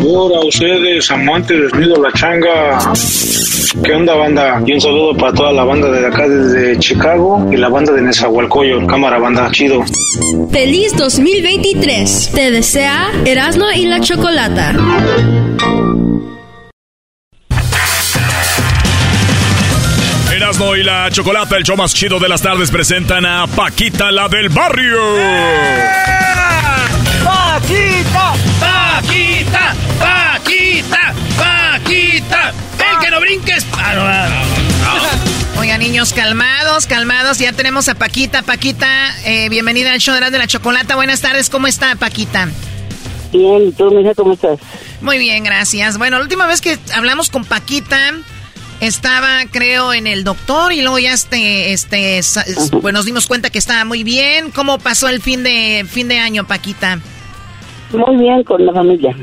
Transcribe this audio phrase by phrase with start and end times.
[0.00, 2.78] Ahora ustedes, amantes del nido La Changa.
[3.84, 4.62] ¿Qué onda, banda?
[4.66, 8.02] Y un saludo para toda la banda de acá desde Chicago y la banda de
[8.02, 8.86] Nezahualcóyotl.
[8.86, 9.84] Cámara, banda, chido.
[10.50, 12.32] Feliz 2023.
[12.34, 14.74] Te desea Erasmo y la Chocolata.
[20.34, 24.28] Erasmo y la Chocolata, el show más chido de las tardes, presentan a Paquita, la
[24.28, 24.98] del barrio.
[27.28, 32.52] Paquita, Paquita, Paquita, Paquita.
[32.78, 33.66] El que no brinques.
[35.58, 37.38] Oiga, niños, calmados, calmados.
[37.38, 38.40] Ya tenemos a Paquita.
[38.40, 40.94] Paquita, eh, bienvenida al show de la Chocolata.
[40.96, 42.48] Buenas tardes, ¿cómo está, Paquita?
[43.30, 44.58] Bien, ¿tú, mija, cómo estás?
[45.02, 45.98] Muy bien, gracias.
[45.98, 48.14] Bueno, la última vez que hablamos con Paquita,
[48.80, 52.20] estaba, creo, en el doctor y luego ya este, este,
[52.80, 54.50] pues nos dimos cuenta que estaba muy bien.
[54.50, 57.00] ¿Cómo pasó el fin de, fin de año, Paquita?
[57.92, 59.16] Muy bien, con la familia.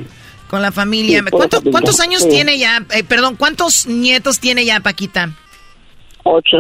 [0.50, 1.20] Con la familia.
[1.20, 2.30] Sí, con la ¿Cuánto- familia, ¿Cuántos años sí.
[2.30, 2.86] tiene ya?
[2.94, 5.32] eh, perdón, ¿cuántos nietos tiene ya, Paquita?
[6.24, 6.58] Ocho.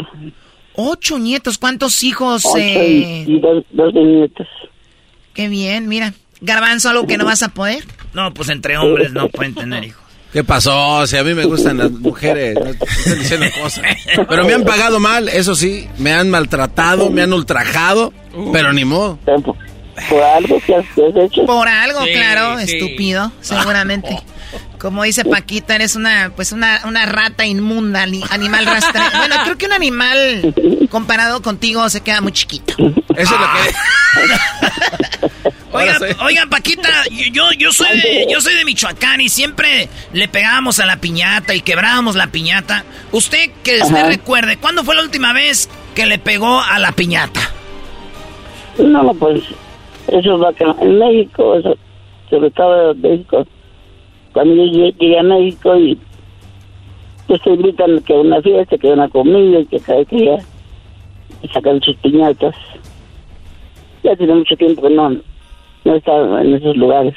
[0.75, 1.57] Ocho nietos.
[1.57, 2.43] ¿Cuántos hijos?
[2.45, 4.47] Ocho eh, y, y dos, dos nietos.
[5.33, 6.13] Qué bien, mira.
[6.41, 7.83] Garbanzo, algo que no vas a poder.
[8.13, 10.03] No, pues entre hombres no pueden tener hijos.
[10.33, 11.07] ¿Qué pasó?
[11.07, 13.85] Si a mí me gustan las mujeres, no estoy diciendo cosas.
[14.27, 18.11] Pero me han pagado mal, eso sí, me han maltratado, me han ultrajado,
[18.51, 19.17] pero ni modo.
[20.09, 20.85] Por algo que has,
[21.25, 21.45] hecho.
[21.45, 22.73] Por algo, Sí, claro, sí.
[22.75, 24.19] estúpido, seguramente.
[24.79, 29.05] Como dice Paquita, eres una, pues una, una rata inmunda, ni- animal rastrero.
[29.17, 30.53] Bueno, creo que un animal
[30.91, 32.73] comparado contigo se queda muy chiquito.
[32.77, 34.35] Eso es lo que...
[35.71, 36.89] Oiga, oiga, Paquita,
[37.31, 41.53] yo, yo soy de, yo soy de Michoacán y siempre le pegábamos a la piñata
[41.53, 42.85] y quebrábamos la piñata.
[43.11, 44.07] Usted que usted Ajá.
[44.07, 47.41] recuerde, ¿cuándo fue la última vez que le pegó a la piñata?
[48.77, 49.41] No, no, pues
[50.07, 51.77] eso va acá en México, eso,
[52.29, 53.45] sobre todo en México.
[54.33, 55.97] Cuando yo llegué, a México y
[57.27, 60.37] pues se gritan que una fiesta, que una comida que cada día
[61.41, 62.55] y sacan sus piñatas.
[64.03, 67.15] Ya tiene mucho tiempo que no, no he estado en esos lugares.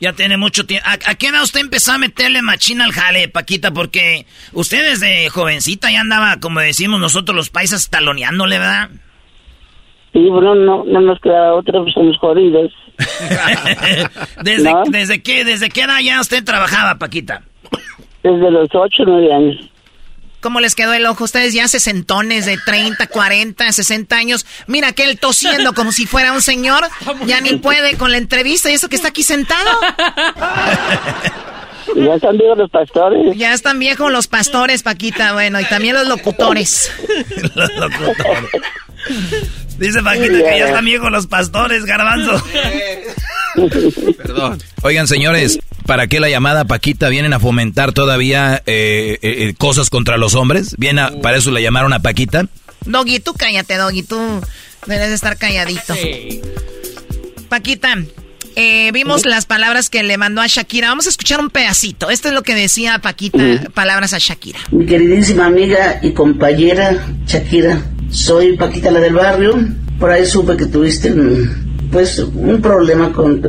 [0.00, 0.86] Ya tiene mucho tiempo.
[0.86, 3.70] ¿A, a qué edad usted empezó a meterle machina al jale, Paquita?
[3.70, 8.90] Porque usted desde jovencita ya andaba, como decimos nosotros los paisas, taloneándole, ¿verdad?
[10.14, 12.72] Y bueno, no, no nos queda otra, pues somos jodidos.
[14.42, 14.84] ¿Desde, ¿No?
[14.84, 17.42] ¿Desde qué desde qué edad ya usted trabajaba, Paquita?
[18.22, 19.70] Desde los ocho, nueve años.
[20.40, 21.24] ¿Cómo les quedó el ojo?
[21.24, 24.46] Ustedes ya sesentones de 30, 40, 60 años.
[24.66, 26.84] Mira que él tosiendo como si fuera un señor.
[27.26, 29.70] Ya ni puede con la entrevista y eso que está aquí sentado.
[31.96, 33.36] Ya están viejos los pastores.
[33.36, 35.32] Ya están viejos los pastores, Paquita.
[35.32, 36.92] Bueno, y también los locutores.
[37.54, 38.50] Los locutores.
[39.78, 42.42] Dice Paquita que ya están viejos los pastores, garbanzo.
[44.16, 44.62] Perdón.
[44.82, 47.08] Oigan, señores, ¿para qué la llamada Paquita?
[47.08, 50.74] ¿Vienen a fomentar todavía eh, eh, eh, cosas contra los hombres?
[50.78, 52.46] ¿Viene a- para eso la llamaron a Paquita?
[52.86, 54.02] Doggy, tú cállate, Doggy.
[54.02, 54.40] Tú
[54.86, 55.94] debes de estar calladito.
[57.48, 57.96] Paquita,
[58.56, 60.88] eh, vimos las palabras que le mandó a Shakira.
[60.88, 62.10] Vamos a escuchar un pedacito.
[62.10, 63.38] Esto es lo que decía Paquita,
[63.72, 64.58] palabras a Shakira.
[64.70, 69.54] Mi queridísima amiga y compañera Shakira, soy Paquita la del barrio.
[69.98, 73.40] Por ahí supe que tuviste un, pues un problema con,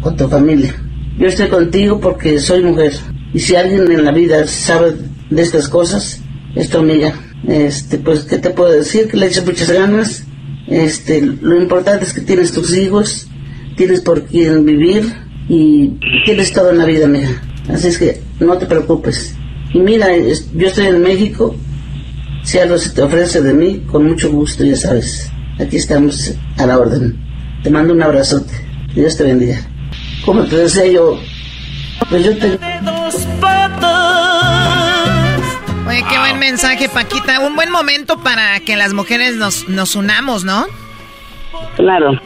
[0.00, 0.74] con tu familia.
[1.18, 2.92] Yo estoy contigo porque soy mujer.
[3.34, 4.94] Y si alguien en la vida sabe
[5.28, 6.20] de estas cosas,
[6.54, 7.14] es tu amiga.
[7.46, 9.08] Este, pues, ¿qué te puedo decir?
[9.08, 10.24] Que le eches muchas ganas.
[10.66, 13.28] Este, lo importante es que tienes tus hijos,
[13.76, 15.12] tienes por quién vivir
[15.48, 17.42] y tienes todo en la vida, amiga.
[17.68, 19.34] Así es que no te preocupes.
[19.72, 21.56] Y mira, yo estoy en México.
[22.42, 25.30] Si algo se te ofrece de mí, con mucho gusto, ya sabes.
[25.58, 27.18] aquí estamos a la orden.
[27.62, 28.52] Te mando un abrazote.
[28.94, 29.60] Dios te bendiga.
[30.24, 31.18] Como te decía yo,
[32.08, 32.58] pues yo tengo...
[35.86, 37.40] Oye, qué buen mensaje, Paquita.
[37.40, 40.66] Un buen momento para que las mujeres nos, nos unamos, ¿no?
[41.76, 42.20] Claro.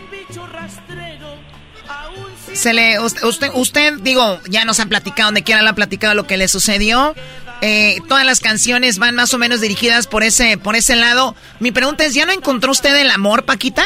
[2.53, 6.27] Se le, usted, usted, digo, ya nos han platicado, donde quiera le ha platicado lo
[6.27, 7.15] que le sucedió.
[7.61, 11.35] Eh, todas las canciones van más o menos dirigidas por ese, por ese lado.
[11.61, 13.85] Mi pregunta es, ¿ya no encontró usted el amor, Paquita?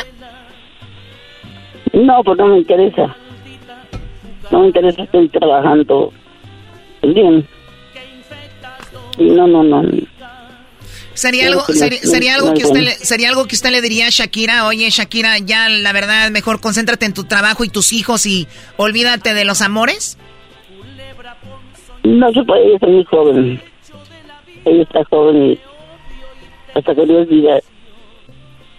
[1.93, 3.17] No, pues no me interesa.
[4.51, 6.13] No me interesa, estoy trabajando
[7.03, 7.47] bien.
[9.19, 9.83] No, no, no.
[11.15, 14.67] Sería algo, sería, algo que usted le, sería algo que usted le diría a Shakira,
[14.67, 19.35] oye Shakira, ya la verdad mejor concéntrate en tu trabajo y tus hijos y olvídate
[19.35, 20.17] de los amores.
[22.09, 23.61] No se puede, ella está muy joven.
[24.65, 25.59] Ella está joven y
[26.75, 27.61] hasta que Dios diga,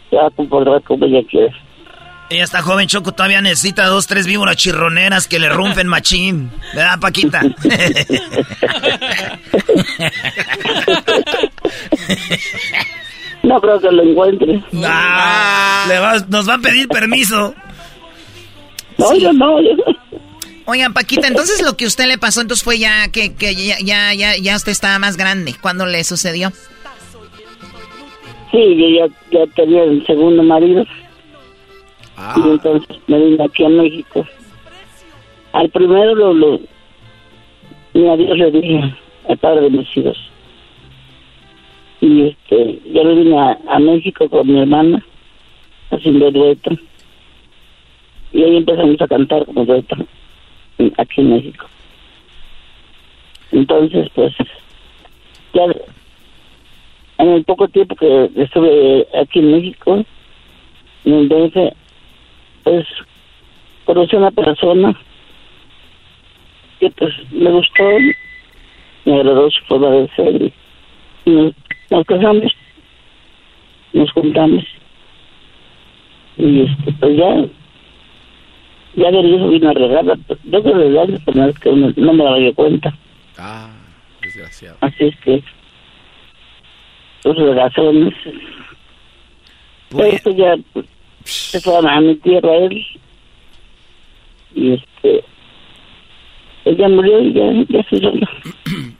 [0.09, 1.53] se va a comportar como ella quiere.
[2.31, 6.49] Ella está joven, Choco, todavía necesita dos, tres víboras chirroneras que le rompen machín.
[6.73, 7.41] ¿Verdad, Paquita?
[13.43, 14.63] no creo que lo encuentre.
[14.83, 15.99] Ah, le
[16.29, 17.53] nos va a pedir permiso.
[18.97, 19.57] No, yo no.
[20.71, 24.13] Oigan, Paquita, entonces lo que usted le pasó entonces fue ya que, que ya, ya,
[24.13, 25.55] ya, ya usted estaba más grande.
[25.59, 26.51] ¿Cuándo le sucedió?
[28.51, 30.85] Sí, yo ya, ya tenía el segundo marido.
[32.17, 32.35] Ah.
[32.37, 34.27] Y entonces me vine aquí a México.
[35.53, 36.59] Al primero lo, lo
[37.95, 38.95] mi adiós le dije
[39.27, 40.17] al padre de mis hijos.
[42.01, 45.03] Y este, yo me vine a, México con mi hermana
[45.89, 46.69] haciendo dueto.
[48.33, 49.95] Y ahí empezamos a cantar como dueto
[50.99, 51.67] aquí en México.
[53.51, 54.33] Entonces, pues,
[55.53, 55.63] ya
[57.19, 60.05] en el poco tiempo que estuve aquí en México,
[61.05, 61.73] en el DF,
[62.63, 62.85] pues
[63.85, 64.97] conocí a una persona
[66.79, 67.83] que pues me gustó,
[69.05, 70.53] me agradó su forma de ser
[71.25, 71.53] y
[71.89, 72.51] nos, casamos,
[73.93, 74.63] nos juntamos
[76.37, 77.45] y este, pues ya
[78.95, 82.53] ya de eso vino a regalar, yo creo que la primera que no me daba
[82.55, 82.93] cuenta.
[83.37, 83.69] Ah,
[84.21, 84.77] desgraciado.
[84.81, 85.43] Así es que,
[87.23, 88.13] pues razones.
[89.89, 90.55] Pues, eso ya
[91.23, 92.85] se fue a mi tierra él.
[94.55, 95.23] Y este.
[96.65, 98.27] Ella murió y ya, ya se solo.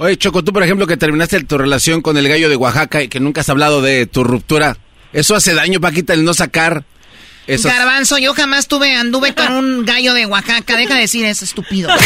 [0.00, 3.08] Oye, Choco, tú por ejemplo que terminaste tu relación con el gallo de Oaxaca y
[3.08, 4.76] que nunca has hablado de tu ruptura,
[5.12, 6.84] ¿eso hace daño, Paquita, el no sacar
[7.48, 7.72] esos...
[7.72, 11.90] Garbanzo, yo jamás tuve, anduve con un gallo de Oaxaca, deja de decir eso, estúpido.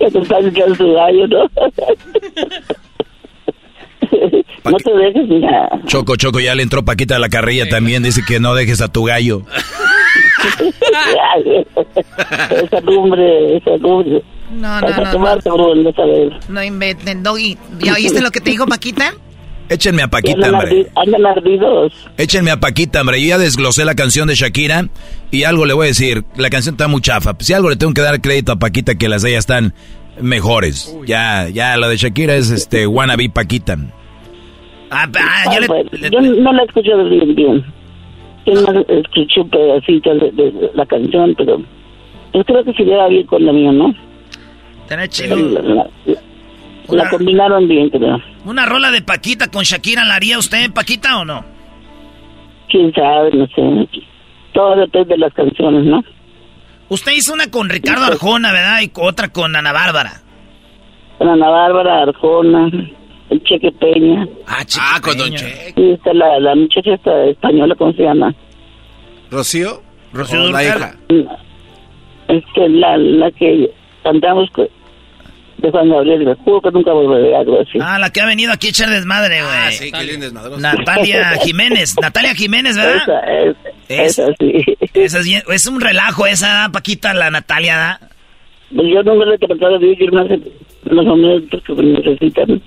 [0.00, 0.44] Ya te estás
[0.76, 1.50] su gallo, ¿no?
[4.64, 5.68] No te dejes, mira.
[5.86, 8.02] Choco, Choco, ya le entró Paquita a la carrilla también.
[8.02, 9.42] Dice que no dejes a tu gallo.
[12.50, 14.22] esa lumbre, esa lumbre.
[14.52, 15.36] No, no, no.
[15.36, 17.58] No, no inventen, Doggy.
[17.80, 19.14] ¿Ya oíste lo que te dijo Paquita?
[19.68, 20.86] Échenme a Paquita, hombre.
[20.96, 21.92] Andan ardidos.
[22.16, 23.20] Échenme a Paquita, hombre.
[23.20, 24.88] Yo ya desglosé la canción de Shakira
[25.30, 26.24] y algo le voy a decir.
[26.36, 27.34] La canción está muy chafa.
[27.38, 29.74] Si algo le tengo que dar crédito a Paquita, que las de ella están
[30.20, 30.96] mejores.
[31.06, 33.76] Ya, ya, la de Shakira es este wannabe Paquita.
[34.90, 35.58] Ah, ah,
[36.10, 37.64] yo, no la escuché bien, bien.
[38.46, 41.60] Yo no escuché un pedacito de, la canción, pero
[42.32, 43.94] yo creo que se lleva bien con la mía, ¿no?
[44.88, 45.86] La,
[47.10, 48.18] combinaron bien, creo.
[48.44, 51.44] ¿Una rola de Paquita con Shakira la haría usted, Paquita, o no?
[52.68, 53.88] Quién sabe, no sé.
[54.52, 56.02] Todo depende de las canciones, ¿no?
[56.88, 58.80] Usted hizo una con Ricardo Arjona, ¿verdad?
[58.82, 60.22] Y otra con Ana Bárbara.
[61.18, 62.70] Con Ana Bárbara, Arjona
[63.30, 64.26] el Cheque Peña.
[64.46, 65.74] Ah, ah con Don Cheque.
[65.76, 68.34] Y está la, la muchacha esta española, ¿cómo se llama?
[69.30, 69.82] ¿Rocío?
[70.12, 70.94] Rocío la hija.
[72.28, 73.70] Es que la, la que
[74.02, 74.50] cantamos
[75.58, 77.78] de Juan Gabriel, me juro que nunca volveré a algo así.
[77.80, 79.54] Ah, la que ha venido aquí a echar desmadre, güey.
[79.54, 80.60] Ah, sí, qué linda desmadrosa.
[80.60, 83.02] Natalia Jiménez, Natalia Jiménez, ¿verdad?
[83.02, 83.20] Esa,
[83.88, 84.64] es, esa sí.
[84.94, 88.00] Esa es, es, un relajo esa, Paquita, la Natalia, ¿da?
[88.74, 90.26] Pues yo nunca le he tratado de vivir más
[90.84, 92.62] los momentos que necesitan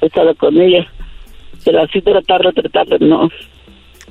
[0.00, 0.86] estado con ella.
[1.64, 3.28] Pero así tratarla, tratarla, no.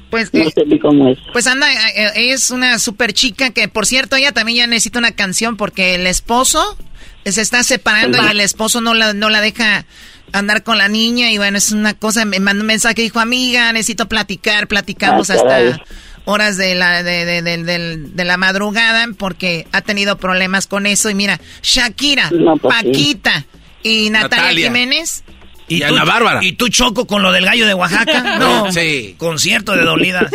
[0.10, 1.20] Pues, no sé ni cómo es.
[1.32, 5.00] Pues anda, eh, eh, es una super chica que, por cierto, ella también ya necesita
[5.00, 6.78] una canción porque el esposo
[7.26, 9.86] se está separando y el esposo no la, no la deja
[10.32, 13.72] andar con la niña y bueno, es una cosa, me mandó un mensaje, dijo, amiga,
[13.74, 15.82] necesito platicar, platicamos ah, hasta
[16.26, 21.10] horas de la, de, de, la madrugada porque ha tenido problemas con eso.
[21.10, 23.46] Y mira, Shakira, pues Paquita
[23.82, 25.24] y Natalia, Jiménez
[25.70, 26.44] ¿Y, Ana Bárbara.
[26.44, 28.24] ¿Y tú choco con lo del gallo de Oaxaca?
[28.40, 28.72] No.
[28.72, 29.16] Sí.
[29.18, 30.30] Concierto de Dolida.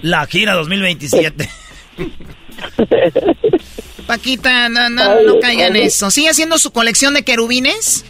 [0.00, 1.48] La gira 2027.
[4.06, 6.10] Paquita, no, no, no caiga en eso.
[6.10, 8.04] ¿Sigue haciendo su colección de querubines?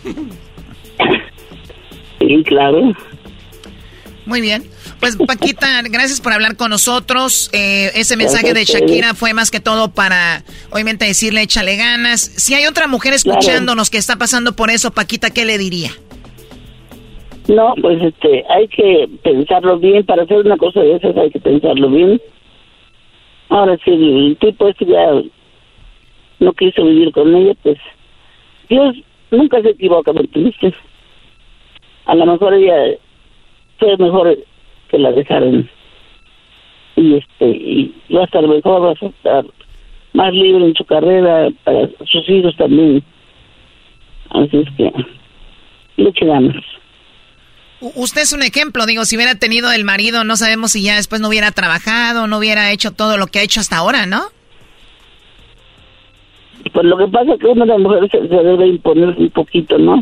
[2.19, 2.93] Sí, claro.
[4.27, 4.65] Muy bien.
[5.01, 7.51] Pues Paquita, gracias por hablar con nosotros.
[7.53, 12.31] Eh, ese mensaje de Shakira fue más que todo para, obviamente, decirle échale ganas.
[12.37, 15.91] Si hay otra mujer escuchándonos que está pasando por eso, Paquita, ¿qué le diría?
[17.49, 20.05] No, pues este, hay que pensarlo bien.
[20.05, 22.21] Para hacer una cosa de esas hay que pensarlo bien.
[23.49, 25.11] Ahora, si el tipo este ya
[26.41, 27.79] no quiso vivir con ella, pues
[28.69, 28.97] Dios
[29.31, 30.75] nunca se equivoca, ¿me entiendes?
[32.07, 32.97] A lo mejor ella
[33.79, 34.39] fue mejor
[34.89, 35.69] que la dejaron.
[36.97, 39.45] Y este, y va a estar mejor, va a estar
[40.13, 43.03] más libre en su carrera, para sus hijos también.
[44.31, 44.93] Así es que,
[45.97, 46.82] le ganas.
[47.83, 51.21] Usted es un ejemplo, digo, si hubiera tenido el marido, no sabemos si ya después
[51.21, 54.23] no hubiera trabajado, no hubiera hecho todo lo que ha hecho hasta ahora, ¿no?
[56.73, 59.79] Pues lo que pasa es que una de las mujeres se, debe imponer un poquito,
[59.79, 60.01] ¿no?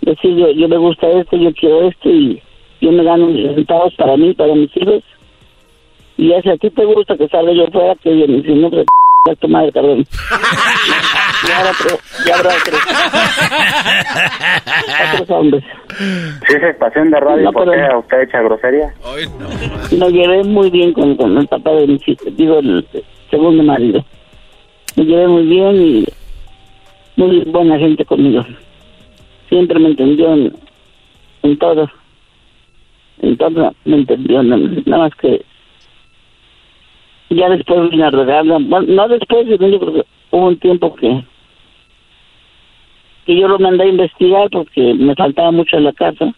[0.00, 2.42] Decir, yo, yo me gusta esto, yo quiero esto y
[2.80, 5.04] yo me gano mis resultados para mí, para mis hijos.
[6.16, 8.68] Y ya a ti te gusta que salga yo fuera, que bien, si no,
[9.26, 10.04] a tu madre, cabrón.
[11.48, 12.76] ya habrá otro, ya habrá otro.
[15.14, 15.64] otros hombres.
[16.46, 18.92] Si es estación de radio, No, ¿por qué usted echa grosería?
[19.98, 22.86] Me llevé muy bien con, con el papá de mis hijos, digo, el
[23.30, 24.04] segundo marido.
[24.96, 26.04] Me llevé muy bien y
[27.16, 28.44] muy buena gente conmigo.
[29.48, 30.54] Siempre me entendió en,
[31.44, 31.90] en todo.
[33.22, 35.42] En todo me entendió, no- nada más que
[37.34, 38.58] ya después vine a regarla.
[38.60, 41.22] Bueno, no después, yo creo que hubo un tiempo que
[43.26, 46.34] que yo lo mandé a investigar porque me faltaba mucho en la casa.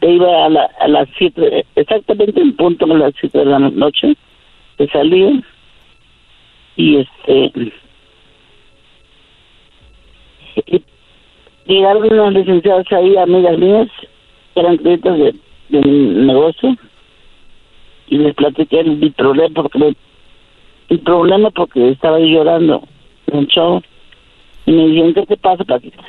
[0.00, 3.58] E iba a, la- a las siete, exactamente en punto a las siete de la
[3.58, 4.16] noche,
[4.78, 5.42] que salía
[6.76, 7.52] y este
[11.66, 13.88] y llegaron unas licenciadas ahí, amigas mías,
[14.54, 15.34] que eran clientes de,
[15.68, 16.76] de mi negocio.
[18.08, 19.94] Y les platiqué mi problema porque me-
[20.88, 22.82] mi problema porque estaba llorando
[23.26, 23.82] en el show
[24.66, 26.02] y me dijeron, ¿qué te pasa, Paquita?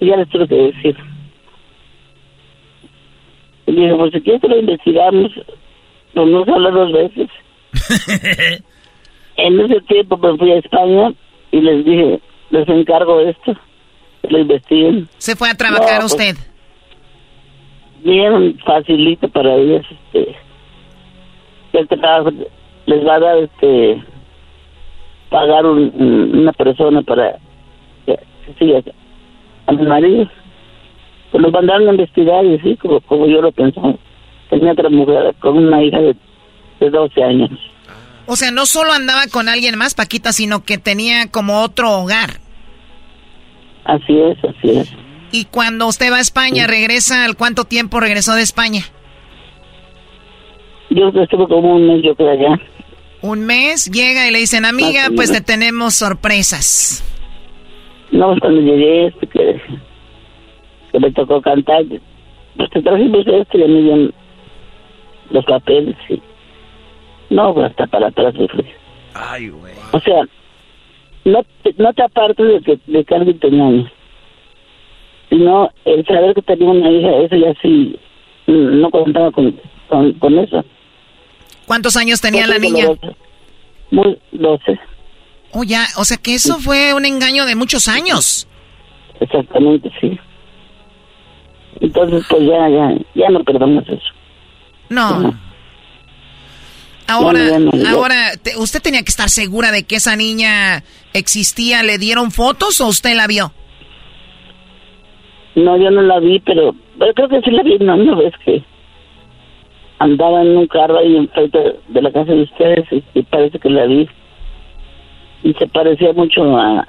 [0.00, 0.96] Y ya les tuve que decir.
[3.66, 5.32] Y dije, pues si quieres que lo investigamos,
[6.14, 7.28] pues no se habla dos veces.
[9.36, 11.12] en ese tiempo me fui a España
[11.52, 13.54] y les dije, les encargo esto,
[14.22, 15.08] que lo investiguen.
[15.18, 16.36] Se fue a trabajar No, pues, usted.
[18.04, 20.36] Bien facilito para ellos, este,
[21.72, 22.30] el trabajo
[22.86, 24.02] les va a dar, este,
[25.30, 27.36] pagar un- un- una persona para
[28.06, 28.18] que
[28.58, 28.80] siga
[29.66, 30.28] a mi marido.
[31.30, 33.94] Pues los mandaron a investigar y sí, como, como yo lo pensaba.
[34.50, 36.16] Tenía otra mujer con una hija de,
[36.80, 37.50] de 12 años.
[38.26, 42.40] O sea, no solo andaba con alguien más, Paquita, sino que tenía como otro hogar.
[43.84, 44.92] Así es, así es.
[45.32, 48.82] Y cuando usted va a España, regresa, ¿al cuánto tiempo regresó de España?
[50.90, 52.60] Yo estuve como un mes, yo creo, allá.
[53.22, 57.02] Un mes, llega y le dicen, amiga, pues te tenemos sorpresas.
[58.10, 59.60] No, pues, cuando llegué, este, que,
[60.92, 61.84] que me tocó cantar,
[62.56, 64.12] pues te trajimos esto y a mí bien
[65.30, 66.20] los papeles y...
[67.28, 68.64] No, pues, hasta para atrás me fui.
[69.14, 69.74] Ay, güey.
[69.92, 70.22] O sea,
[71.24, 73.90] no te, no te apartes de que, de que alguien tenía años.
[75.28, 77.98] Sino el saber que tenía una hija, eso ya sí,
[78.46, 79.58] no contaba con,
[79.88, 80.64] con, con eso.
[81.66, 82.86] ¿Cuántos años tenía la niña?
[83.90, 84.78] Muy, 12,
[85.52, 88.46] Oh, ya, o sea que eso fue un engaño de muchos años.
[89.20, 90.18] exactamente, sí.
[91.80, 94.02] Entonces, pues ya, ya, ya no perdonamos eso.
[94.88, 95.38] No.
[97.06, 97.88] Ahora, No, no, no, no.
[97.88, 100.82] ahora, te- ¿usted tenía que estar segura de que esa niña
[101.12, 101.82] existía?
[101.82, 103.52] ¿Le dieron fotos o usted la vio?
[105.54, 107.94] No, yo no la vi, pero, pero creo que sí la vi, ¿no?
[107.94, 108.62] Una vez que
[109.98, 113.70] andaba en un carro ahí enfrente de la casa de ustedes y, y parece que
[113.70, 114.08] la vi.
[115.42, 116.86] Y se parecía mucho a, a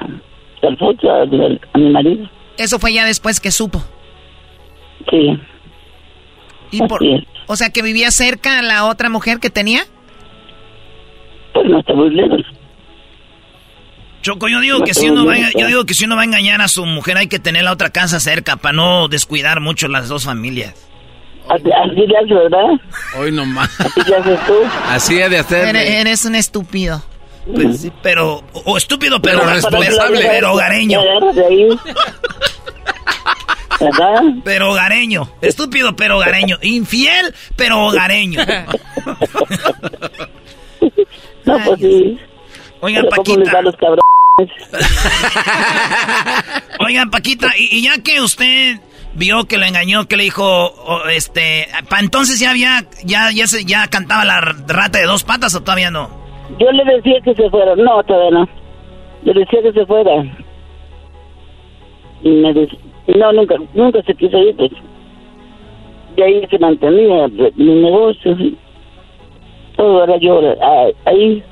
[0.63, 2.29] Alfonso, a, a mi marido.
[2.57, 3.83] Eso fue ya después que supo.
[5.09, 5.39] Sí,
[6.71, 7.23] Y por, es.
[7.45, 9.81] o sea que vivía cerca a la otra mujer que tenía.
[11.53, 12.41] pues no está muy lejos.
[14.23, 16.59] Choco, yo digo que si uno va, yo digo que si uno va a engañar
[16.61, 20.09] a su mujer hay que tener la otra casa cerca para no descuidar mucho las
[20.09, 20.86] dos familias.
[21.49, 22.67] Así, le haces, ¿verdad?
[23.17, 23.69] Hoy nomás.
[23.79, 24.53] Así le haces tú.
[24.87, 25.75] Así es de hacer.
[25.75, 27.01] Eres, un estúpido.
[27.53, 30.19] Pues sí, pero o, estúpido, pero, Pero responsable.
[30.21, 30.99] pero hogareño.
[33.79, 34.21] ¿Verdad?
[34.43, 35.29] Pero hogareño.
[35.41, 36.57] Estúpido, pero hogareño.
[36.61, 38.41] Infiel, pero hogareño.
[41.45, 42.19] no, pues sí.
[42.81, 43.61] Oigan, Paquita.
[46.79, 48.79] Oigan, Paquita, y, ya que usted
[49.17, 50.71] vio que lo engañó, que le dijo,
[51.09, 55.55] este, para entonces ya había, ya, ya se, ya cantaba la rata de dos patas
[55.55, 56.09] o todavía no?
[56.59, 58.49] Yo le decía que se fuera, no, todavía no.
[59.23, 60.23] Le decía que se fuera.
[62.23, 64.71] Y me decía, no, nunca, nunca se quiso ir, pues.
[66.15, 68.35] De ahí se mantenía mi negocio,
[69.75, 71.43] todo era yo, ah, ahí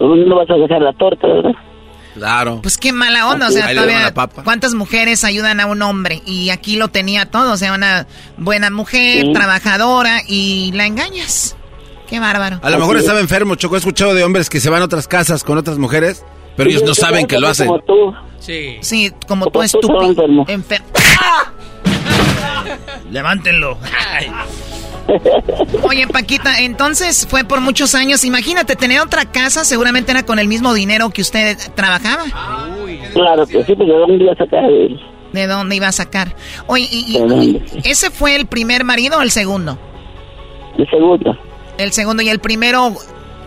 [0.00, 1.54] no vas a dejar la torta, ¿verdad?
[2.18, 2.60] Claro.
[2.62, 4.12] Pues qué mala onda, o sea, todavía
[4.44, 8.06] cuántas mujeres ayudan a un hombre y aquí lo tenía todo, o sea, una
[8.36, 11.56] buena mujer, trabajadora y la engañas.
[12.08, 12.60] Qué bárbaro.
[12.62, 15.06] A lo mejor estaba enfermo, Choco, he escuchado de hombres que se van a otras
[15.06, 16.24] casas con otras mujeres,
[16.56, 17.66] pero ellos no saben que lo hacen.
[17.66, 18.14] Como tú.
[18.40, 18.78] Sí.
[18.80, 20.44] Sí, como, tú estúpido.
[20.48, 20.86] Enfermo.
[23.10, 23.78] Levántenlo.
[25.82, 28.24] Oye, Paquita, entonces fue por muchos años.
[28.24, 32.24] Imagínate, tener otra casa seguramente era con el mismo dinero que usted trabajaba.
[33.14, 34.70] Claro que sí, pero ¿de dónde iba a sacar?
[35.32, 36.34] ¿De dónde iba a sacar?
[36.66, 39.78] Oye, y, ¿ese fue el primer marido o el segundo?
[40.76, 41.36] El segundo.
[41.78, 42.92] El segundo, ¿y el primero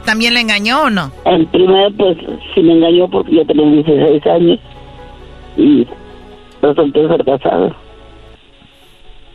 [0.05, 1.11] también le engañó o no?
[1.25, 2.17] El primero, pues,
[2.53, 4.59] sí me engañó porque yo tenía 16 años
[5.57, 5.87] y
[6.61, 7.75] resulté ser casado.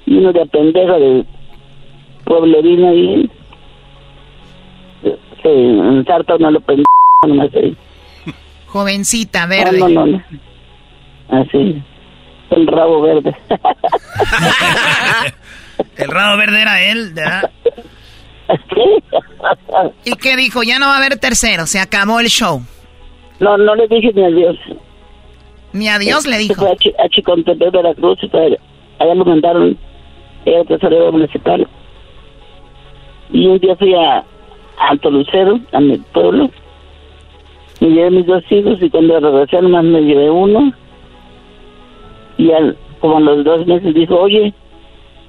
[0.06, 1.25] Y uno de pendejo de
[2.26, 3.30] pueblerino ahí
[5.42, 6.85] se ensarta uno lo pendejo,
[7.26, 7.49] no.
[8.66, 9.78] Jovencita, verde.
[9.78, 10.23] No, no, no,
[11.28, 11.83] Así,
[12.50, 13.35] el rabo verde.
[15.97, 17.50] el rabo verde era él, ¿verdad?
[20.04, 20.62] ¿Y qué dijo?
[20.62, 22.62] Ya no va a haber tercero, se acabó el show.
[23.40, 24.56] No, no le dije ni adiós.
[25.73, 26.54] Ni adiós le dijo.
[26.54, 29.76] Fue a, Ch a Chicontepec de la Cruz, allá lo mandaron,
[30.45, 31.66] era tesorero municipal.
[33.30, 34.25] Y un día fui a,
[34.78, 36.50] Alto Lucero, a mi pueblo,
[37.80, 40.73] me llevé mis dos hijos y cuando regresé nomás me llevé uno.
[42.39, 44.52] Y al, como a los dos meses dijo, oye,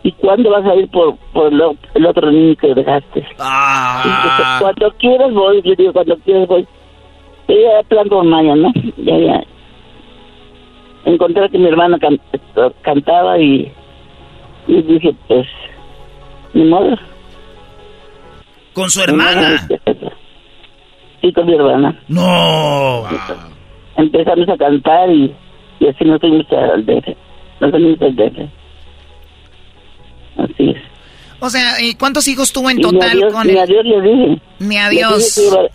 [0.04, 3.26] ¿y cuándo vas a ir por, por el, otro niño que dejaste?
[3.40, 4.58] Ah.
[4.62, 6.68] cuando quieras voy, le digo, cuando quieras voy.
[7.48, 8.72] Y ya plan con Maya, ¿no?
[8.98, 9.44] Ya, ya.
[11.06, 11.98] Encontré que mi hermana
[12.82, 13.72] cantaba y,
[14.68, 15.48] y dije, pues,
[16.54, 16.98] ni modo.
[18.78, 19.68] ¿Con su hermana?
[21.20, 22.00] Sí, con mi hermana.
[22.10, 23.04] No.
[23.98, 25.34] Empezamos a cantar y,
[25.80, 27.08] y así nos fuimos al DF.
[27.60, 28.38] Nos fuimos al DF.
[30.38, 30.78] Así es.
[31.40, 33.56] O sea, ¿cuántos hijos tuvo en total con él?
[33.56, 34.42] Ni adiós le dije.
[34.60, 35.70] Ni adiós.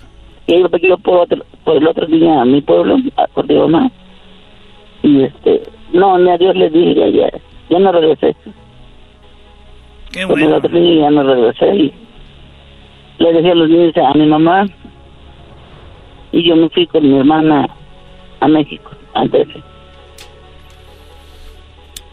[0.46, 3.52] que iba, que iba por, otro, por el otro día a mi pueblo, a por
[3.52, 3.90] mamá.
[5.02, 5.62] Y este,
[5.92, 7.38] no, ni adiós le dije, ya, ya,
[7.68, 8.36] ya no regresé.
[10.12, 10.46] Qué bueno.
[10.46, 12.01] el otro día ya no regresé y
[13.22, 14.66] le dejé los niños a mi mamá
[16.32, 17.66] y yo me fui con mi hermana
[18.40, 19.48] a México, antes.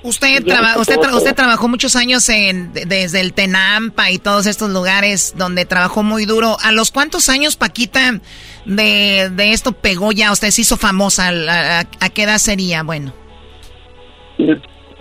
[0.02, 0.46] Usted,
[0.78, 6.04] usted, usted trabajó muchos años en, desde el Tenampa y todos estos lugares donde trabajó
[6.04, 6.56] muy duro.
[6.64, 8.22] ¿A los cuántos años, Paquita,
[8.66, 10.32] de, de esto pegó ya?
[10.32, 11.32] Usted se hizo famosa.
[12.00, 12.84] ¿A, qué edad sería?
[12.84, 13.14] Bueno.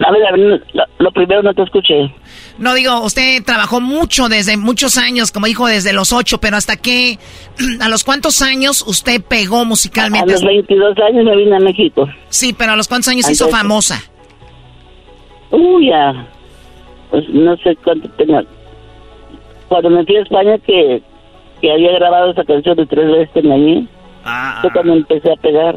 [0.00, 0.62] A ver,
[0.98, 2.12] lo primero no te escuché.
[2.58, 6.76] No digo, usted trabajó mucho desde muchos años, como dijo, desde los ocho, pero hasta
[6.76, 7.18] qué,
[7.80, 10.30] a los cuántos años usted pegó musicalmente?
[10.30, 12.08] A los 22 años me vine a México.
[12.28, 14.00] Sí, pero a los cuántos años se hizo famosa?
[15.50, 16.26] Uy, ya,
[17.10, 18.44] pues no sé cuánto tenía.
[19.68, 21.02] Cuando me fui a España que,
[21.60, 23.88] que había grabado esa canción de tres veces en allí,
[24.24, 24.60] ah.
[24.62, 25.76] yo cuando empecé a pegar.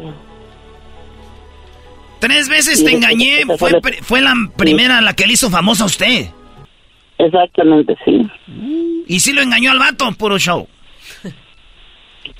[2.22, 6.28] Tres veces te engañé, fue, fue la primera la que le hizo famosa a usted.
[7.18, 8.24] Exactamente, sí.
[9.08, 10.08] ¿Y si lo engañó al vato?
[10.12, 10.68] Puro show.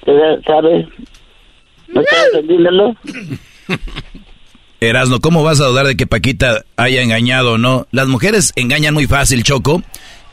[0.04, 0.86] ¿Sabes?
[1.88, 2.94] ¿No estás entendiéndolo?
[4.80, 7.88] Erasno, ¿cómo vas a dudar de que Paquita haya engañado o no?
[7.90, 9.82] Las mujeres engañan muy fácil, Choco.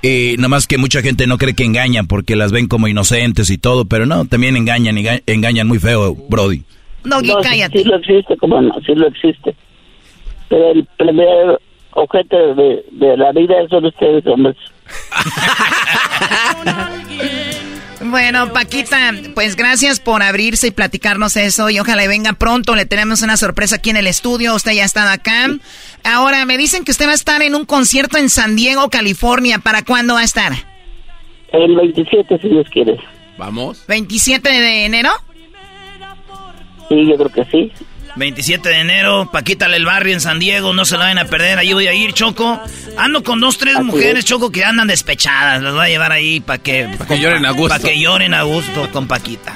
[0.04, 3.50] Y nada más que mucha gente no cree que engañan porque las ven como inocentes
[3.50, 6.62] y todo, pero no, también engañan y engañan muy feo, Brody.
[7.04, 7.80] No, no cállate.
[7.80, 9.56] Sí, lo existe, como no, sí lo existe.
[10.50, 11.60] Pero el primer
[11.92, 14.58] objeto de, de la vida son ustedes, hombres.
[18.02, 22.76] Bueno, Paquita, pues gracias por abrirse y platicarnos eso y ojalá venga pronto.
[22.76, 24.56] Le tenemos una sorpresa aquí en el estudio.
[24.56, 25.48] Usted ya ha estado acá.
[26.04, 29.60] Ahora, me dicen que usted va a estar en un concierto en San Diego, California.
[29.60, 30.54] ¿Para cuándo va a estar?
[31.52, 32.98] El 27, si Dios quiere.
[33.38, 33.86] ¿Vamos?
[33.88, 35.10] ¿27 de enero?
[36.90, 37.72] Sí, yo creo que sí.
[38.16, 41.60] 27 de enero, Paquita el barrio en San Diego, no se lo vayan a perder,
[41.60, 42.60] ahí voy a ir, Choco.
[42.98, 46.60] Ando con dos, tres mujeres, Choco, que andan despechadas, las voy a llevar ahí para
[46.60, 47.70] que, Pa' que lloren a gusto.
[47.70, 49.54] Para que lloren a gusto con Paquita.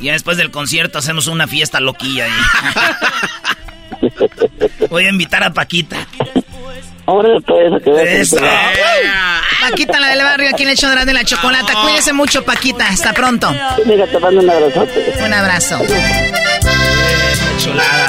[0.00, 4.10] Y ya después del concierto hacemos una fiesta loquilla ahí.
[4.90, 6.06] voy a invitar a Paquita.
[7.06, 8.20] Ahora pues, que.
[8.20, 8.36] Eso.
[9.60, 11.72] Paquita, la del barrio, aquí en el show de la chocolata.
[11.82, 12.86] Cuídese mucho, Paquita.
[12.88, 13.54] Hasta pronto.
[13.84, 15.14] Mira, te mando un abrazote.
[15.24, 15.80] Un abrazo.
[17.58, 18.08] Chulada.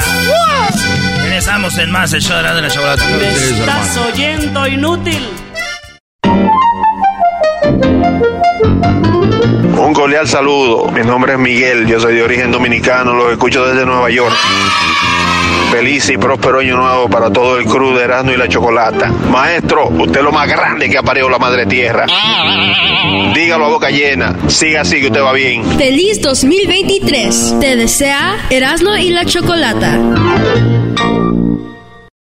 [1.22, 3.02] Regresamos en más el show de la chocolate.
[3.28, 5.28] Estás oyendo inútil.
[9.78, 10.90] Un cordial saludo.
[10.90, 14.34] Mi nombre es Miguel, yo soy de origen dominicano, los escucho desde Nueva York.
[15.76, 19.08] Feliz y próspero año nuevo para todo el crew de Erasmo y la Chocolata.
[19.30, 22.06] Maestro, usted es lo más grande que ha parido la madre tierra.
[23.34, 24.34] Dígalo a boca llena.
[24.48, 25.62] Siga así que usted va bien.
[25.76, 27.56] Feliz 2023.
[27.60, 30.00] Te desea Erasmo y la Chocolata.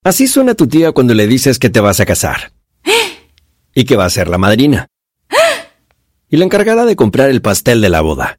[0.05, 2.53] Así suena tu tía cuando le dices que te vas a casar.
[3.75, 4.87] Y que va a ser la madrina.
[6.31, 8.39] Y la encargada de comprar el pastel de la boda.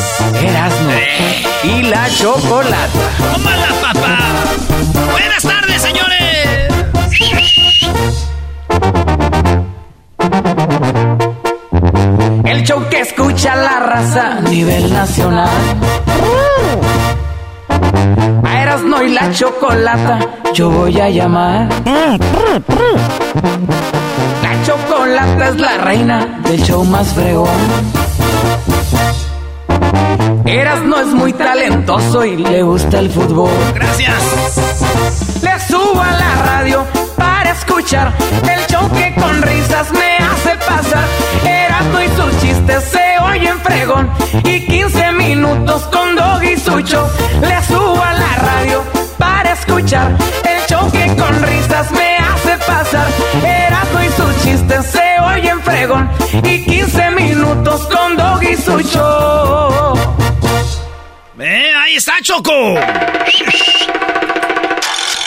[0.41, 0.91] Erasmo
[1.63, 3.09] y la chocolata.
[3.17, 4.17] ¡Tómala, papá!
[5.11, 6.21] Buenas tardes, señores.
[12.45, 15.49] El show que escucha la raza a nivel nacional.
[18.43, 20.19] A Erasmo y la chocolata
[20.53, 21.69] yo voy a llamar.
[24.43, 27.47] La chocolata es la reina del show más fregón.
[30.45, 33.51] Erasmo es muy talentoso y le gusta el fútbol.
[33.75, 34.17] Gracias.
[35.41, 38.11] Le subo a la radio para escuchar
[38.43, 41.03] el show que con risas me hace pasar.
[41.45, 44.09] Erasmo y sus chistes se oyen fregón.
[44.43, 47.07] Y 15 minutos con Dog y su show.
[47.41, 48.83] Le subo a la radio
[49.17, 50.11] para escuchar
[50.43, 53.07] el show que con risas me hace pasar.
[53.43, 56.09] Erasmo y sus chistes se oyen fregón.
[56.43, 60.30] Y 15 minutos con Dog y su show.
[61.43, 62.53] Eh, ahí está, Choco.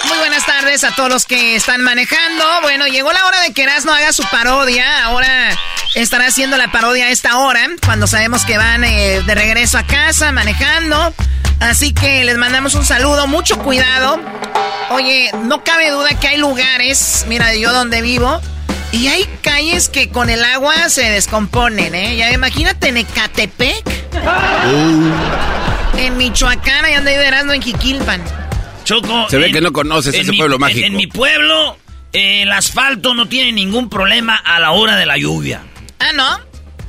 [0.07, 2.45] Muy buenas tardes a todos los que están manejando.
[2.63, 5.05] Bueno, llegó la hora de que Erasmo haga su parodia.
[5.07, 5.59] Ahora
[5.97, 9.83] estará haciendo la parodia a esta hora, cuando sabemos que van eh, de regreso a
[9.83, 11.13] casa manejando.
[11.59, 14.21] Así que les mandamos un saludo, mucho cuidado.
[14.91, 18.41] Oye, no cabe duda que hay lugares, mira, yo donde vivo,
[18.93, 22.17] y hay calles que con el agua se descomponen, ¿eh?
[22.17, 23.83] Ya imagínate en Ecatepec.
[25.99, 28.23] En Michoacán, allá donde vive Erasmo, en Jiquilpan.
[28.85, 29.27] Choco.
[29.31, 30.87] Se ve en- que no conoces ese mi- pueblo mágico.
[30.87, 31.77] En, mi pueblo,
[32.13, 35.63] eh, el asfalto no tiene ningún problema a la hora de la lluvia.
[36.01, 36.41] Ah, ¿no?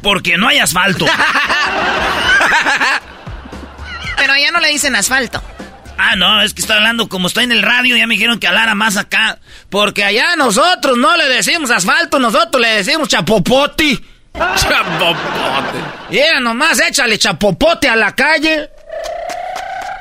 [0.02, 1.06] Porque no hay asfalto.
[4.18, 5.42] Pero allá no le dicen asfalto.
[5.98, 8.48] Ah, no, es que estoy hablando como estoy en el radio, ya me dijeron que
[8.48, 9.40] hablara más acá.
[9.70, 13.98] Porque allá nosotros no le decimos asfalto, nosotros le decimos chapopote.
[14.34, 15.78] chapopote.
[16.10, 18.70] Y era nomás, échale chapopote a la calle.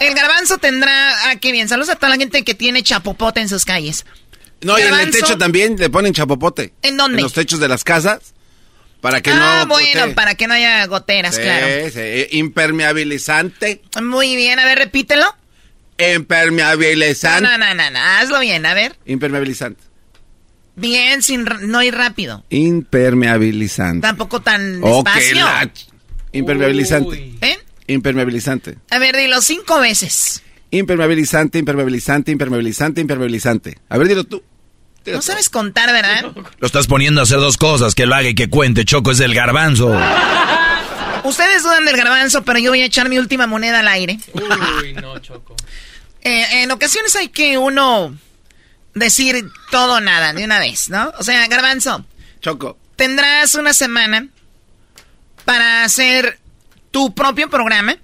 [0.01, 1.31] El garbanzo tendrá.
[1.31, 1.69] Ah, qué bien.
[1.69, 4.05] Saludos a toda la gente que tiene chapopote en sus calles.
[4.63, 6.73] No, y en el techo también le ponen chapopote.
[6.83, 7.19] ¿En dónde?
[7.19, 8.35] En los techos de las casas.
[9.01, 9.67] Para que ah, no.
[9.67, 11.67] bueno, para que no haya goteras, claro.
[11.93, 13.83] Sí, impermeabilizante.
[14.03, 15.27] Muy bien, a ver, repítelo.
[15.99, 17.43] Impermeabilizante.
[17.43, 18.97] No, no, no, no, hazlo bien, a ver.
[19.05, 19.83] Impermeabilizante.
[20.77, 22.45] Bien, sin no ir rápido.
[22.49, 24.01] Impermeabilizante.
[24.01, 25.47] Tampoco tan despacio.
[26.33, 27.35] Impermeabilizante.
[27.43, 27.59] ¿Eh?
[27.87, 28.79] Impermeabilizante.
[28.91, 30.43] A ver, dilo cinco veces.
[30.71, 33.79] Impermeabilizante, impermeabilizante, impermeabilizante, impermeabilizante.
[33.89, 34.43] A ver, dilo tú.
[35.07, 36.33] no sabes contar, ¿verdad?
[36.59, 38.85] Lo estás poniendo a hacer dos cosas, que lo haga y que cuente.
[38.85, 39.97] Choco es el garbanzo.
[41.25, 44.19] Ustedes dudan del garbanzo, pero yo voy a echar mi última moneda al aire.
[44.33, 45.57] Uy, no, Choco.
[46.27, 48.17] Eh, en ocasiones hay que uno
[48.95, 51.13] decir todo o nada de una vez, ¿no?
[51.19, 52.07] O sea, garbanzo.
[52.41, 52.79] Choco.
[52.97, 54.29] Tendrás una semana
[55.45, 56.39] para hacer
[56.95, 57.97] tu propio programa.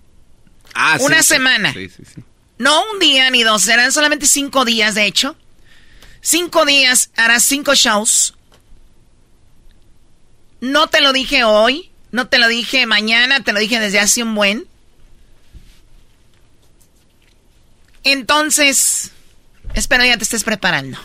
[0.74, 1.72] Ah, Una sí, semana.
[1.72, 2.20] Sí, sí, sí.
[2.58, 5.36] No un día ni dos, serán solamente cinco días, de hecho.
[6.20, 8.34] Cinco días, harás cinco shows.
[10.60, 14.24] No te lo dije hoy, no te lo dije mañana, te lo dije desde hace
[14.24, 14.66] un buen.
[18.02, 19.12] Entonces,
[19.74, 20.98] espero ya te estés preparando.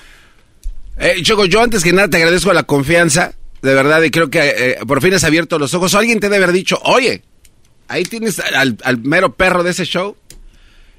[0.98, 4.40] Eh, Choco, yo antes que nada te agradezco la confianza, de verdad, y creo que
[4.58, 5.94] eh, por fin has abierto los ojos.
[5.94, 7.24] Alguien te debe haber dicho, oye,
[7.88, 10.16] ahí tienes al, al mero perro de ese show.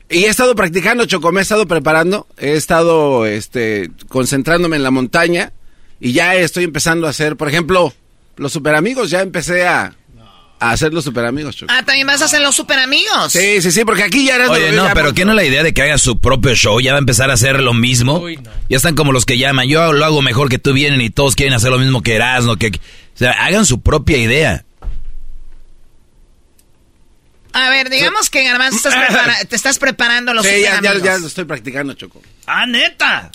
[0.09, 4.93] Y he estado practicando, Choco, me he estado preparando, he estado este, concentrándome en la
[4.93, 5.53] montaña
[6.01, 7.93] y ya estoy empezando a hacer, por ejemplo,
[8.37, 9.97] los super amigos, ya empecé a,
[10.61, 11.73] a hacer los super amigos, Choco.
[11.75, 13.33] Ah, también vas a hacer los super amigos.
[13.33, 14.49] Sí, sí, sí, porque aquí ya eres...
[14.49, 16.79] Oye, no, pero ¿qué no la idea de que haga su propio show?
[16.81, 18.29] Ya va a empezar a hacer lo mismo.
[18.69, 21.35] Ya están como los que llaman, yo lo hago mejor que tú vienen y todos
[21.35, 22.69] quieren hacer lo mismo que Erasmo, que...
[22.69, 24.65] O sea, hagan su propia idea.
[27.59, 31.17] A ver, digamos que Garbanzo estás prepara- te estás preparando los Sí, ya, ya, ya
[31.19, 32.21] lo estoy practicando, Choco.
[32.47, 33.31] Ah, neta.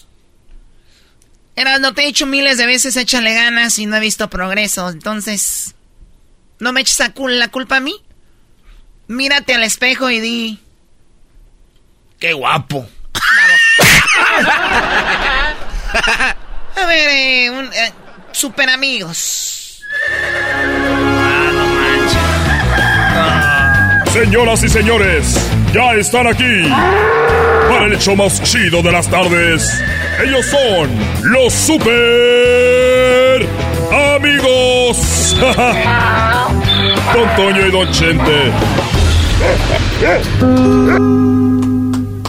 [1.56, 4.90] Eras, no te he dicho miles de veces, échale ganas y no he visto progreso.
[4.90, 5.74] Entonces,
[6.60, 7.96] no me eches la culpa a mí.
[9.08, 10.60] Mírate al espejo y di.
[12.20, 12.88] Qué guapo.
[16.76, 17.92] A ver, eh, un, eh,
[18.32, 19.82] super amigos.
[24.14, 25.36] Señoras y señores,
[25.74, 26.64] ya están aquí
[27.70, 29.82] para el hecho más chido de las tardes.
[30.24, 30.90] Ellos son
[31.32, 33.48] los super
[34.16, 35.38] amigos.
[37.38, 38.52] Don y Don Chente.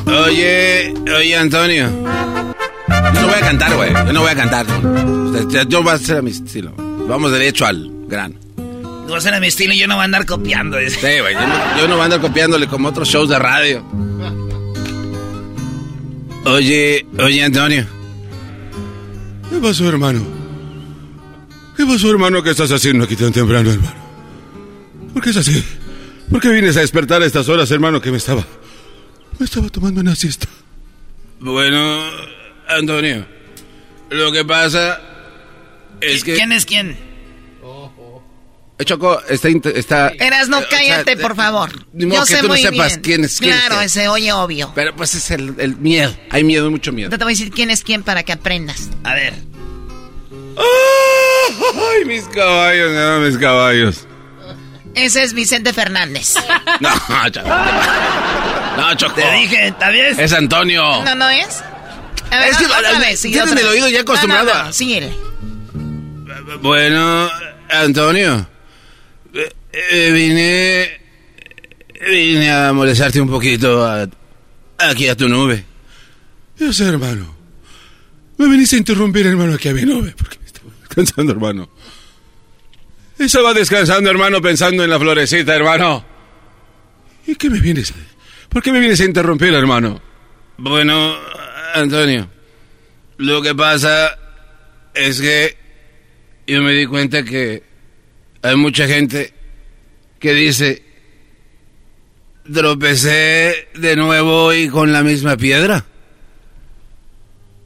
[0.06, 1.88] Oye, oye, Antonio.
[1.88, 3.92] Yo no voy a cantar, güey.
[3.92, 4.66] Yo no voy a cantar.
[4.66, 6.72] Yo- Yo voy a hacer a mi estilo.
[7.08, 8.34] Vamos derecho al grano.
[9.12, 10.78] Vas a mi estilo y yo no voy a andar copiando.
[10.88, 11.34] Sí, güey.
[11.34, 13.84] Yo, no- yo no voy a andar copiándole como otros shows de radio.
[16.44, 17.86] Oye, oye, Antonio.
[19.50, 20.22] ¿Qué pasó, hermano?
[21.76, 22.42] ¿Qué pasó, hermano?
[22.42, 23.94] ¿Qué estás haciendo aquí tan temprano, hermano?
[25.12, 25.62] ¿Por qué es así?
[26.30, 28.44] ¿Por qué vienes a despertar a estas horas, hermano, que me estaba...
[29.38, 30.46] Me estaba tomando una siesta.
[31.40, 32.02] Bueno,
[32.68, 33.26] Antonio,
[34.10, 35.00] lo que pasa
[36.00, 36.34] es que...
[36.34, 36.96] ¿Quién es quién?
[38.82, 39.48] Eh, Choco, está...
[39.74, 41.70] está Eras, no eh, o sea, cállate, eh, por favor.
[41.92, 43.00] ni modo Yo que sé tú no muy sepas bien.
[43.00, 43.56] quién es quién.
[43.56, 43.92] Claro, es.
[43.92, 44.72] se oye obvio.
[44.74, 46.14] Pero pues es el, el miedo.
[46.30, 47.10] Hay miedo, mucho miedo.
[47.10, 48.90] Yo te voy a decir quién es quién para que aprendas.
[49.04, 49.34] A ver.
[50.58, 52.92] ¡Ay, mis caballos!
[52.92, 54.06] No, mis caballos.
[54.94, 56.34] Ese es Vicente Fernández.
[56.80, 56.90] No,
[57.30, 57.48] Choco.
[58.76, 59.14] No, Choco.
[59.14, 60.18] Te dije, ¿está bien?
[60.18, 60.82] Es Antonio.
[61.04, 61.62] ¿No, no es?
[62.30, 64.64] A ver, Es que otra vez, sí, tienen otra el oído ya acostumbrado No, no,
[64.64, 65.12] no, síguele.
[66.62, 67.30] Bueno,
[67.68, 68.48] Antonio.
[69.72, 71.00] Eh, vine.
[72.10, 74.08] Vine a molestarte un poquito a-
[74.78, 75.64] aquí a tu nube.
[76.58, 77.34] Yo sé, hermano.
[78.38, 80.12] Me viniste a interrumpir, hermano, aquí a mi nube.
[80.16, 81.70] Porque me estaba descansando, hermano.
[83.18, 86.04] Estaba descansando, hermano, pensando en la florecita, hermano.
[87.26, 87.94] ¿Y qué me vienes a...
[88.48, 90.02] ¿Por qué me vienes a interrumpir, hermano?
[90.58, 91.16] Bueno,
[91.74, 92.28] Antonio,
[93.18, 94.18] lo que pasa
[94.92, 95.56] es que
[96.46, 97.62] yo me di cuenta que
[98.42, 99.32] hay mucha gente
[100.22, 100.84] que dice,
[102.50, 105.84] tropecé de nuevo y con la misma piedra.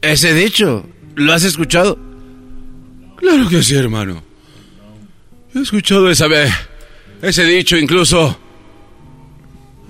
[0.00, 1.98] Ese dicho, ¿lo has escuchado?
[3.18, 4.24] Claro que sí, hermano.
[5.54, 6.50] He escuchado esa vez,
[7.20, 8.38] ese dicho incluso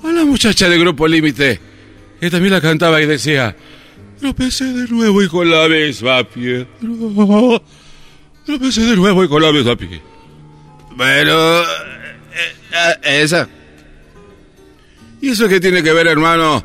[0.02, 1.60] a la muchacha de Grupo Límite
[2.20, 3.56] Y también la cantaba y decía,
[4.18, 6.66] tropecé de nuevo y con la misma piedra.
[8.44, 10.00] Tropecé de nuevo y con la misma piedra.
[10.96, 11.62] Bueno,
[12.36, 12.54] eh,
[13.02, 13.48] eh, esa.
[15.20, 16.62] ¿Y eso qué tiene que ver, hermano?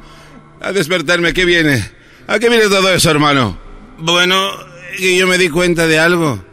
[0.62, 1.84] A despertarme, ¿qué viene?
[2.27, 3.57] ¿A qué viene todo eso, hermano?
[3.97, 4.51] Bueno,
[4.97, 6.43] que yo me di cuenta de algo.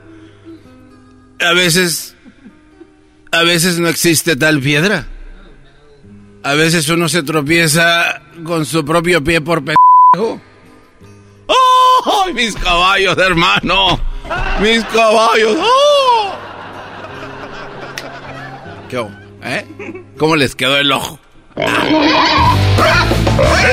[1.40, 2.14] A veces...
[3.31, 5.07] A veces no existe tal piedra.
[6.42, 10.40] A veces uno se tropieza con su propio pie por pendejo.
[11.46, 12.26] ¡Oh!
[12.33, 14.00] Mis caballos, hermano.
[14.62, 15.59] Mis caballos.
[15.61, 15.97] ¡Oh!
[18.88, 19.07] ¿Qué?
[19.42, 19.66] ¿Eh?
[20.18, 21.18] ¿Cómo les quedó el ojo?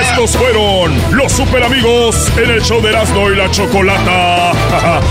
[0.02, 4.52] Estos fueron los super amigos en el show de Erasmo y la Chocolata.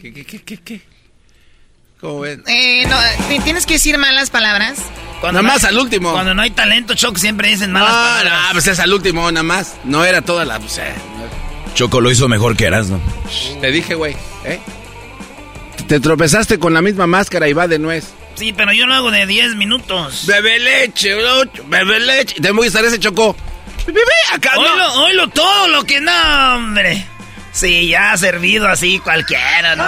[0.00, 0.80] ¿Qué, qué, qué, qué, qué?
[2.00, 2.44] ¿Cómo ven?
[2.46, 2.96] Eh, no,
[3.42, 4.78] ¿Tienes que decir malas palabras?
[5.22, 6.12] nada más al último.
[6.12, 8.42] Cuando no hay talento, Choco, siempre dicen malas palabras.
[8.46, 9.76] No, pues es al último, nada más.
[9.84, 10.58] No era toda la...
[10.60, 10.92] Pues, eh,
[11.74, 13.00] Choco lo hizo mejor que Erasmo.
[13.60, 14.60] Te dije, güey, ¿eh?
[15.88, 18.14] Te tropezaste con la misma máscara y va de nuez.
[18.36, 20.26] Sí, pero yo lo hago de 10 minutos.
[20.26, 21.14] Bebe leche,
[21.66, 22.36] bebe leche.
[22.40, 23.36] Te voy a estar ese Choco.
[23.86, 24.00] Bebe
[24.32, 25.04] acá, no.
[25.04, 27.04] oílo todo lo que no, hombre.
[27.52, 29.84] Sí, ya ha servido así cualquiera, ¿no?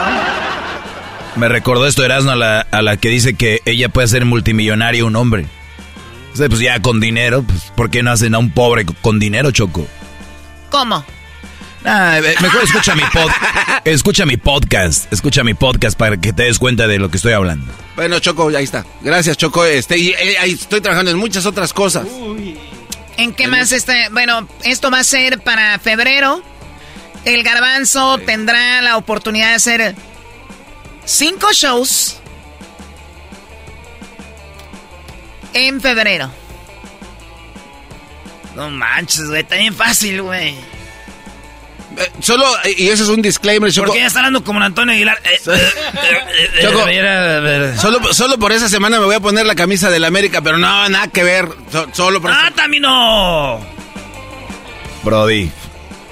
[1.37, 5.07] Me recordó esto Erasmo a la, a la que dice que ella puede ser multimillonario
[5.07, 5.47] un hombre.
[6.33, 9.19] O sea, pues ya con dinero, pues ¿por qué no hacen a un pobre con
[9.19, 9.87] dinero, Choco?
[10.71, 11.05] ¿Cómo?
[11.89, 13.31] Ah, mejor escucha mi pod
[13.85, 17.33] escucha mi podcast, escucha mi podcast para que te des cuenta de lo que estoy
[17.33, 17.73] hablando.
[17.95, 18.85] Bueno, Choco, ahí está.
[19.03, 19.65] Gracias, Choco.
[19.65, 22.09] Este, y, eh, ahí estoy trabajando en muchas otras cosas.
[23.17, 23.95] ¿En qué más está?
[24.11, 26.43] Bueno, esto va a ser para febrero.
[27.25, 29.95] El garbanzo tendrá la oportunidad de hacer
[31.05, 32.19] cinco shows
[35.55, 36.31] en febrero.
[38.57, 40.76] No manches, güey, está bien fácil, güey.
[41.99, 42.45] Eh, solo,
[42.77, 43.87] y eso es un disclaimer, Choco.
[43.87, 45.19] Porque ya está hablando como Antonio Aguilar.
[45.25, 45.41] Eh,
[46.59, 50.43] eh, Choco, solo, solo por esa semana me voy a poner la camisa del América,
[50.43, 51.49] pero no, nada que ver.
[51.73, 53.61] So- solo por ¡Ah, también no!
[55.03, 55.51] Brody.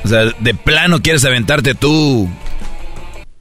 [0.04, 2.28] O sea, de plano quieres aventarte tú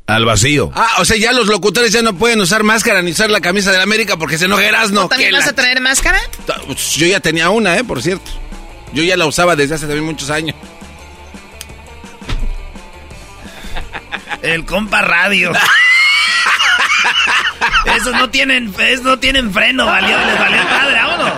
[0.07, 0.71] al vacío.
[0.75, 3.71] Ah, o sea, ya los locutores ya no pueden usar máscara ni usar la camisa
[3.71, 5.03] del América porque se enojerás, ¿no?
[5.03, 6.19] ¿Tú también vas la- a traer máscara?
[6.67, 7.83] Pues, Yo ya tenía una, ¿eh?
[7.83, 8.29] Por cierto.
[8.93, 10.55] Yo ya la usaba desde hace también muchos años.
[14.41, 15.51] El compa radio.
[17.95, 21.31] Esos no tienen, esos no tienen freno, valió, les valió madre, vámonos.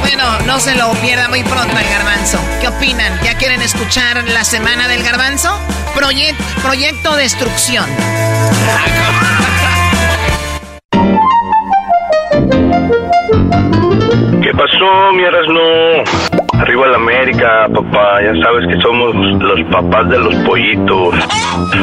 [0.00, 2.38] Bueno, no se lo pierda muy pronto el garbanzo.
[2.60, 3.18] ¿Qué opinan?
[3.22, 5.58] ¿Ya quieren escuchar la semana del garbanzo?
[5.94, 7.86] Proyec- proyecto Destrucción.
[14.42, 15.24] ¿Qué pasó, mi?
[16.60, 18.22] Arriba la América, papá.
[18.22, 21.14] Ya sabes que somos los papás de los pollitos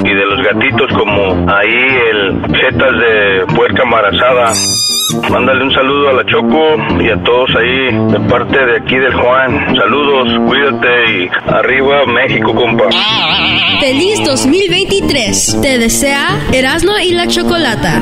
[0.03, 4.51] y de los gatitos, como ahí el Zetas de puerca embarazada.
[5.29, 9.13] Mándale un saludo a la Choco y a todos ahí de parte de aquí del
[9.13, 9.75] Juan.
[9.75, 12.85] Saludos, cuídate y arriba México, compa.
[13.81, 15.59] Feliz 2023.
[15.61, 18.01] Te desea Erasmo y la Chocolata.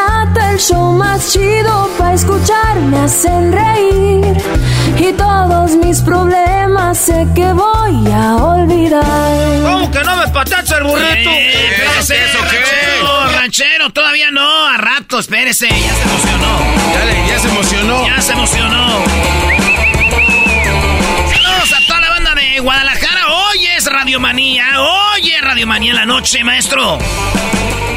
[0.61, 4.37] show más chido para escuchar me hacen reír
[4.97, 9.61] y todos mis problemas sé que voy a olvidar.
[9.63, 11.29] ¿Cómo que no me patacha el burrito?
[11.31, 16.59] Eh, espérese, eso ranchero, ranchero, todavía no, a rato, espérese, ya se emocionó.
[16.93, 18.05] Dale, ya se emocionó.
[18.05, 19.03] Ya se emocionó.
[21.33, 23.10] Saludos a toda la banda de Guadalajara.
[23.81, 26.99] Es Radiomanía, hoy es Radiomanía en la noche, maestro.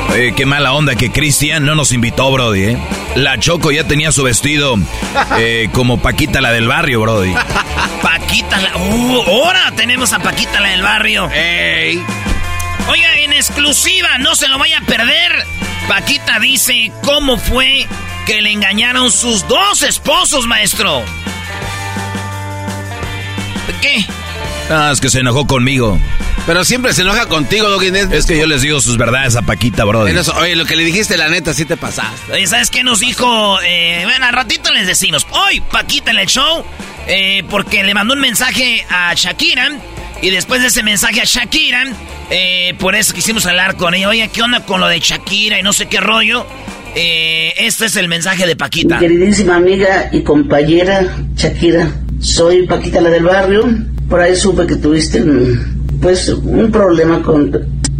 [0.09, 2.79] Oye, qué mala onda que Cristian no nos invitó, Brody, ¿eh?
[3.17, 4.79] La Choco ya tenía su vestido
[5.39, 7.35] eh, como Paquita la del barrio, Brody.
[8.01, 8.75] Paquita la...
[8.79, 11.31] Uh, ahora tenemos a Paquita la del barrio.
[11.31, 12.03] Ey.
[12.89, 15.45] Oiga, en exclusiva, no se lo vaya a perder.
[15.87, 17.87] Paquita dice cómo fue
[18.25, 21.05] que le engañaron sus dos esposos, maestro.
[23.83, 24.07] ¿Qué?
[24.71, 25.99] Ah, es que se enojó conmigo.
[26.47, 27.89] Pero siempre se enoja contigo, Doggy.
[28.13, 30.17] Es que yo les digo sus verdades a Paquita, brother.
[30.41, 32.33] oye, lo que le dijiste, la neta, sí te pasaste.
[32.33, 33.59] Oye, ¿sabes qué nos dijo?
[33.63, 35.27] Eh, bueno, al ratito les decimos.
[35.31, 36.65] Hoy, Paquita en el show,
[37.07, 39.71] eh, porque le mandó un mensaje a Shakira.
[40.23, 41.85] Y después de ese mensaje a Shakira,
[42.31, 44.09] eh, por eso quisimos hablar con ella.
[44.09, 46.47] Oye, ¿qué onda con lo de Shakira y no sé qué rollo?
[46.95, 48.97] Eh, este es el mensaje de Paquita.
[49.01, 51.91] Mi queridísima amiga y compañera Shakira,
[52.21, 53.65] soy Paquita la del barrio.
[54.09, 57.51] Por ahí supe que tuviste un, pues un problema con,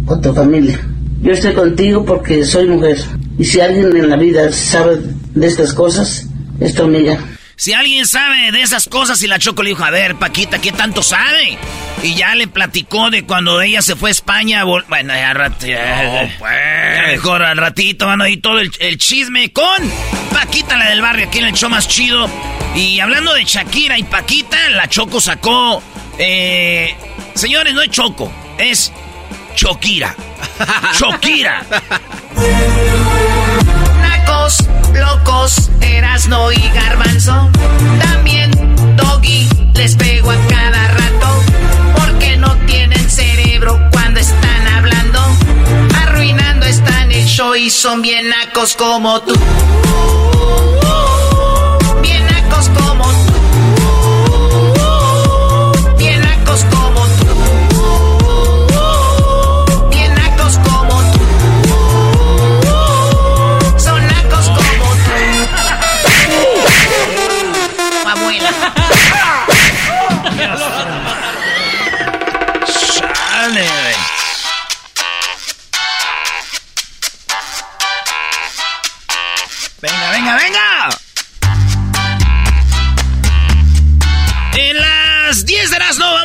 [0.05, 0.79] con tu familia.
[1.21, 2.97] Yo estoy contigo porque soy mujer.
[3.37, 4.99] Y si alguien en la vida sabe
[5.33, 6.27] de estas cosas,
[6.59, 7.19] es tu amiga.
[7.57, 10.71] Si alguien sabe de esas cosas y la Choco le dijo, a ver, Paquita, ¿qué
[10.71, 11.57] tanto sabe?
[12.03, 14.63] Y ya le platicó de cuando ella se fue a España.
[14.63, 15.79] Bueno, ya, ratito.
[16.39, 17.07] pues.
[17.07, 19.65] mejor al ratito van a oír todo el, chisme con
[20.31, 22.29] Paquita, la del barrio, aquí en el show más chido.
[22.75, 25.81] Y hablando de Shakira y Paquita, la Choco sacó.
[26.17, 26.95] Eh,
[27.33, 28.91] señores, no es Choco, es
[29.55, 30.15] Chokira.
[30.97, 31.63] Chokira.
[34.01, 37.49] Nacos, locos, Erasno y Garbanzo.
[38.01, 38.51] También
[38.97, 41.44] Doggy les pego a cada rato.
[42.67, 45.19] Tienen cerebro cuando están hablando.
[46.01, 49.33] Arruinando están el show y son bien nacos como tú.
[52.01, 53.33] Bien nacos como tú.
[55.97, 57.14] Bien nacos como tú.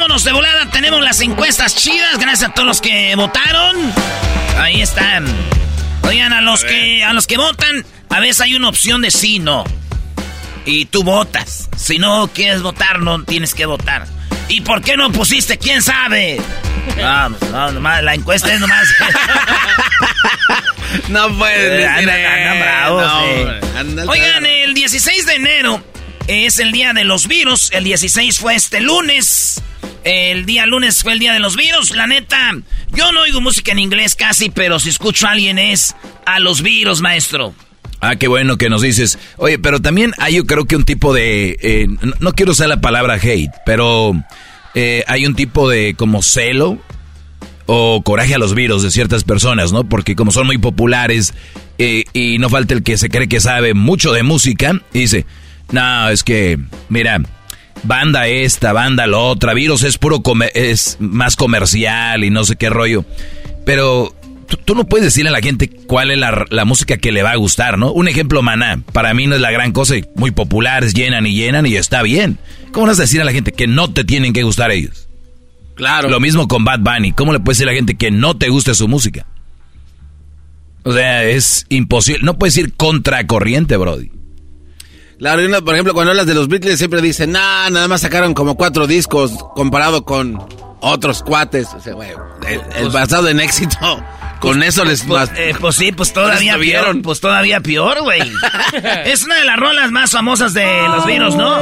[0.00, 0.70] Vámonos de volada.
[0.70, 2.18] Tenemos las encuestas chidas.
[2.18, 3.76] Gracias a todos los que votaron.
[4.58, 5.26] Ahí están.
[6.02, 9.38] Oigan, a los que a los que votan, a veces hay una opción de sí,
[9.40, 9.62] no.
[10.64, 11.68] Y tú votas.
[11.76, 14.06] Si no quieres votar, no tienes que votar.
[14.48, 15.58] ¿Y por qué no pusiste?
[15.58, 16.40] ¿Quién sabe?
[16.98, 18.88] Vamos, no, nomás, la encuesta es nomás.
[21.08, 23.60] no puedes Eh, decir andan- andan eh, bravos, no, eh.
[24.08, 25.84] Oigan, el 16 de enero
[26.26, 27.70] es el día de los virus.
[27.72, 29.62] El 16 fue este lunes.
[30.04, 31.94] El día lunes fue el día de los virus.
[31.94, 32.52] La neta,
[32.94, 35.94] yo no oigo música en inglés casi, pero si escucho a alguien es
[36.24, 37.54] a los virus, maestro.
[38.00, 39.18] Ah, qué bueno que nos dices.
[39.36, 41.58] Oye, pero también hay yo creo que un tipo de...
[41.60, 41.86] eh,
[42.20, 44.12] no, quiero usar la palabra hate, pero
[44.74, 46.78] eh, hay un tipo de como celo
[47.66, 49.84] o coraje a los virus de ciertas personas, ¿no?
[49.84, 51.34] Porque como son muy populares
[51.78, 55.26] eh, y no falta el que se cree que sabe mucho de música y dice,
[55.70, 57.20] no, es que, mira,
[57.82, 62.56] banda esta, banda la otra, virus es puro, comer- es más comercial y no sé
[62.56, 63.04] qué rollo.
[63.64, 64.14] Pero
[64.46, 67.22] tú, tú no puedes decirle a la gente cuál es la, la música que le
[67.22, 67.92] va a gustar, ¿no?
[67.92, 71.66] Un ejemplo, Maná, para mí no es la gran cosa, muy populares, llenan y llenan
[71.66, 72.38] y está bien.
[72.72, 75.08] ¿Cómo vas a decir a la gente que no te tienen que gustar ellos?
[75.74, 76.08] Claro.
[76.10, 77.12] Lo mismo con Bad Bunny.
[77.12, 79.26] ¿Cómo le puedes decir a la gente que no te guste su música?
[80.82, 82.22] O sea, es imposible.
[82.22, 84.10] No puedes ir contracorriente, Brody.
[85.20, 88.00] Claro, y uno, por ejemplo, cuando hablas de los Beatles siempre dicen, nah, nada más
[88.00, 90.42] sacaron como cuatro discos comparado con
[90.80, 91.68] otros cuates.
[91.74, 92.08] O sea, güey,
[92.48, 94.02] el, el basado en éxito,
[94.40, 95.02] con eso les...
[95.02, 96.62] Pues, eh, pues sí, pues todavía peor.
[96.64, 97.02] vieron.
[97.02, 98.22] Pues todavía peor, güey.
[99.04, 101.58] es una de las rolas más famosas de los virus, ¿no?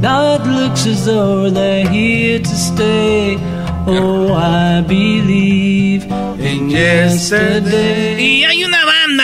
[0.00, 3.38] Now it looks as though they're here to stay.
[3.86, 6.04] Oh, I believe
[6.38, 8.16] in yesterday.
[8.18, 9.23] Y hay una banda,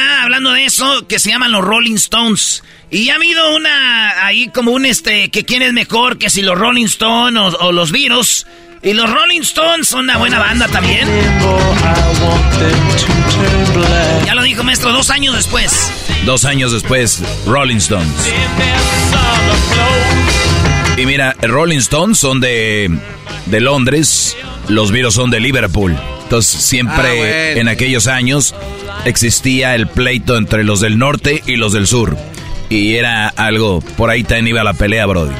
[0.61, 2.63] eso, que se llaman los Rolling Stones.
[2.91, 6.59] Y ha habido una, ahí como un este, que quién es mejor, que si los
[6.59, 8.47] Rolling Stones o, o los virus.
[8.83, 11.07] Y los Rolling Stones son una buena banda también.
[14.25, 14.93] Ya lo dijo maestro?
[14.93, 15.91] Dos años después.
[16.25, 18.11] Dos años después, Rolling Stones.
[20.97, 22.91] Y mira, Rolling Stones son de,
[23.47, 24.37] de Londres,
[24.69, 25.97] los Beatles son de Liverpool.
[26.31, 28.55] Entonces siempre Ah, en aquellos años
[29.05, 32.17] existía el pleito entre los del norte y los del sur.
[32.69, 35.35] Y era algo, por ahí también iba la pelea, Brody.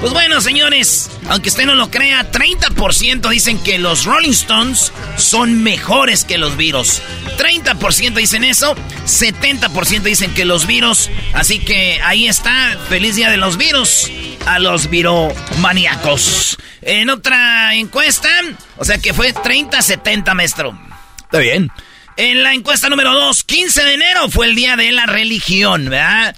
[0.00, 5.62] Pues bueno, señores, aunque usted no lo crea, 30% dicen que los Rolling Stones son
[5.62, 7.00] mejores que los Beatles.
[7.38, 8.74] 30% dicen eso,
[9.06, 11.10] 70% dicen que los Beatles.
[11.32, 14.10] Así que ahí está, feliz día de los Beatles
[14.46, 16.58] a los viromaníacos.
[16.82, 18.28] En otra encuesta,
[18.76, 20.78] o sea que fue 30-70, maestro.
[21.22, 21.70] Está bien.
[22.16, 26.36] En la encuesta número 2, 15 de enero fue el día de la religión, ¿verdad?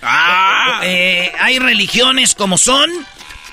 [0.83, 2.91] Eh, hay religiones como son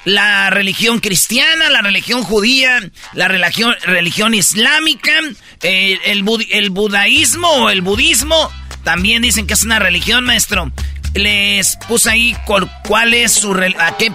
[0.05, 2.79] la religión cristiana, la religión judía,
[3.13, 5.11] la religión, religión islámica,
[5.61, 8.51] eh, el, bud- el budaísmo o el budismo.
[8.83, 10.71] También dicen que es una religión, maestro.
[11.13, 13.53] Les puse ahí cuál, es su...
[13.53, 14.11] a qué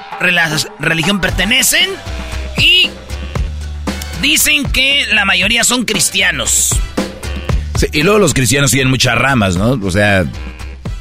[0.80, 1.88] religión pertenecen.
[2.58, 2.90] Y
[4.20, 6.70] dicen que la mayoría son cristianos.
[7.76, 9.78] Sí, y luego los cristianos tienen muchas ramas, ¿no?
[9.82, 10.24] O sea,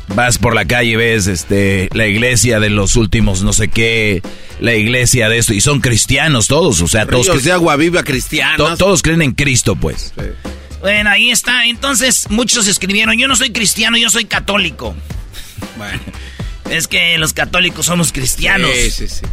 [0.07, 4.21] vas por la calle y ves este, la iglesia de los últimos no sé qué,
[4.59, 8.03] la iglesia de esto, y son cristianos todos, o sea, todos, Ríos de agua viva
[8.03, 8.69] cristianos.
[8.71, 10.13] to- todos creen en Cristo, pues.
[10.81, 11.65] Bueno, ahí está.
[11.65, 14.95] Entonces, muchos escribieron, yo no soy cristiano, yo soy católico.
[15.77, 15.99] Bueno.
[16.69, 18.69] Es que los católicos somos cristianos.
[18.75, 19.25] Sí, sí, sí.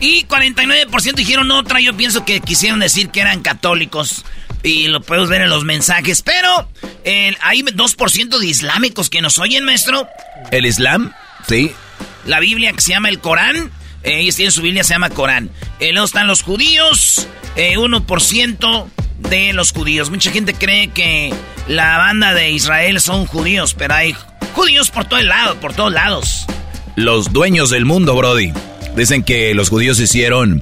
[0.00, 4.24] Y 49% dijeron otra, yo pienso que quisieron decir que eran católicos.
[4.62, 6.22] Y lo podemos ver en los mensajes.
[6.22, 6.68] Pero
[7.04, 10.06] eh, hay 2% de islámicos que nos oyen, maestro.
[10.50, 11.12] El Islam,
[11.48, 11.72] sí.
[12.26, 13.70] La Biblia que se llama el Corán.
[14.02, 15.50] eh, ellos tienen su Biblia, se llama Corán.
[15.78, 17.26] Eh, luego están los judíos.
[17.56, 18.86] eh, 1%
[19.18, 20.10] de los judíos.
[20.10, 21.32] Mucha gente cree que
[21.68, 24.14] la banda de Israel son judíos, pero hay
[24.54, 26.46] judíos por todo el lado, por todos lados.
[26.96, 28.52] Los dueños del mundo, Brody.
[28.96, 30.60] Dicen que los judíos hicieron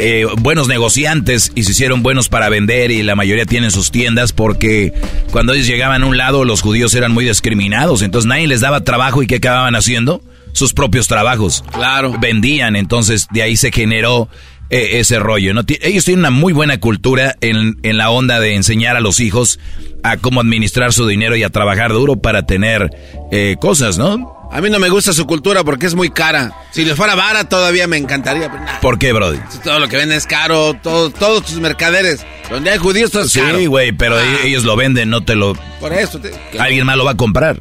[0.00, 4.32] eh, buenos negociantes y se hicieron buenos para vender y la mayoría tienen sus tiendas
[4.32, 4.92] porque
[5.30, 8.82] cuando ellos llegaban a un lado los judíos eran muy discriminados, entonces nadie les daba
[8.82, 10.22] trabajo y ¿qué acababan haciendo?
[10.52, 11.62] Sus propios trabajos.
[11.72, 12.16] Claro.
[12.20, 14.28] Vendían, entonces de ahí se generó
[14.70, 15.52] eh, ese rollo.
[15.52, 15.62] ¿no?
[15.82, 19.58] Ellos tienen una muy buena cultura en, en la onda de enseñar a los hijos
[20.02, 22.90] a cómo administrar su dinero y a trabajar duro para tener
[23.32, 24.39] eh, cosas, ¿no?
[24.52, 26.52] A mí no me gusta su cultura porque es muy cara.
[26.72, 28.50] Si les fuera vara todavía me encantaría.
[28.50, 29.38] pero nah, ¿Por qué, Brody?
[29.62, 32.26] todo lo que venden es caro, todo, todos tus mercaderes.
[32.50, 33.58] Donde hay judíos todo es caro.
[33.58, 34.22] Sí, güey, pero Ah.
[34.42, 35.54] e- ellos lo venden, no te lo...
[35.78, 36.18] Por eso.
[36.20, 37.58] te- Alguien más lo va a comprar,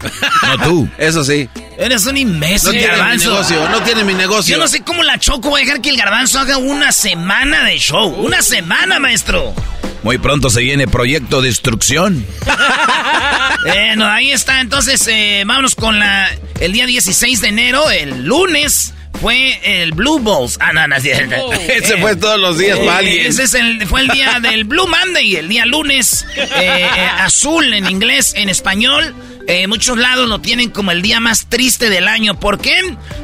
[0.48, 0.90] no tú.
[0.98, 1.48] Eso sí.
[1.78, 3.30] Eres un imbécil, No tiene mi garbanzo.
[3.30, 4.56] negocio, no tiene mi negocio.
[4.56, 7.66] Yo no sé cómo la Choco va a dejar que el garbanzo haga una semana
[7.66, 8.08] de show.
[8.18, 9.54] Una semana, maestro.
[10.04, 12.26] Muy pronto se viene Proyecto Destrucción.
[13.62, 14.62] Bueno, ahí está.
[14.62, 16.30] Entonces, eh, vámonos con la,
[16.62, 18.94] el día 16 de enero, el lunes.
[19.22, 20.58] Fue el Blue Balls.
[20.62, 21.52] Ah, no, no, es cierto.
[21.54, 23.26] Ese fue todos los días para alguien.
[23.28, 26.26] Ese es el, fue el día del Blue Monday, el día lunes.
[26.38, 26.88] eh, eh,
[27.20, 29.14] azul en inglés, en español.
[29.48, 32.40] Eh, muchos lados lo tienen como el día más triste del año.
[32.40, 32.78] ¿Por qué?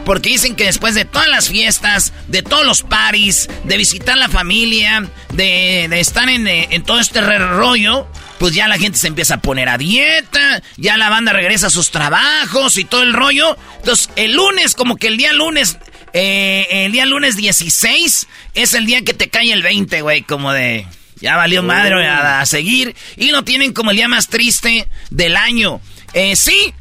[0.05, 4.27] Porque dicen que después de todas las fiestas, de todos los parties, de visitar la
[4.27, 8.07] familia, de, de estar en, eh, en todo este rollo,
[8.39, 11.69] pues ya la gente se empieza a poner a dieta, ya la banda regresa a
[11.69, 13.57] sus trabajos y todo el rollo.
[13.77, 15.77] Entonces, el lunes, como que el día lunes,
[16.13, 20.51] eh, el día lunes 16 es el día que te cae el 20, güey, como
[20.51, 20.87] de...
[21.21, 22.93] Ya valió madre güey, a, a seguir.
[23.15, 25.79] Y lo tienen como el día más triste del año.
[26.13, 26.73] Eh, sí,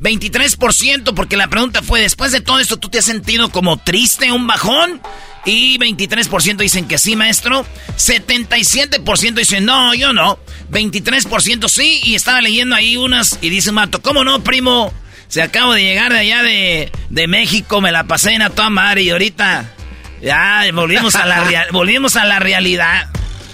[0.00, 4.32] 23%, porque la pregunta fue, después de todo esto, ¿tú te has sentido como triste,
[4.32, 5.00] un bajón?
[5.44, 7.64] Y 23% dicen que sí, maestro.
[7.96, 10.38] 77% dicen, no, yo no.
[10.70, 14.92] 23% sí, y estaba leyendo ahí unas, y dice mato, ¿cómo no, primo?
[15.28, 18.70] Se acabo de llegar de allá de, de México, me la pasé en a toda
[18.70, 19.74] madre, y ahorita
[20.22, 23.08] ya volvimos a la, volvimos a la realidad.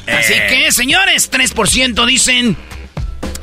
[0.07, 2.57] Así que, señores, 3% dicen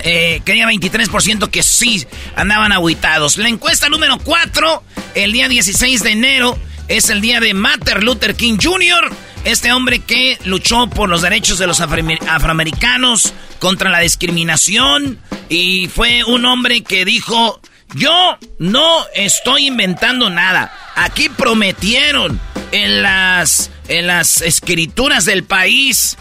[0.05, 3.37] eh, quería 23% que sí andaban aguitados.
[3.37, 4.83] La encuesta número 4,
[5.15, 9.11] el día 16 de enero, es el día de Martin Luther King Jr.,
[9.45, 15.19] este hombre que luchó por los derechos de los afroamer- afroamericanos contra la discriminación
[15.49, 17.59] y fue un hombre que dijo,
[17.95, 20.73] yo no estoy inventando nada.
[20.95, 22.39] Aquí prometieron
[22.71, 26.17] en las, en las escrituras del país,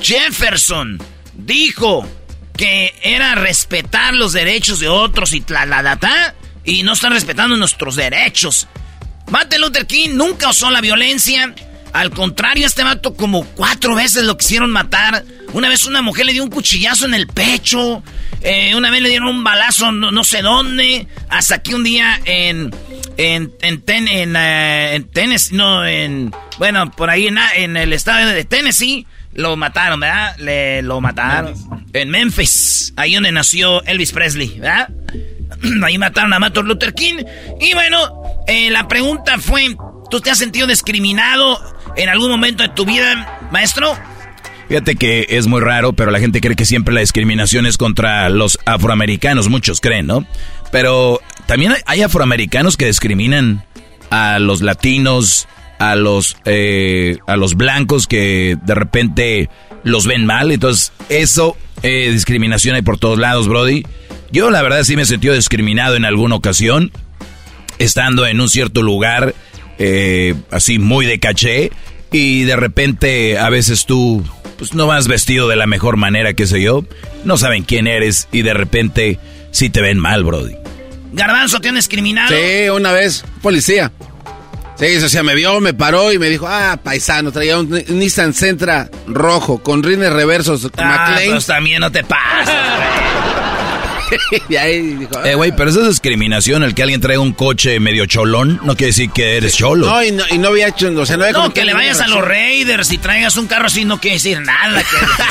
[0.00, 1.02] Jefferson
[1.34, 2.08] dijo
[2.56, 6.34] que era respetar los derechos de otros y la, la data
[6.64, 8.68] y no están respetando nuestros derechos.
[9.30, 11.54] Martin Luther King nunca usó la violencia.
[11.92, 15.24] Al contrario, este vato como cuatro veces lo quisieron matar.
[15.52, 18.02] Una vez una mujer le dio un cuchillazo en el pecho.
[18.42, 21.06] Eh, una vez le dieron un balazo no, sé dónde.
[21.28, 22.74] Hasta que un día en.
[23.16, 26.32] En, en, en, eh, en Tennessee, no, en.
[26.58, 29.06] Bueno, por ahí en, en el estado de Tennessee.
[29.32, 30.36] Lo mataron, ¿verdad?
[30.38, 31.54] Le, lo mataron.
[31.92, 34.88] En Memphis, ahí donde nació Elvis Presley, ¿verdad?
[35.84, 37.24] Ahí mataron a Martin Luther King.
[37.60, 39.76] Y bueno, eh, la pregunta fue,
[40.10, 41.58] ¿tú te has sentido discriminado
[41.96, 43.96] en algún momento de tu vida, maestro?
[44.68, 48.28] Fíjate que es muy raro, pero la gente cree que siempre la discriminación es contra
[48.28, 50.24] los afroamericanos, muchos creen, ¿no?
[50.70, 53.64] Pero también hay afroamericanos que discriminan
[54.10, 55.48] a los latinos,
[55.80, 59.50] a los, eh, a los blancos que de repente
[59.82, 60.52] los ven mal.
[60.52, 63.84] Entonces, eso, eh, discriminación hay por todos lados, Brody.
[64.32, 66.92] Yo la verdad sí me sentido discriminado en alguna ocasión,
[67.78, 69.34] estando en un cierto lugar,
[69.78, 71.72] eh, así muy de caché,
[72.12, 74.24] y de repente a veces tú
[74.58, 76.84] pues no vas vestido de la mejor manera, qué sé yo,
[77.24, 79.18] no saben quién eres y de repente
[79.52, 80.54] sí te ven mal, Brody.
[81.12, 82.28] Garbanzo, ¿te han discriminado?
[82.28, 83.90] Sí, una vez, policía.
[84.76, 88.32] Sí, o sea, me vio, me paró y me dijo, ah, paisano, traía un Nissan
[88.32, 90.68] Sentra rojo con rines reversos.
[90.78, 93.49] Ah, pues también no te pasa.
[94.48, 96.62] y ahí dijo, eh, güey, pero esa es discriminación.
[96.62, 99.86] El que alguien traiga un coche medio cholón no quiere decir que eres cholo.
[99.86, 102.00] No, y no, y no había hecho, o sea, no había No, que le vayas
[102.00, 104.82] a los Raiders y traigas un carro así no quiere decir nada.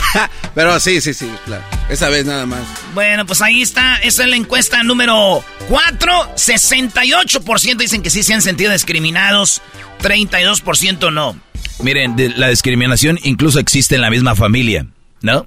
[0.55, 1.63] pero sí, sí, sí, claro.
[1.89, 2.61] Esa vez nada más.
[2.93, 3.97] Bueno, pues ahí está.
[3.97, 6.35] Esa es la encuesta número 4.
[6.35, 9.61] 68% dicen que sí se han sentido discriminados.
[10.01, 11.39] 32% no.
[11.81, 14.85] Miren, la discriminación incluso existe en la misma familia,
[15.21, 15.45] ¿no?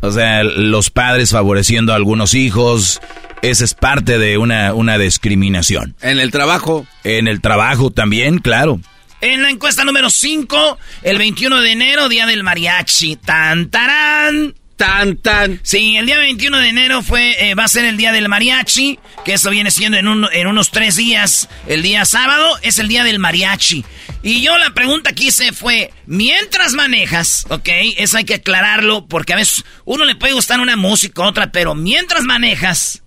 [0.00, 3.00] O sea, los padres favoreciendo a algunos hijos,
[3.42, 5.94] esa es parte de una, una discriminación.
[6.00, 6.86] En el trabajo.
[7.04, 8.80] En el trabajo también, claro.
[9.20, 13.16] En la encuesta número 5, el 21 de enero, día del mariachi.
[13.16, 14.54] Tan, tarán.
[14.76, 15.58] Tan, tan.
[15.62, 18.98] Sí, el día 21 de enero fue, eh, va a ser el día del mariachi,
[19.24, 21.48] que eso viene siendo en, en unos tres días.
[21.66, 23.86] El día sábado es el día del mariachi.
[24.26, 29.32] Y yo la pregunta que hice fue, mientras manejas, ok, eso hay que aclararlo, porque
[29.32, 33.04] a veces uno le puede gustar una música, otra, pero mientras manejas,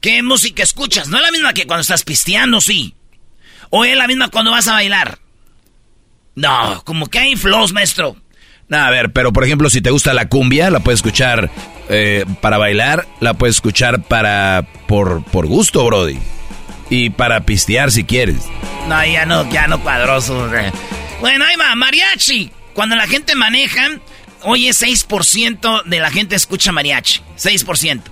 [0.00, 1.08] ¿qué música escuchas?
[1.08, 2.94] No es la misma que cuando estás pisteando, sí.
[3.70, 5.18] O es la misma cuando vas a bailar.
[6.36, 8.16] No, como que hay flows, maestro
[8.78, 11.50] a ver, pero por ejemplo, si te gusta la cumbia, la puedes escuchar
[11.88, 16.18] eh, para bailar, la puedes escuchar para por, por gusto, Brody.
[16.90, 18.42] Y para pistear si quieres.
[18.88, 20.50] No, ya no, ya no cuadroso.
[21.20, 22.50] Bueno, ahí va, mariachi.
[22.74, 23.88] Cuando la gente maneja,
[24.42, 27.20] oye, 6% de la gente escucha mariachi.
[27.38, 28.02] 6%.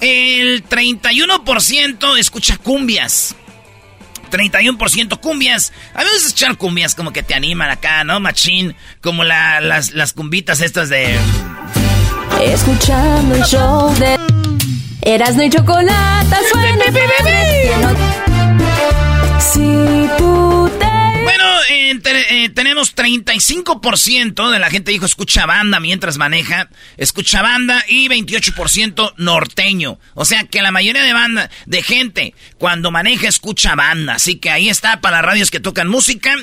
[0.00, 3.36] El 31% escucha cumbias.
[4.30, 5.72] 31% cumbias.
[5.94, 8.20] A veces echar cumbias como que te animan acá, ¿no?
[8.20, 11.16] Machín, como las, las cumbitas estas de...
[12.42, 14.45] Escuchando el show de...
[15.06, 16.84] Eras no hay chocolate, suena...
[19.38, 20.86] Si tú te
[21.22, 28.08] bueno, eh, tenemos 35% de la gente dijo escucha banda mientras maneja, escucha banda y
[28.08, 30.00] 28% norteño.
[30.14, 34.14] O sea que la mayoría de banda, de gente, cuando maneja escucha banda.
[34.14, 36.34] Así que ahí está para las radios que tocan música,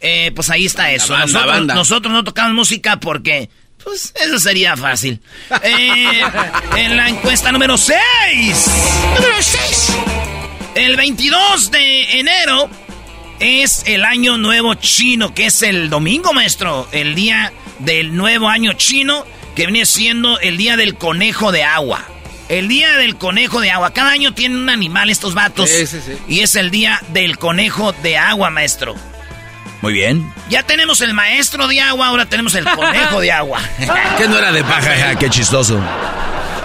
[0.00, 1.18] eh, pues ahí está eso.
[1.18, 3.50] nosotros, no tocamos música porque...
[3.84, 5.20] Pues eso sería fácil.
[5.62, 6.22] Eh,
[6.76, 7.96] en la encuesta número 6.
[9.16, 9.92] Número 6.
[10.74, 12.70] El 22 de enero
[13.40, 16.88] es el año nuevo chino, que es el domingo, maestro.
[16.92, 22.04] El día del nuevo año chino, que viene siendo el día del conejo de agua.
[22.48, 23.92] El día del conejo de agua.
[23.92, 25.68] Cada año tienen un animal estos vatos.
[25.68, 26.12] Sí, sí, sí.
[26.28, 28.94] Y es el día del conejo de agua, maestro.
[29.82, 30.32] Muy bien.
[30.48, 33.60] Ya tenemos el maestro de agua, ahora tenemos el conejo de agua.
[34.16, 35.78] que no era de paja, qué chistoso.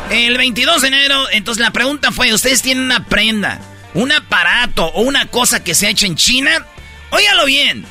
[0.10, 3.60] El 22 de enero, entonces la pregunta fue, ¿ustedes tienen una prenda?
[3.98, 6.66] un aparato o una cosa que se ha hecho en China,
[7.10, 7.84] óyalo bien,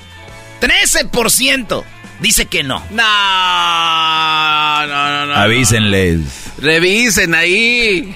[0.61, 1.85] 13%
[2.20, 2.79] dice que no.
[2.91, 5.35] No, no, no, no.
[5.35, 6.20] Avísenles.
[6.59, 8.14] Revisen ahí.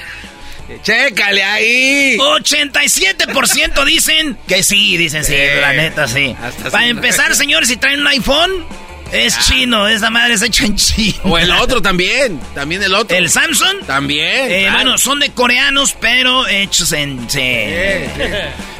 [0.83, 2.17] Chécale ahí.
[2.19, 6.35] 87% dicen que sí, dicen sí, la neta sí.
[6.71, 8.67] Para empezar, señores, si traen un iPhone,
[9.13, 11.19] es chino, esa madre es hecha en chino.
[11.25, 13.17] O el otro también, también el otro.
[13.17, 13.85] ¿El Samsung?
[13.87, 14.51] También.
[14.51, 17.29] Eh, bueno, son de coreanos, pero hechos en...
[17.29, 17.41] Sí.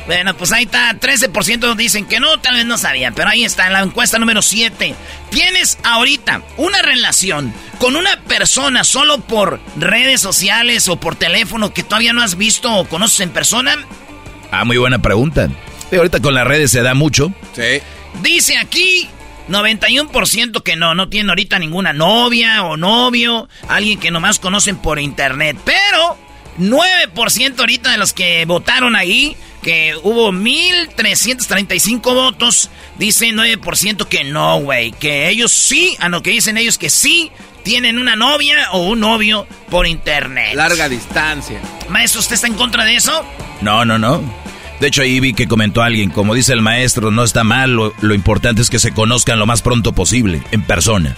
[0.07, 3.69] Bueno, pues ahí está, 13% dicen que no, tal vez no sabían, pero ahí está,
[3.69, 4.95] en la encuesta número 7.
[5.31, 11.85] ¿Tienes ahorita una relación con una persona solo por redes sociales o por teléfono que
[11.85, 13.77] todavía no has visto o conoces en persona?
[14.51, 15.49] Ah, muy buena pregunta.
[15.93, 17.33] ahorita con las redes se da mucho.
[17.55, 17.81] Sí.
[18.21, 19.09] Dice aquí
[19.51, 24.99] 91% que no, no tienen ahorita ninguna novia o novio, alguien que nomás conocen por
[24.99, 25.57] internet.
[25.65, 26.19] Pero
[26.59, 34.61] 9% ahorita de los que votaron ahí, que hubo 1.335 votos, dicen 9% que no,
[34.61, 37.31] güey, que ellos sí, a lo que dicen ellos que sí
[37.63, 40.55] tienen una novia o un novio por internet.
[40.55, 41.61] Larga distancia.
[41.89, 43.25] Maestro, ¿usted está en contra de eso?
[43.61, 44.40] No, no, no.
[44.81, 48.15] De hecho, ahí vi que comentó alguien, como dice el maestro, no está mal, lo,
[48.15, 51.17] importante es que se conozcan lo más pronto posible, en persona.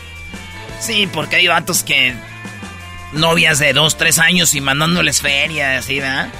[0.80, 2.12] Sí, porque hay vatos que...
[3.12, 6.30] Novias de dos, tres años y mandándoles ferias, ¿sí, verdad?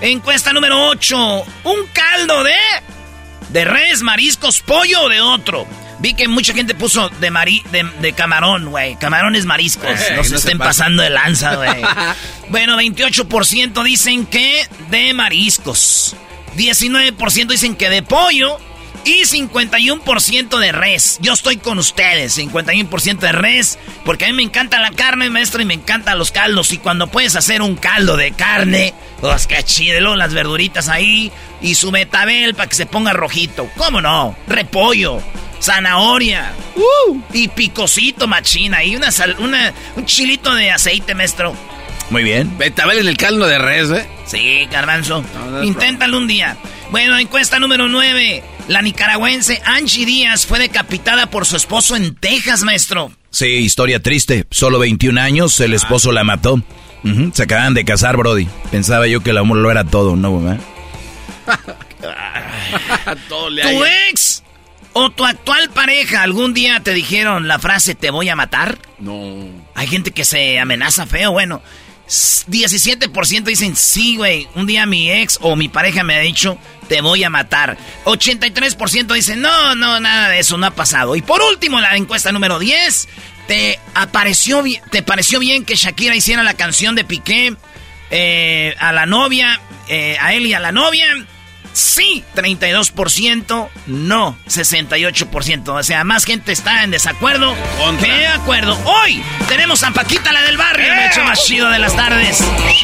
[0.00, 1.44] Encuesta número 8.
[1.64, 2.54] Un caldo de...
[3.50, 5.66] De res, mariscos, pollo o de otro.
[5.98, 7.62] Vi que mucha gente puso de, mari,
[8.00, 8.96] de, camarón, güey.
[8.96, 9.90] Camarones mariscos.
[10.16, 11.82] no se estén pasando de lanza, güey.
[12.48, 16.16] bueno, 28% dicen que de mariscos.
[16.56, 18.58] 19% dicen que de pollo
[19.04, 21.18] y 51% de res.
[21.20, 25.62] Yo estoy con ustedes, 51% de res, porque a mí me encanta la carne, maestro,
[25.62, 26.72] y me encantan los caldos.
[26.72, 31.74] Y cuando puedes hacer un caldo de carne, pues que chido, las verduritas ahí y
[31.74, 33.68] su metabel para que se ponga rojito.
[33.76, 34.36] ¿Cómo no?
[34.46, 35.20] Repollo,
[35.60, 41.56] zanahoria uh, y picosito machina y una, una un chilito de aceite, maestro.
[42.12, 42.58] Muy bien.
[42.58, 44.06] Betabel en el caldo de res, ¿eh?
[44.26, 45.24] Sí, garbanzo.
[45.62, 46.58] Inténtalo un día.
[46.90, 48.44] Bueno, encuesta número 9.
[48.68, 53.10] La nicaragüense Angie Díaz fue decapitada por su esposo en Texas, maestro.
[53.30, 54.46] Sí, historia triste.
[54.50, 56.62] Solo 21 años, el esposo la mató.
[57.32, 58.46] Se acaban de casar, Brody.
[58.70, 60.58] Pensaba yo que el amor lo era todo, ¿no, mamá?
[63.28, 64.42] ¿Tu ex
[64.92, 68.78] o tu actual pareja algún día te dijeron la frase te voy a matar?
[68.98, 69.46] No.
[69.74, 71.32] Hay gente que se amenaza feo.
[71.32, 71.62] Bueno,
[72.08, 77.00] 17% dicen, sí, güey, un día mi ex o mi pareja me ha dicho, te
[77.00, 77.78] voy a matar.
[78.04, 81.16] 83% dicen, no, no, nada de eso no ha pasado.
[81.16, 83.08] Y por último, la encuesta número 10,
[83.46, 87.54] ¿te, apareció, te pareció bien que Shakira hiciera la canción de Piqué
[88.10, 91.06] eh, a la novia, eh, a él y a la novia?
[91.72, 95.68] Sí, 32%, no, 68%.
[95.68, 97.54] O sea, más gente está en desacuerdo
[98.00, 98.78] de acuerdo.
[98.84, 102.40] Hoy tenemos a Paquita, la del barrio, el hecho más chido de las tardes.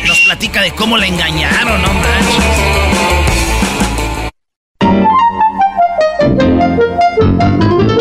[0.06, 1.88] Nos platica de cómo le engañaron, no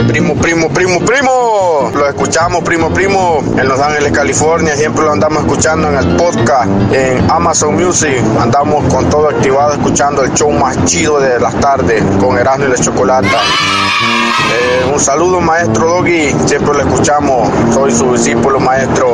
[0.07, 1.91] Primo, primo, primo, primo.
[1.93, 4.75] Lo escuchamos, primo, primo, en Los Ángeles, California.
[4.75, 8.17] Siempre lo andamos escuchando en el podcast, en Amazon Music.
[8.39, 12.69] Andamos con todo activado escuchando el show más chido de las tardes con Erasmo y
[12.69, 13.27] la Chocolata.
[13.27, 16.33] Eh, un saludo, maestro Doggy.
[16.45, 17.49] Siempre lo escuchamos.
[17.73, 19.13] Soy su discípulo, maestro.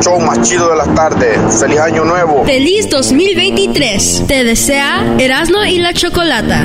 [0.00, 1.38] Show más chido de las tardes.
[1.60, 2.44] Feliz año nuevo.
[2.44, 4.24] Feliz 2023.
[4.26, 6.64] Te desea Erasmo y la Chocolata.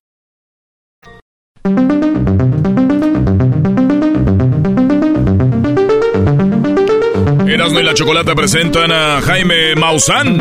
[7.53, 10.37] Erasmo y la Chocolata presentan a Jaime Maussan.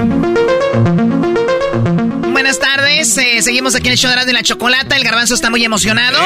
[2.32, 4.96] Buenas tardes, eh, seguimos aquí en el show de Erasmo y la Chocolata.
[4.96, 6.18] El garbanzo está muy emocionado.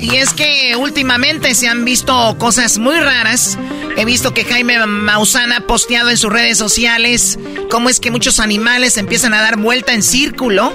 [0.00, 3.56] Y es que últimamente se han visto cosas muy raras.
[3.96, 7.38] He visto que Jaime Maussan ha posteado en sus redes sociales
[7.70, 10.72] cómo es que muchos animales empiezan a dar vuelta en círculo.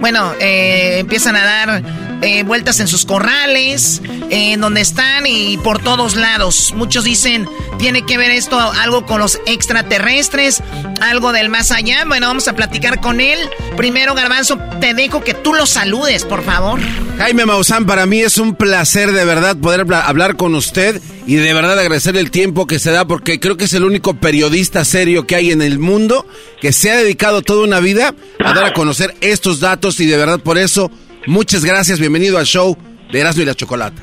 [0.00, 1.82] Bueno, eh, empiezan a dar
[2.22, 4.00] eh, vueltas en sus corrales,
[4.30, 6.72] en donde están y por todos lados.
[6.74, 7.48] Muchos dicen,
[7.78, 10.62] tiene que ver esto algo con los extraterrestres,
[11.00, 12.04] algo del más allá.
[12.06, 13.38] Bueno, vamos a platicar con él.
[13.76, 16.80] Primero, Garbanzo, te dejo que tú lo saludes, por favor.
[17.18, 21.54] Jaime Maussan, para mí es un placer de verdad poder hablar con usted y de
[21.54, 25.26] verdad agradecer el tiempo que se da porque creo que es el único periodista serio
[25.26, 26.26] que hay en el mundo
[26.60, 28.14] que se ha dedicado toda una vida
[28.44, 30.90] a dar a conocer estos datos y de verdad por eso
[31.26, 32.76] Muchas gracias, bienvenido al show
[33.10, 34.00] de Erasmo y la Chocolata.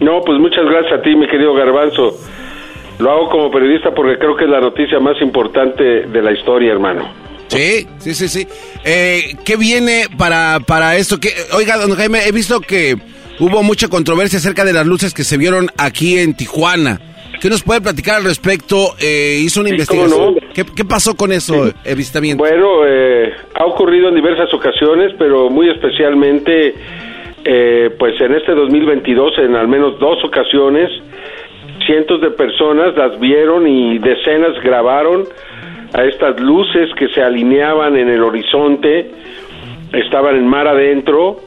[0.00, 2.18] No, pues muchas gracias a ti, mi querido Garbanzo.
[2.98, 6.72] Lo hago como periodista porque creo que es la noticia más importante de la historia,
[6.72, 7.08] hermano.
[7.48, 8.46] Sí, sí, sí, sí.
[8.84, 11.20] Eh, ¿Qué viene para, para esto?
[11.20, 12.96] Que, oiga, don Jaime, he visto que
[13.38, 17.00] hubo mucha controversia acerca de las luces que se vieron aquí en Tijuana.
[17.42, 18.94] ¿Qué nos puede platicar al respecto?
[19.00, 20.36] Eh, hizo una investigación.
[20.54, 22.40] ¿Qué, pasó con eso, avistamiento?
[22.40, 26.72] Bueno, eh, ha ocurrido en diversas ocasiones, pero muy especialmente
[27.44, 30.88] eh, pues en este 2022, en al menos dos ocasiones,
[31.84, 35.24] cientos de personas las vieron y decenas grabaron
[35.94, 39.10] a estas luces que se alineaban en el horizonte,
[39.92, 41.40] estaban en mar adentro,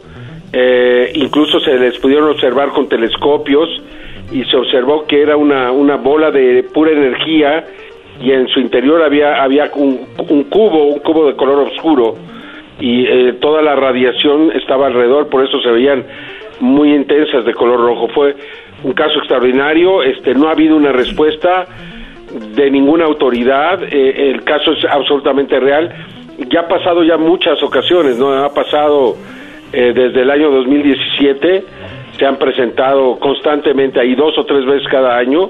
[0.51, 3.69] eh, incluso se les pudieron observar con telescopios
[4.31, 7.65] y se observó que era una, una bola de pura energía
[8.21, 12.15] y en su interior había, había un, un cubo, un cubo de color oscuro
[12.79, 16.05] y eh, toda la radiación estaba alrededor, por eso se veían
[16.59, 18.07] muy intensas de color rojo.
[18.09, 18.35] Fue
[18.83, 21.65] un caso extraordinario, este, no ha habido una respuesta
[22.55, 25.93] de ninguna autoridad, eh, el caso es absolutamente real,
[26.49, 28.33] ya ha pasado ya muchas ocasiones, ¿no?
[28.33, 29.15] Ha pasado
[29.71, 31.63] eh, desde el año 2017,
[32.17, 35.49] se han presentado constantemente ahí dos o tres veces cada año,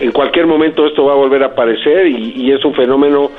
[0.00, 3.30] en cualquier momento esto va a volver a aparecer y, es un fenómeno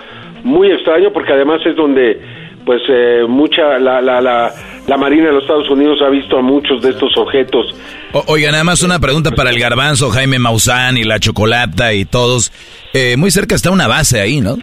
[0.43, 2.22] muy extraño porque además es donde
[2.66, 4.51] pues eh, mucha la, la, la,
[4.86, 7.74] la, Marina de los Estados Unidos ha visto a muchos de estos objetos.
[8.28, 12.51] oiga, nada más una pregunta para el garbanzo, Jaime Maussan y la chocolata y todos.
[12.93, 14.57] Eh, muy cerca está una base ahí, ¿no?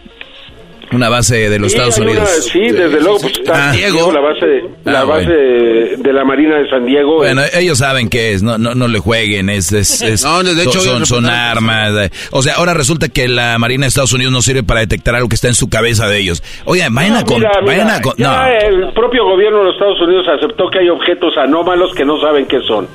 [0.91, 2.49] Una base de los Estados Unidos.
[2.51, 6.69] sí, desde luego, pues está Diego, la base, la ah, base de la Marina de
[6.69, 7.17] San Diego.
[7.17, 10.79] Bueno, ellos saben qué es, no, no, no le jueguen, es, es, no, de hecho,
[10.79, 11.91] son, son armas.
[12.05, 12.09] Eh.
[12.31, 15.27] O sea, ahora resulta que la Marina de Estados Unidos no sirve para detectar algo
[15.27, 16.41] que está en su cabeza de ellos.
[16.65, 20.69] Oye, vayan a con, vayan a ya el propio gobierno de los Estados Unidos aceptó
[20.69, 22.87] que hay objetos anómalos que no saben qué son.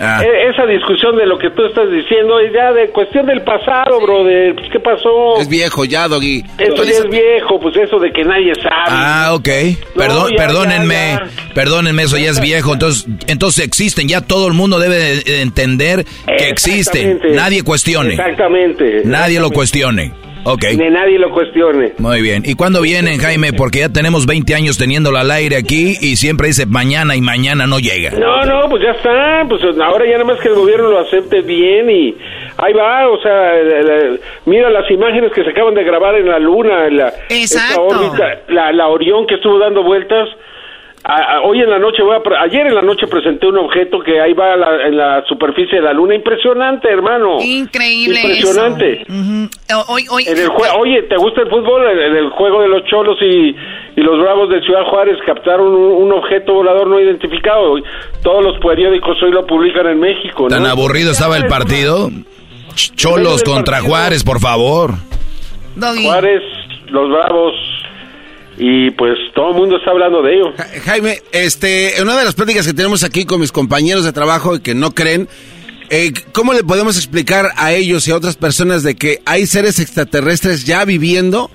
[0.00, 0.22] Ah.
[0.24, 4.00] E, esa discusión de lo que tú estás diciendo es ya de cuestión del pasado,
[4.00, 5.36] bro, de pues, qué pasó.
[5.38, 6.44] Es viejo ya, Doggy.
[6.58, 8.86] Esto ya es viejo pues eso de que nadie sabe.
[8.88, 9.48] Ah, ok.
[9.96, 11.18] Perdón, perdónenme,
[11.54, 12.72] perdónenme, eso ya es viejo.
[12.72, 16.04] Entonces, entonces existen, ya todo el mundo debe entender
[16.38, 17.20] que existen.
[17.32, 18.14] Nadie cuestione.
[18.14, 19.02] Exactamente.
[19.04, 20.12] Nadie lo cuestione.
[20.44, 20.64] Ok.
[20.76, 21.92] Ni nadie lo cuestione.
[21.98, 22.42] Muy bien.
[22.46, 23.52] ¿Y cuándo vienen, Jaime?
[23.52, 27.66] Porque ya tenemos 20 años teniéndolo al aire aquí y siempre dice mañana y mañana
[27.66, 28.12] no llega.
[28.12, 29.44] No, no, pues ya está.
[29.48, 32.16] Pues ahora ya nada más que el gobierno lo acepte bien y
[32.60, 33.08] ahí va.
[33.08, 33.52] O sea,
[34.46, 37.12] mira las imágenes que se acaban de grabar en la luna, en la,
[37.78, 40.28] órbita, la, la Orión que estuvo dando vueltas.
[41.44, 44.34] Hoy en la noche voy a ayer en la noche presenté un objeto que ahí
[44.34, 44.52] va
[44.86, 46.14] en la superficie de la luna.
[46.14, 47.38] Impresionante hermano.
[47.40, 49.06] Increíble impresionante.
[50.78, 53.56] oye te gusta el fútbol en el juego de los cholos y,
[53.96, 57.74] los bravos de Ciudad Juárez captaron un, objeto volador no identificado.
[58.22, 62.10] Todos los periódicos hoy lo publican en México tan aburrido estaba el partido
[62.74, 64.94] cholos contra Juárez por favor
[65.76, 66.42] Juárez
[66.90, 67.54] los bravos
[68.58, 70.52] y pues todo el mundo está hablando de ello.
[70.84, 74.60] Jaime, este, una de las pláticas que tenemos aquí con mis compañeros de trabajo y
[74.60, 75.28] que no creen,
[75.88, 79.80] eh, ¿cómo le podemos explicar a ellos y a otras personas de que hay seres
[79.80, 81.50] extraterrestres ya viviendo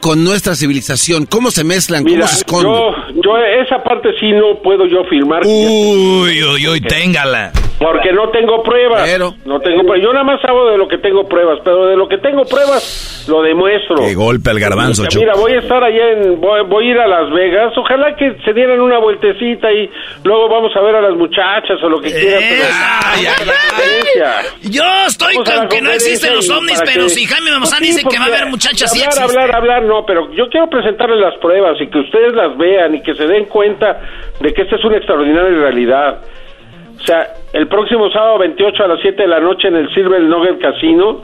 [0.00, 1.26] con nuestra civilización?
[1.26, 2.04] ¿Cómo se mezclan?
[2.04, 2.72] ¿Cómo se esconden?
[2.72, 5.42] Yo, yo esa parte sí no puedo yo firmar.
[5.44, 7.52] Uy, uy, uy, téngala.
[7.84, 9.02] Porque no tengo pruebas.
[9.04, 12.08] Pero, no tengo Yo nada más hablo de lo que tengo pruebas, pero de lo
[12.08, 13.96] que tengo pruebas lo demuestro.
[13.96, 16.40] Qué golpe al garbanzo, Mira, voy a estar allá en.
[16.40, 17.72] Voy, a ir a Las Vegas.
[17.76, 19.90] Ojalá que se dieran una vueltecita y
[20.24, 22.42] luego vamos a ver a las muchachas o lo que quieran.
[24.62, 28.24] yo estoy con que no existen los ovnis, pero si Jaime Mamazán dice que va
[28.24, 31.88] a haber muchachas y Hablar, hablar, hablar, no, pero yo quiero presentarles las pruebas y
[31.88, 34.00] que ustedes las vean y que se den cuenta
[34.40, 36.22] de que esta es una extraordinaria realidad.
[37.04, 40.22] O sea, el próximo sábado 28 a las 7 de la noche en el Silver
[40.22, 41.20] Nugget Casino,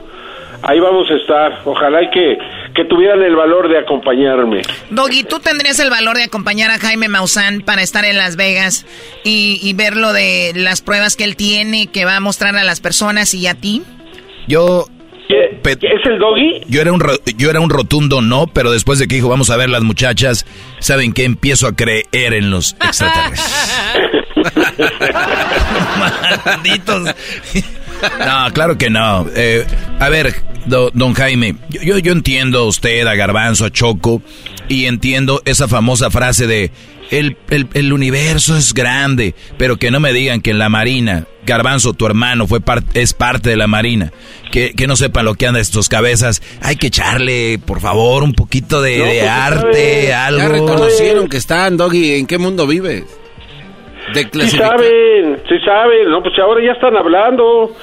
[0.61, 1.61] ahí vamos a estar.
[1.65, 2.37] Ojalá que,
[2.75, 4.61] que tuvieran el valor de acompañarme.
[4.91, 8.85] Doggy, ¿tú tendrías el valor de acompañar a Jaime Maussan para estar en Las Vegas
[9.23, 12.63] y, y ver lo de las pruebas que él tiene, que va a mostrar a
[12.63, 13.81] las personas y a ti?
[14.47, 14.85] Yo
[15.31, 16.61] ¿Es el doggy?
[16.67, 17.01] Yo era, un,
[17.37, 20.45] yo era un rotundo no, pero después de que dijo vamos a ver las muchachas,
[20.79, 21.23] ¿saben qué?
[21.23, 24.25] Empiezo a creer en los extraterrestres.
[26.45, 27.15] Malditos.
[28.25, 29.27] No, claro que no.
[29.35, 29.65] Eh,
[29.99, 34.21] a ver, don Jaime, yo, yo entiendo a usted, a Garbanzo, a Choco,
[34.67, 36.71] y entiendo esa famosa frase de
[37.11, 41.93] el, el, universo es grande, pero que no me digan que en la Marina, Garbanzo,
[41.93, 42.61] tu hermano, fue
[42.93, 44.13] es parte de la Marina,
[44.49, 46.41] que, que no sepan lo que anda estos cabezas.
[46.61, 50.39] Hay que echarle, por favor, un poquito de, arte, algo.
[50.39, 53.03] Ya reconocieron que están, Doggy, ¿en qué mundo vives?
[54.13, 57.75] Sí saben, sí saben, no, pues ahora ya están hablando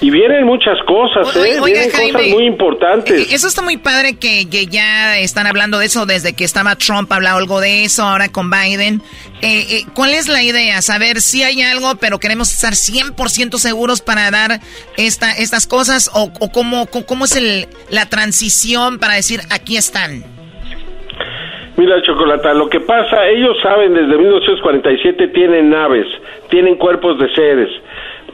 [0.00, 1.60] y vienen muchas cosas, ¿eh?
[1.64, 3.20] vienen cosas muy importantes.
[3.20, 7.10] Eh, eso está muy padre que, ya están hablando de eso desde que estaba Trump,
[7.12, 9.02] hablado algo de eso, ahora con Biden.
[9.42, 10.80] Eh, eh, ¿Cuál es la idea?
[10.82, 14.60] Saber si hay algo, pero queremos estar 100% seguros para dar
[14.96, 20.35] esta, estas cosas o, o cómo, cómo es el, la transición para decir aquí están.
[21.76, 26.06] Mira, Chocolata, lo que pasa, ellos saben desde 1947 tienen naves,
[26.48, 27.70] tienen cuerpos de seres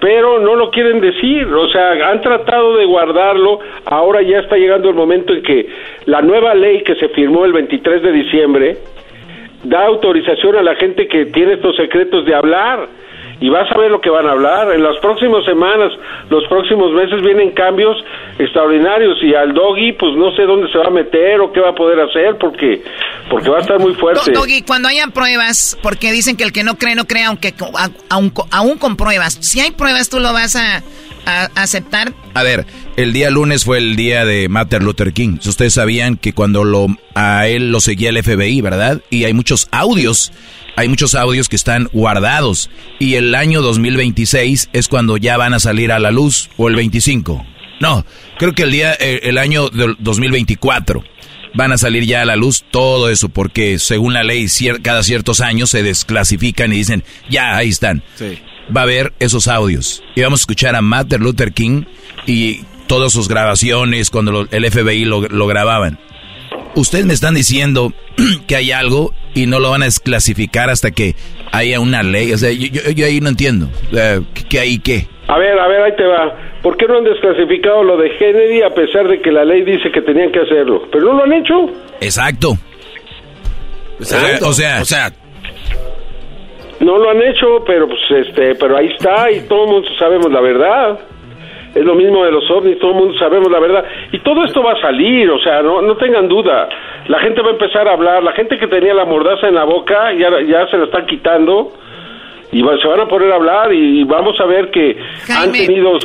[0.03, 4.88] pero no lo quieren decir, o sea, han tratado de guardarlo, ahora ya está llegando
[4.88, 5.68] el momento en que
[6.07, 8.76] la nueva ley que se firmó el 23 de diciembre
[9.62, 12.88] da autorización a la gente que tiene estos secretos de hablar
[13.43, 14.72] y vas a ver lo que van a hablar.
[14.72, 15.93] En las próximas semanas,
[16.30, 17.97] los próximos meses vienen cambios
[18.38, 21.70] extraordinarios y al doggy pues no sé dónde se va a meter o qué va
[21.70, 22.84] a poder hacer porque
[23.28, 24.30] porque va a estar muy fuerte.
[24.30, 27.53] doggy, cuando hayan pruebas, porque dicen que el que no cree no cree aunque
[28.11, 29.38] aún, aún con pruebas.
[29.40, 30.84] Si hay pruebas tú lo vas a,
[31.26, 32.12] a aceptar.
[32.34, 32.64] A ver,
[32.97, 35.38] el día lunes fue el día de Martin Luther King.
[35.45, 36.86] Ustedes sabían que cuando lo
[37.16, 39.01] a él lo seguía el FBI, ¿verdad?
[39.11, 40.32] Y hay muchos audios
[40.77, 45.61] hay muchos audios que están guardados y el año 2026 es cuando ya van a
[45.61, 47.45] salir a la luz o el 25.
[47.81, 48.07] No,
[48.39, 51.05] creo que el día eh, el año 2024
[51.55, 54.47] van a salir ya a la luz todo eso porque según la ley
[54.83, 58.03] cada ciertos años se desclasifican y dicen, "Ya, ahí están."
[58.75, 61.85] Va a haber esos audios y vamos a escuchar a Martin Luther King
[62.27, 65.99] y todas sus grabaciones cuando el FBI lo, lo grababan
[66.75, 67.93] ustedes me están diciendo
[68.47, 71.15] que hay algo y no lo van a desclasificar hasta que
[71.53, 72.33] haya una ley.
[72.33, 73.69] O sea, yo, ahí no entiendo.
[74.49, 75.07] ¿Qué hay qué?
[75.29, 76.37] A ver, a ver, ahí te va.
[76.63, 79.91] ¿Por qué no han desclasificado lo de Kennedy a pesar de que la ley dice
[79.91, 80.83] que tenían que hacerlo?
[80.93, 81.55] Pero no lo han hecho.
[82.01, 82.57] Exacto.
[83.99, 84.49] Exacto.
[84.49, 85.13] O sea, o sea,
[86.81, 90.41] no lo han hecho, pero pues este, pero ahí está y todos mundo sabemos la
[90.41, 90.99] verdad
[91.75, 93.85] es lo mismo de los ovnis, todo el mundo sabemos la verdad.
[94.12, 96.68] Y todo esto va a salir, o sea, no, no tengan duda.
[97.09, 99.64] La gente va a empezar a hablar, la gente que tenía la mordaza en la
[99.64, 101.73] boca ya, ya se la están quitando
[102.53, 104.97] y se van a poner a hablar y vamos a ver que
[105.35, 105.99] han tenido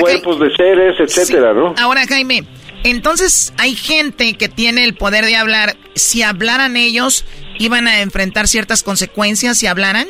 [0.00, 1.74] cuerpos de seres, etcétera, ¿no?
[1.78, 2.44] Ahora, Jaime,
[2.82, 5.76] entonces hay gente que tiene el poder de hablar.
[5.94, 7.26] Si hablaran ellos,
[7.58, 10.06] iban a enfrentar ciertas consecuencias si hablaran.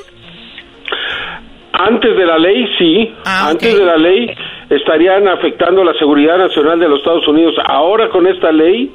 [1.87, 3.15] Antes de la ley, sí.
[3.25, 4.31] Ah, Antes de la ley
[4.71, 7.55] estarían afectando la seguridad nacional de los Estados Unidos.
[7.67, 8.91] Ahora con esta ley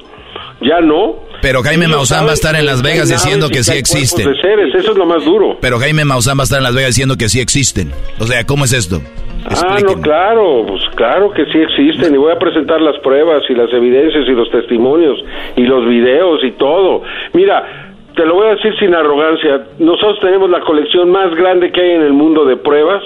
[0.60, 1.16] ya no.
[1.40, 4.34] Pero Jaime Maussan va a estar en Las Vegas diciendo que sí existen.
[4.34, 5.56] eso es lo más duro.
[5.60, 7.92] Pero Jaime Maussan va a estar en Las Vegas diciendo que sí existen.
[8.18, 9.00] O sea, ¿cómo es esto?
[9.50, 13.54] Ah, no, claro, pues claro que sí existen y voy a presentar las pruebas y
[13.54, 15.18] las evidencias y los testimonios
[15.56, 17.02] y los videos y todo.
[17.32, 17.87] Mira,
[18.18, 21.90] te lo voy a decir sin arrogancia, nosotros tenemos la colección más grande que hay
[21.92, 23.00] en el mundo de pruebas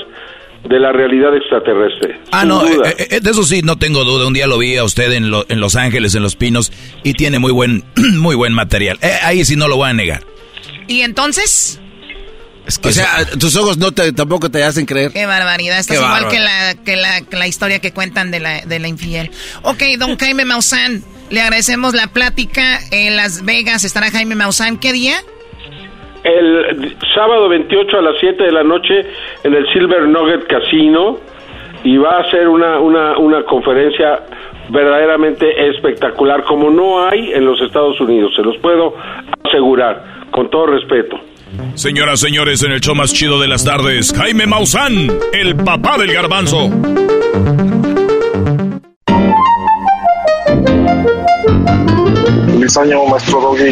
[0.64, 2.18] de la realidad extraterrestre.
[2.30, 4.26] Ah, no, eh, eh, de eso sí, no tengo duda.
[4.26, 7.38] Un día lo vi a usted en, en Los Ángeles, en Los Pinos, y tiene
[7.38, 7.84] muy buen,
[8.20, 8.98] muy buen material.
[9.02, 10.22] Eh, ahí sí no lo voy a negar.
[10.88, 11.78] ¿Y entonces?
[12.82, 15.12] o sea, tus ojos no te, tampoco te hacen creer.
[15.12, 15.78] Qué barbaridad.
[15.78, 18.78] Esto es igual que la, que, la, que la, historia que cuentan de la, de
[18.78, 19.30] la infiel.
[19.62, 22.78] Ok, don Jaime Maussan, le agradecemos la plática.
[22.92, 24.78] En Las Vegas estará Jaime Maussan.
[24.78, 25.14] ¿Qué día?
[26.24, 28.94] el sábado 28 a las 7 de la noche
[29.42, 31.18] en el Silver Nugget Casino
[31.82, 34.20] y va a ser una, una, una conferencia
[34.68, 38.94] verdaderamente espectacular como no hay en los Estados Unidos, se los puedo
[39.44, 41.18] asegurar, con todo respeto.
[41.74, 46.12] Señoras, señores, en el show más chido de las tardes, Jaime Maussan, el papá del
[46.12, 46.70] garbanzo.
[52.72, 53.70] Feliz año, maestro Doggy.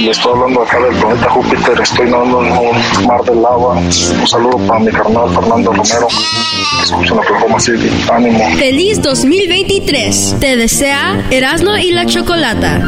[0.00, 1.80] Le estoy hablando acá del planeta Júpiter.
[1.80, 3.74] Estoy nadando en un mar de lava.
[3.76, 3.92] Un
[4.26, 6.08] saludo para mi carnal Fernando Romero.
[6.82, 7.88] Escuchen Oklahoma City.
[8.12, 8.44] Ánimo.
[8.58, 10.36] Feliz 2023.
[10.40, 12.86] Te desea Erasmo y la Chocolata.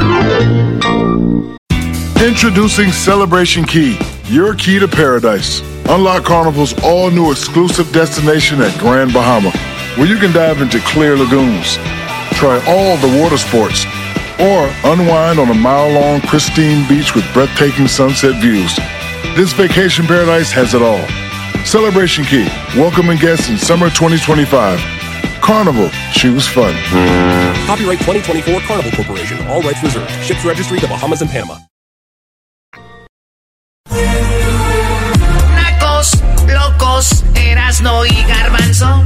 [2.26, 3.96] Introducing Celebration Key,
[4.28, 5.62] your key to paradise.
[5.88, 9.51] Unlock Carnival's all new exclusive destination at Grand Bahama,
[9.96, 11.78] where you can dive into clear lagoons,
[12.32, 13.86] try all the water sports
[14.41, 18.76] or unwind on a mile long, pristine beach with breathtaking sunset views.
[19.36, 21.03] This vacation paradise has it all.
[21.64, 24.78] Celebration Key, welcoming guests in summer 2025.
[25.43, 26.74] Carnival, choose fun.
[27.66, 30.11] Copyright 2024 Carnival Corporation, all rights reserved.
[30.22, 31.59] Ships registry the Bahamas and Panama.
[35.57, 39.05] Nacos, locos, Erasno y Garbanzo.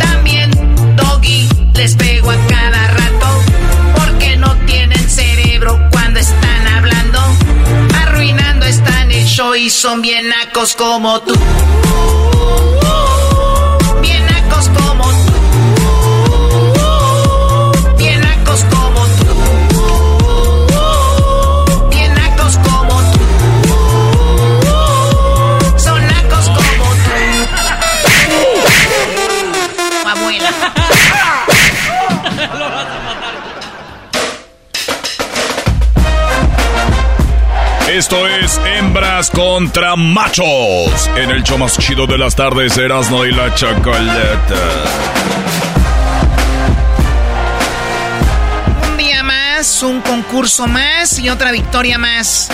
[0.00, 0.50] También
[0.96, 2.93] Doggy les pego a cada rato.
[2.93, 2.93] no tienen
[5.60, 7.18] cuando están hablando.
[8.02, 11.34] Arruinando están el show y son bien nacos como tú.
[14.00, 15.13] Bien nacos como tú.
[37.94, 41.08] Esto es Hembras contra Machos.
[41.14, 44.56] En el show más chido de las tardes, Erasmo y la Chocolata.
[48.90, 52.50] Un día más, un concurso más y otra victoria más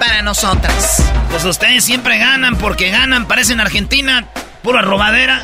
[0.00, 1.04] para nosotras.
[1.30, 4.26] Pues ustedes siempre ganan porque ganan, parecen Argentina,
[4.60, 5.40] pura robadera.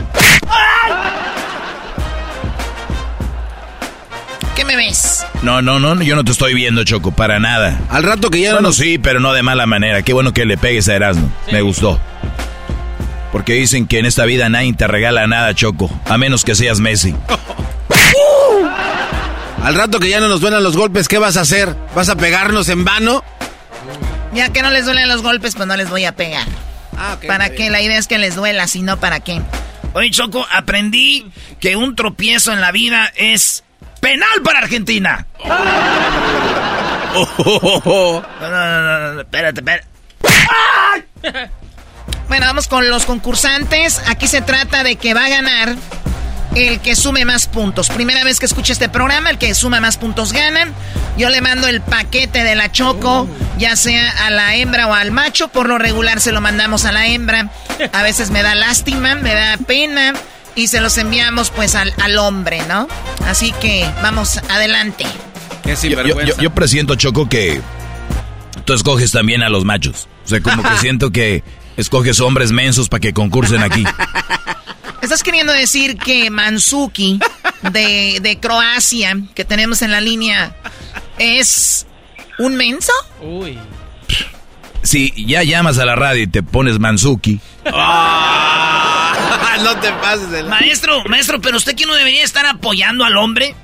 [4.56, 5.24] ¿Qué me ves?
[5.42, 7.78] No, no, no, yo no te estoy viendo, Choco, para nada.
[7.90, 8.72] Al rato que ya bueno, no...
[8.72, 10.00] sí, pero no de mala manera.
[10.00, 11.30] Qué bueno que le pegues a Erasmo.
[11.52, 12.00] Me gustó.
[13.32, 16.80] Porque dicen que en esta vida nadie te regala nada, Choco, a menos que seas
[16.80, 17.14] Messi.
[19.62, 21.76] Al rato que ya no nos duelan los golpes, ¿qué vas a hacer?
[21.94, 23.22] ¿Vas a pegarnos en vano?
[24.32, 26.46] Ya que no les duelen los golpes, pues no les voy a pegar.
[26.96, 27.68] Ah, okay, ¿Para qué?
[27.68, 29.42] La idea es que les duela, si no, ¿para qué?
[29.92, 31.26] Oye, Choco, aprendí
[31.60, 33.64] que un tropiezo en la vida es
[34.06, 35.26] penal para Argentina.
[37.18, 39.86] Oh, oh, oh, no, no, no, no, espérate, espérate.
[42.28, 44.02] Bueno, vamos con los concursantes.
[44.06, 45.76] Aquí se trata de que va a ganar
[46.54, 47.88] el que sume más puntos.
[47.88, 50.68] Primera vez que escucha este programa, el que suma más puntos gana.
[51.16, 53.26] Yo le mando el paquete de la Choco,
[53.56, 55.48] ya sea a la hembra o al macho.
[55.48, 57.48] Por lo regular se lo mandamos a la hembra.
[57.94, 60.12] A veces me da lástima, me da pena.
[60.56, 62.88] Y se los enviamos pues al, al hombre, ¿no?
[63.26, 65.04] Así que vamos adelante.
[65.64, 67.60] Yo, yo, yo, yo presiento, Choco, que
[68.64, 70.08] tú escoges también a los machos.
[70.24, 71.44] O sea, como que siento que
[71.76, 73.84] escoges hombres mensos para que concursen aquí.
[75.02, 77.20] ¿Estás queriendo decir que Mansuki
[77.70, 80.56] de, de Croacia, que tenemos en la línea,
[81.18, 81.86] es
[82.38, 82.92] un menso?
[83.22, 83.58] Uy.
[84.82, 87.40] Si ya llamas a la radio y te pones Mansuki.
[87.66, 88.95] Ah,
[89.64, 90.46] no te pases.
[90.46, 93.54] Maestro, maestro, pero usted que no debería estar apoyando al hombre.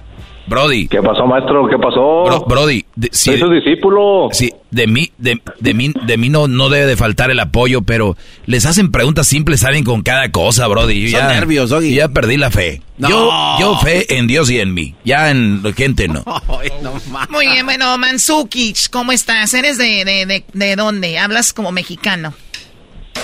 [0.46, 0.88] Brody.
[0.88, 1.66] ¿Qué pasó, maestro?
[1.68, 2.24] ¿Qué pasó?
[2.24, 2.84] Bro, brody.
[2.96, 4.28] De, si, Soy su discípulo.
[4.32, 7.82] Sí, de mí, de, de mí, de mí no, no debe de faltar el apoyo,
[7.82, 8.16] pero
[8.46, 11.08] les hacen preguntas simples, salen con cada cosa, Brody.
[11.08, 11.94] Yo Son ya, nervios, Doggy.
[11.94, 12.82] Ya perdí la fe.
[12.98, 13.08] No.
[13.08, 13.30] Yo,
[13.60, 14.94] yo fe en Dios y en mí.
[15.04, 16.24] Ya en la gente no.
[16.26, 16.92] Ay, no
[17.30, 19.54] Muy bien, bueno, Mansuki, ¿cómo estás?
[19.54, 21.18] ¿Eres de, de, de, de dónde?
[21.18, 22.34] Hablas como mexicano.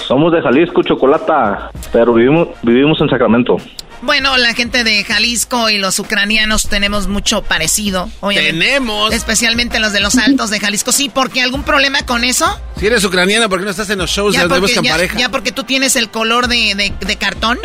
[0.09, 3.59] Somos de Jalisco, Chocolata, pero vivimos, vivimos en Sacramento.
[4.01, 8.09] Bueno, la gente de Jalisco y los ucranianos tenemos mucho parecido.
[8.21, 8.59] Obviamente.
[8.59, 9.13] Tenemos.
[9.13, 10.93] Especialmente los de los altos de Jalisco.
[10.93, 12.47] Sí, porque algún problema con eso.
[12.79, 14.93] Si eres ucraniana, ¿por qué no estás en los shows Ya de porque, buscan ya,
[14.93, 15.19] pareja?
[15.19, 17.59] ya porque tú tienes el color de, de, de cartón.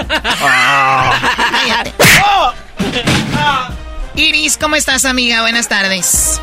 [1.57, 1.93] Cállate.
[4.15, 5.41] Iris, ¿cómo estás, amiga?
[5.41, 6.41] Buenas tardes.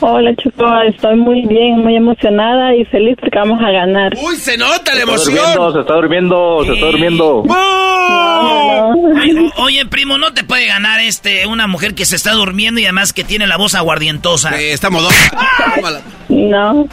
[0.00, 4.12] Hola, Choco, estoy muy bien, muy emocionada y feliz porque vamos a ganar.
[4.22, 5.34] ¡Uy, se nota la Se está emoción!
[5.36, 7.44] durmiendo, se está durmiendo, se está durmiendo.
[9.14, 12.84] Oye, oye, primo, no te puede ganar este una mujer que se está durmiendo y
[12.84, 14.60] además que tiene la voz aguardientosa.
[14.60, 15.12] Eh, está modón.
[16.28, 16.86] No.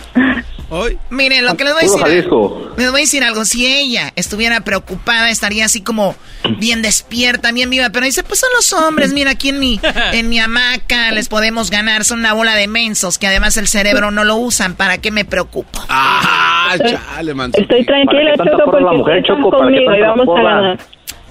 [0.74, 0.98] Hoy.
[1.10, 2.00] Miren, lo que les voy a decir.
[2.02, 2.72] Jalisco.
[2.78, 3.44] Les voy a decir algo.
[3.44, 6.16] Si ella estuviera preocupada, estaría así como
[6.60, 7.90] bien despierta, bien viva.
[7.90, 9.12] Pero dice, pues son los hombres.
[9.12, 9.82] Mira, aquí en mi,
[10.14, 12.06] en mi hamaca les podemos ganar.
[12.06, 14.76] Son una bola de mensos que además el cerebro no lo usan.
[14.76, 15.82] ¿Para qué me preocupo?
[15.90, 17.52] Ah, chale, man.
[17.54, 19.50] Estoy tranquila, ¿Para qué tanta Choco, porra la porque mujer, Choco?
[19.52, 20.80] ¿Para qué conmigo y vamos a ganar.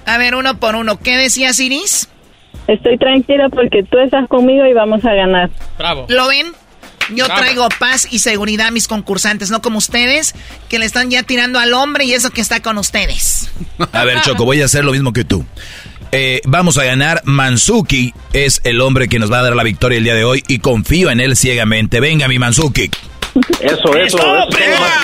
[0.05, 0.99] A ver, uno por uno.
[0.99, 2.11] ¿Qué decías, Iris?
[2.67, 5.49] Estoy tranquila porque tú estás conmigo y vamos a ganar.
[5.79, 6.05] Bravo.
[6.09, 6.53] ¿Lo ven?
[7.15, 10.35] Yo traigo paz y seguridad a mis concursantes, no como ustedes,
[10.69, 13.51] que le están ya tirando al hombre y eso que está con ustedes.
[13.93, 15.45] A ver, Choco, voy a hacer lo mismo que tú.
[16.13, 17.23] Eh, vamos a ganar.
[17.25, 20.43] Mansuki es el hombre que nos va a dar la victoria el día de hoy
[20.49, 22.01] y confío en él ciegamente.
[22.01, 22.91] Venga, mi Mansuki.
[23.61, 24.47] Eso, eso, eso, es todo,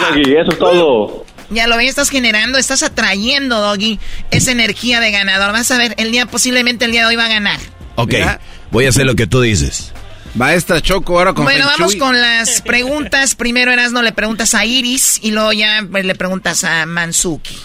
[0.08, 1.26] Doggy, eso es todo.
[1.50, 4.00] Ya lo ves, estás generando, estás atrayendo, Doggy,
[4.32, 5.52] esa energía de ganador.
[5.52, 7.60] Vas a ver, el día, posiblemente el día de hoy va a ganar.
[7.94, 8.14] Ok,
[8.72, 9.92] voy a hacer lo que tú dices.
[10.36, 13.34] Maestra Choco, ahora con bueno, vamos con las preguntas.
[13.34, 17.56] Primero, Erasno, le preguntas a Iris y luego ya pues, le preguntas a Mansuki.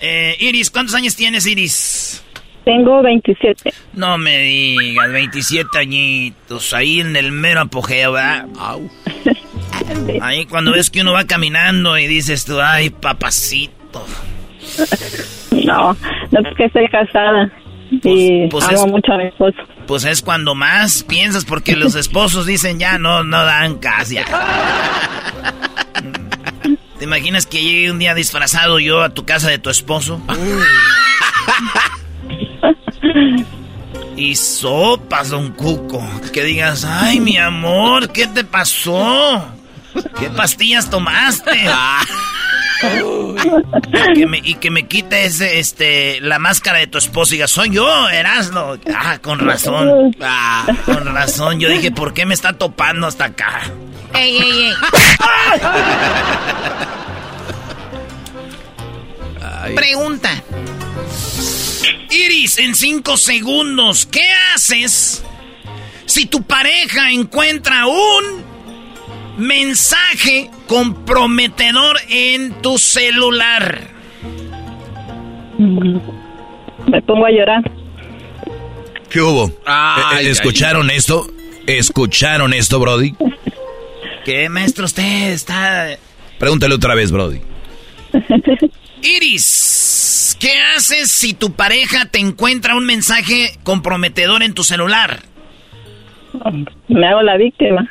[0.00, 2.22] Eh, Iris, ¿cuántos años tienes, Iris?
[2.64, 3.72] Tengo 27.
[3.94, 8.46] No me digas, 27 añitos, ahí en el mero apogeo, ¿verdad?
[10.20, 14.04] Ahí cuando ves que uno va caminando y dices tú, ay, papacito.
[15.64, 15.96] No,
[16.30, 17.50] no porque estoy casada
[18.50, 19.56] pues amo es- mucho a mi esposo.
[19.86, 24.16] Pues es cuando más piensas, porque los esposos dicen ya no, no dan casi.
[26.98, 30.20] ¿Te imaginas que llegue un día disfrazado yo a tu casa de tu esposo?
[34.16, 36.04] Y sopas, don Cuco.
[36.32, 39.46] Que digas, ay, mi amor, ¿qué te pasó?
[40.18, 41.50] ¿Qué pastillas tomaste?
[44.42, 48.08] y, que me, y quite este, la máscara de tu esposo y diga, soy yo,
[48.08, 48.76] Erasmo.
[48.94, 50.16] Ah, con razón.
[50.20, 51.60] Ah, con razón.
[51.60, 53.62] Yo dije, ¿por qué me está topando hasta acá?
[54.14, 54.74] Ey, ey, ey.
[59.74, 60.30] Pregunta.
[62.10, 65.22] Iris, en cinco segundos, ¿qué haces
[66.06, 68.47] si tu pareja encuentra un
[69.38, 73.88] mensaje comprometedor en tu celular?
[75.58, 77.70] Me pongo a llorar.
[79.10, 79.46] ¿Qué hubo?
[79.46, 81.26] Eh, ¿Escucharon esto?
[81.66, 83.14] ¿Escucharon esto, Brody?
[84.24, 85.88] ¿Qué, maestro, usted está...?
[86.38, 87.40] Pregúntale otra vez, Brody.
[89.02, 95.20] Iris, ¿qué haces si tu pareja te encuentra un mensaje comprometedor en tu celular?
[96.88, 97.90] Me hago la víctima.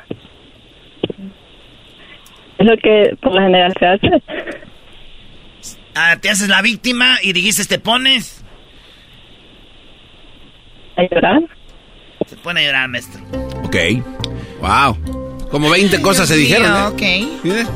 [2.57, 4.23] Es lo que por la general se hace.
[5.95, 8.43] Ah, te haces la víctima y dijiste, te pones...
[10.95, 11.41] ¿A llorar?
[12.27, 13.21] Se pone a llorar, maestro.
[13.63, 13.75] Ok.
[14.61, 15.47] Wow.
[15.49, 16.67] Como 20 cosas se dijeron.
[16.67, 16.87] ¿eh?
[16.87, 17.67] Ok.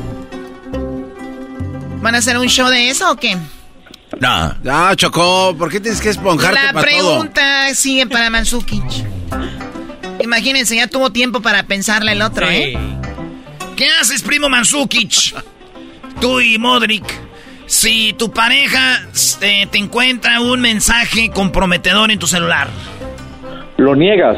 [2.02, 3.36] ¿Van a hacer un show de eso o qué?
[4.20, 4.54] No.
[4.62, 8.82] No, Chocó, ¿por qué tienes que esponjarte La pregunta sigue para Mansukic.
[10.20, 12.76] Imagínense, ya tuvo tiempo para pensarle el otro, ¿eh?
[13.76, 15.34] ¿Qué haces, primo Mansukic?
[16.20, 17.04] Tú y Modric.
[17.66, 19.06] Si tu pareja
[19.40, 22.68] te, te encuentra un mensaje comprometedor en tu celular.
[23.78, 24.36] Lo niegas.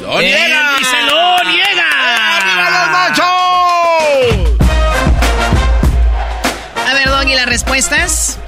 [0.00, 0.76] ¡Lo niega!
[0.78, 1.88] ¡Dice lo niega!
[2.36, 3.26] ¡Arriba los machos!
[6.88, 8.38] A ver, Doggy, las respuestas.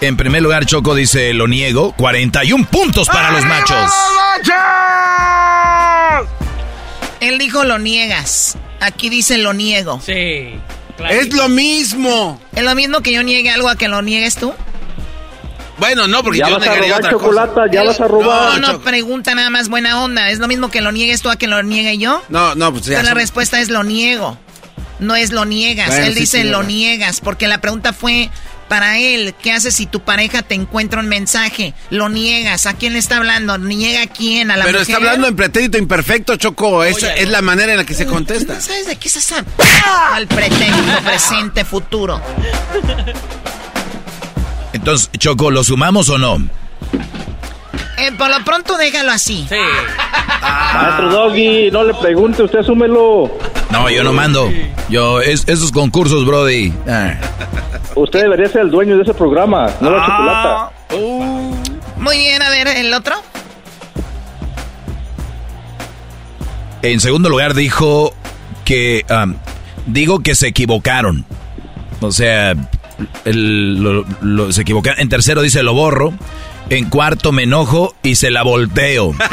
[0.00, 1.92] En primer lugar, Choco dice lo niego.
[1.92, 3.92] 41 puntos para los machos.
[7.20, 8.56] Él dijo lo niegas.
[8.80, 10.00] Aquí dice lo niego.
[10.04, 10.54] Sí.
[11.08, 12.40] Es lo mismo.
[12.54, 14.52] ¿Es lo mismo que yo niegue algo a que lo niegues tú?
[15.78, 17.66] Bueno, no, porque Ya yo vas a robar otra chocolate, cosa.
[17.72, 18.60] ya vas a robar.
[18.60, 20.30] No, no, pregunta nada más buena onda.
[20.30, 22.22] ¿Es lo mismo que lo niegues tú a que lo niegue yo?
[22.28, 22.90] No, no, pues ya.
[22.96, 24.36] Pero la son- respuesta es lo niego.
[24.98, 25.88] No es lo niegas.
[25.88, 27.20] Bueno, él sí, dice lo niegas.
[27.20, 28.28] Porque la pregunta fue
[28.70, 29.34] para él.
[29.42, 31.74] ¿Qué haces si tu pareja te encuentra un mensaje?
[31.90, 32.66] Lo niegas.
[32.66, 33.58] ¿A quién le está hablando?
[33.58, 34.52] ¿Niega a quién?
[34.52, 34.94] ¿A la Pero mujer?
[34.94, 36.84] está hablando en pretérito imperfecto, Choco.
[36.84, 38.54] Esa Oye, es la manera en la que se contesta.
[38.54, 39.44] ¿No sabes de qué es esa?
[40.12, 42.22] Al pretérito, presente, futuro.
[44.72, 46.38] Entonces, Choco, ¿lo sumamos o no?
[48.00, 49.46] Eh, por lo pronto déjalo así.
[49.48, 49.56] Sí.
[50.74, 53.30] Maestro Doggy, no le pregunte, usted asúmelo.
[53.70, 54.48] No, yo no mando.
[54.88, 56.72] Yo, es, esos concursos, Brody.
[56.88, 57.14] Ah.
[57.94, 60.70] Usted debería ser el dueño de ese programa, no la chocolata.
[61.98, 63.14] Muy bien, a ver, el otro.
[66.82, 68.14] En segundo lugar, dijo
[68.64, 69.04] que.
[69.08, 69.36] am,
[69.86, 71.26] digo que se equivocaron.
[72.00, 72.54] O sea,
[73.26, 75.00] el- lo- lo- se equivocaron.
[75.00, 76.14] En tercero dice lo borro.
[76.70, 79.14] En cuarto me enojo y se la volteo.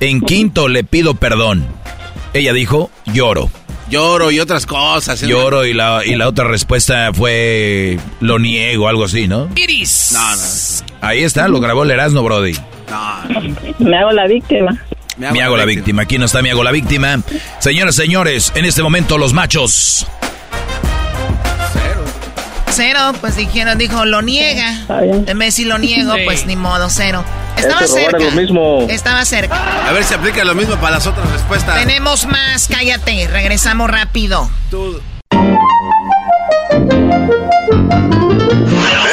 [0.00, 1.66] En quinto le pido perdón.
[2.34, 3.48] Ella dijo lloro.
[3.88, 5.22] Lloro y otras cosas.
[5.22, 5.26] ¿eh?
[5.26, 9.48] Lloro y la, y la otra respuesta fue lo niego, algo así, ¿no?
[9.56, 10.10] Iris.
[10.12, 10.98] No, no.
[11.00, 12.52] Ahí está, lo grabó el Erasmo, Brody.
[12.90, 13.64] No.
[13.78, 14.78] Me hago la víctima.
[15.16, 16.02] Me hago, la víctima.
[16.02, 17.22] Aquí no está mi hago la víctima.
[17.60, 20.06] Señoras, señores, en este momento los machos.
[22.74, 24.68] Cero, pues dijeron, dijo, lo niega.
[25.00, 26.20] En vez de decir lo niego, Sí.
[26.24, 27.22] pues ni modo, cero.
[27.56, 28.16] Estaba cerca.
[28.18, 28.86] es lo mismo.
[28.88, 29.88] Estaba cerca.
[29.88, 31.76] A ver si aplica lo mismo para las otras respuestas.
[31.78, 33.28] Tenemos más, cállate.
[33.28, 34.50] Regresamos rápido.
[34.70, 35.00] Tú-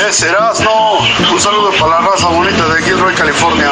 [0.09, 0.97] Es Erasmo.
[1.31, 3.69] Un saludo para la raza bonita de Gilroy, California.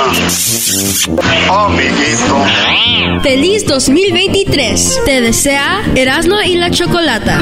[1.52, 3.22] Amiguito.
[3.24, 5.02] Feliz 2023.
[5.06, 7.42] Te desea Erasno y la Chocolata.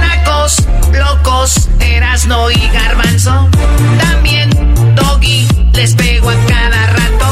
[0.00, 3.48] Nacos, locos, Erasno y Garbanzo.
[4.00, 4.50] También
[4.94, 7.26] Doggy les pego a cada rato.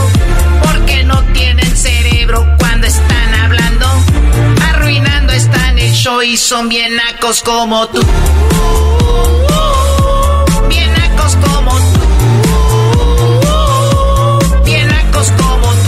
[0.63, 3.87] Porque no tienen cerebro cuando están hablando.
[4.71, 8.01] Arruinando están el show y son bien nacos como tú.
[10.69, 12.01] Bien nacos como tú.
[14.65, 15.86] Bien nacos como tú.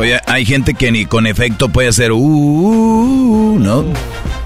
[0.00, 3.84] Oye, hay gente que ni con efecto puede hacer uh, uh, uh, ¿no?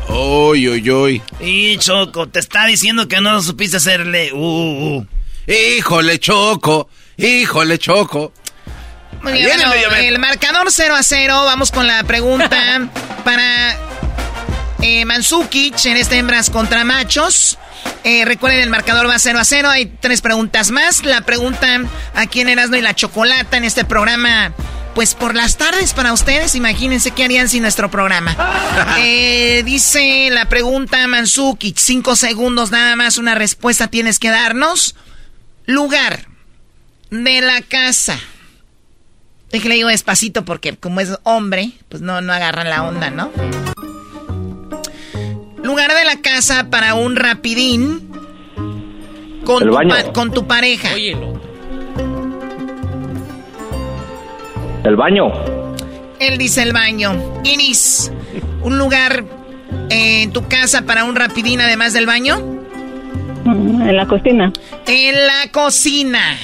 [0.09, 1.23] Uy, uy, uy.
[1.39, 5.07] Y Choco, te está diciendo que no supiste hacerle uh, uh, uh.
[5.47, 6.89] Híjole, Choco.
[7.17, 8.33] Híjole, Choco.
[9.23, 11.45] Muy bien, bueno, el marcador 0 a 0.
[11.45, 12.89] Vamos con la pregunta
[13.25, 13.77] para
[14.83, 17.59] eh, Mansukic en este hembras contra machos.
[18.03, 19.69] Eh, recuerden, el marcador va 0 a 0.
[19.69, 21.05] Hay tres preguntas más.
[21.05, 21.81] La pregunta
[22.17, 24.53] aquí en Erasmo y la Chocolata en este programa
[24.95, 28.37] pues por las tardes para ustedes, imagínense qué harían sin nuestro programa.
[28.99, 34.95] Eh, dice la pregunta Mansuki, cinco segundos nada más, una respuesta tienes que darnos.
[35.67, 36.27] Lugar
[37.11, 38.19] de la casa.
[39.51, 43.31] Déjale digo despacito porque como es hombre, pues no, no agarran la onda, ¿no?
[45.63, 48.11] Lugar de la casa para un rapidín
[49.45, 49.95] con, El tu, baño.
[49.95, 50.93] pa- con tu pareja.
[50.93, 51.17] El
[54.97, 55.33] baño.
[56.21, 57.13] Él dice el baño.
[57.45, 58.13] Iris,
[58.63, 59.25] ¿un lugar
[59.91, 62.37] eh, en tu casa para un rapidín además del baño?
[63.45, 64.53] En la cocina.
[64.87, 66.37] En la cocina.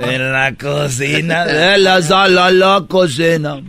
[0.00, 1.44] En la cocina.
[1.46, 3.60] De la sala a la cocina.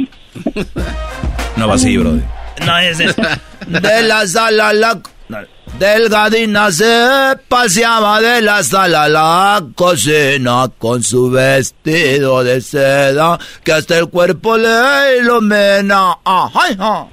[1.56, 2.20] No va así, bro.
[2.66, 3.22] No es eso.
[3.68, 5.00] De la sala a la...
[5.80, 13.74] Delgadina se paseaba de la sala a la cocina con su vestido de seda que
[13.74, 16.18] hasta el cuerpo le ilumina.
[16.24, 17.08] Ajá, ajá.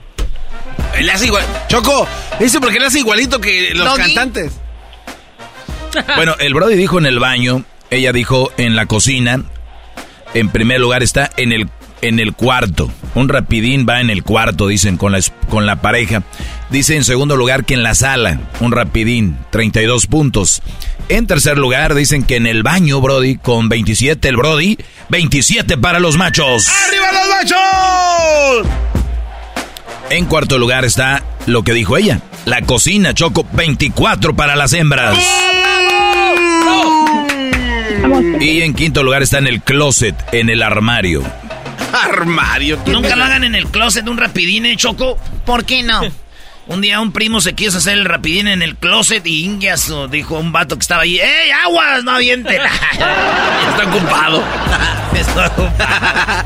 [1.00, 1.44] Le hace igual.
[1.68, 2.06] Choco,
[2.38, 4.02] eso porque le hace igualito que los Doggy.
[4.14, 4.52] cantantes.
[6.14, 9.42] Bueno, el Brody dijo en el baño, ella dijo en la cocina.
[10.34, 11.68] En primer lugar está en el,
[12.02, 12.90] en el cuarto.
[13.14, 16.22] Un rapidín va en el cuarto, dicen, con la, con la pareja.
[16.70, 20.62] Dice en segundo lugar que en la sala, un rapidín, 32 puntos.
[21.08, 24.78] En tercer lugar dicen que en el baño, Brody, con 27 el Brody,
[25.08, 26.68] 27 para los machos.
[26.68, 28.72] ¡Arriba los machos!
[30.10, 35.18] En cuarto lugar está lo que dijo ella, la cocina, Choco, 24 para las hembras.
[38.40, 41.22] Y en quinto lugar está en el closet, en el armario.
[41.92, 42.78] Armario.
[42.86, 45.18] Nunca lo hagan en el closet un rapidín, ¿eh, Choco?
[45.44, 46.00] ¿Por qué no?
[46.66, 50.38] Un día un primo se quiso hacer el rapidín en el closet y Ingiaso dijo
[50.38, 52.60] un vato que estaba ahí, ¡Ey, aguas, no avienten!
[52.92, 54.44] Está ocupado.
[55.14, 56.44] Está ocupado.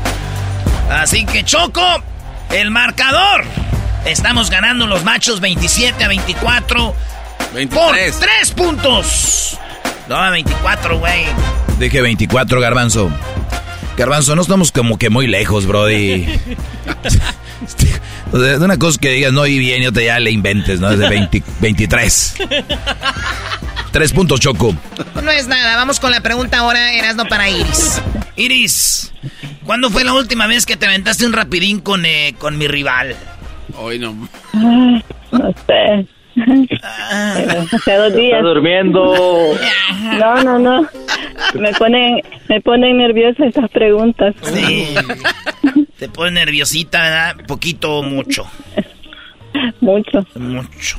[0.89, 2.01] Así que, Choco,
[2.49, 3.43] el marcador.
[4.05, 6.95] Estamos ganando los machos 27 a 24
[7.71, 9.59] por 3 puntos.
[10.07, 11.25] No, 24, güey.
[11.77, 13.11] Dije 24, Garbanzo.
[13.97, 16.27] Garbanzo, no estamos como que muy lejos, Brody.
[18.31, 20.79] O sea, de una cosa que digas no y bien y otra ya le inventes,
[20.79, 20.89] ¿no?
[20.89, 22.35] Es de 20 23.
[23.91, 24.75] Tres puntos, Choco.
[25.23, 28.01] No es nada, vamos con la pregunta ahora, Erasno para Iris.
[28.35, 29.13] Iris,
[29.63, 33.15] ¿cuándo fue la última vez que te aventaste un rapidín con, eh, con mi rival?
[33.77, 34.27] Hoy no.
[34.53, 36.07] Ay, no sé.
[37.71, 38.37] Hace dos días.
[38.37, 39.57] Está durmiendo.
[40.19, 40.87] No, no, no.
[41.53, 44.35] Me ponen, me ponen nerviosa estas preguntas.
[44.43, 44.95] Sí.
[45.97, 47.45] Te pone nerviosita, ¿verdad?
[47.47, 48.45] Poquito o mucho.
[49.79, 50.25] Mucho.
[50.35, 50.97] Mucho.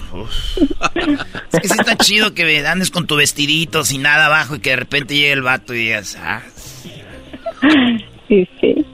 [1.52, 4.70] Es que sí está chido que andes con tu vestidito sin nada abajo y que
[4.70, 6.40] de repente llegue el vato y digas, ah.
[8.28, 8.86] Sí, sí.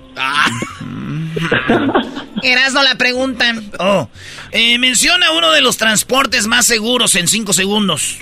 [2.43, 3.55] Erasno la pregunta.
[3.79, 4.09] Oh,
[4.51, 8.19] eh, menciona uno de los transportes más seguros en cinco segundos.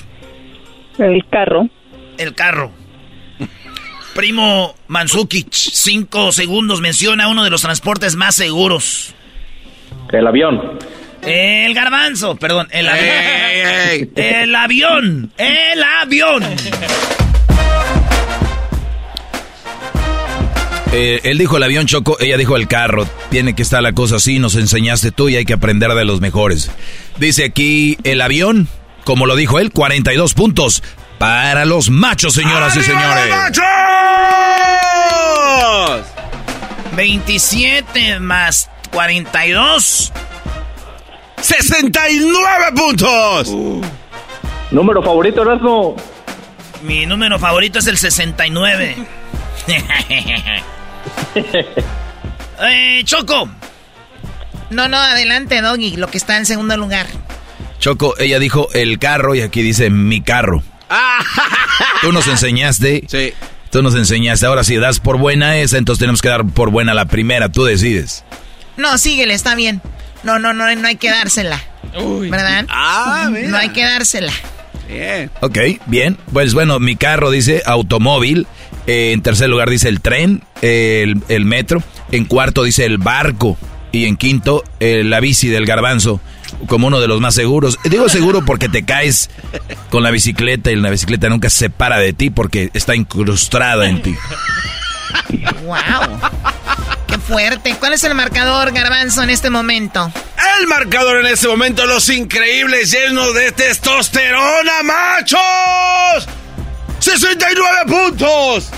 [0.99, 1.69] El carro.
[2.19, 2.73] El carro.
[4.15, 9.15] Primo Mansukic, cinco segundos, menciona uno de los transportes más seguros.
[10.13, 10.79] El avión.
[11.23, 14.11] El garbanzo, perdón, el avión.
[14.17, 16.43] El avión, el avión.
[20.93, 23.07] Eh, él dijo el avión Choco, ella dijo el carro.
[23.31, 26.21] Tiene que estar la cosa así, nos enseñaste tú y hay que aprender de los
[26.21, 26.71] mejores.
[27.19, 28.69] Dice aquí el avión,
[29.05, 30.83] como lo dijo él, 42 puntos
[31.19, 33.35] para los machos, señoras y señores.
[36.97, 40.13] 27 más 42.
[41.41, 43.49] 69 puntos.
[44.71, 45.97] Número favorito, Erasmo.
[46.83, 48.97] Mi número favorito es el 69.
[52.63, 53.49] eh, Choco.
[54.71, 57.07] No, no, adelante, Doggy, lo que está en segundo lugar.
[57.81, 60.63] Choco, ella dijo el carro y aquí dice mi carro.
[62.03, 63.05] Tú nos enseñaste.
[63.09, 63.33] Sí.
[63.71, 64.47] Tú nos enseñaste.
[64.47, 67.49] Ahora si das por buena esa, entonces tenemos que dar por buena la primera.
[67.49, 68.25] Tú decides.
[68.77, 69.81] No, síguele, está bien.
[70.23, 71.61] No, no, no, no hay que dársela.
[71.95, 72.67] ¿Verdad?
[72.69, 73.49] Ah, mira.
[73.49, 74.33] No hay que dársela.
[74.91, 75.31] Bien.
[75.41, 76.17] Ok, bien.
[76.33, 78.47] Pues bueno, mi carro dice automóvil.
[78.87, 81.83] Eh, en tercer lugar dice el tren, eh, el, el metro.
[82.11, 83.57] En cuarto dice el barco.
[83.93, 86.21] Y en quinto, eh, la bici del garbanzo,
[86.67, 87.77] como uno de los más seguros.
[87.85, 89.31] Digo seguro porque te caes
[89.91, 94.01] con la bicicleta y la bicicleta nunca se separa de ti porque está incrustada en
[94.03, 94.15] ti.
[95.65, 96.19] ¡Wow!
[97.31, 97.77] ¡Qué fuerte!
[97.79, 100.11] ¿Cuál es el marcador, Garbanzo, en este momento?
[100.59, 106.27] El marcador en este momento, los increíbles llenos de testosterona, machos.
[106.99, 108.71] 69 puntos.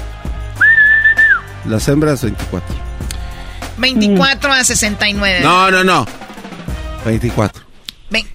[1.64, 2.76] Las hembras 24.
[3.78, 5.40] 24 a 69.
[5.40, 6.06] No, no, no.
[7.06, 7.62] 24.
[8.10, 8.26] Ven.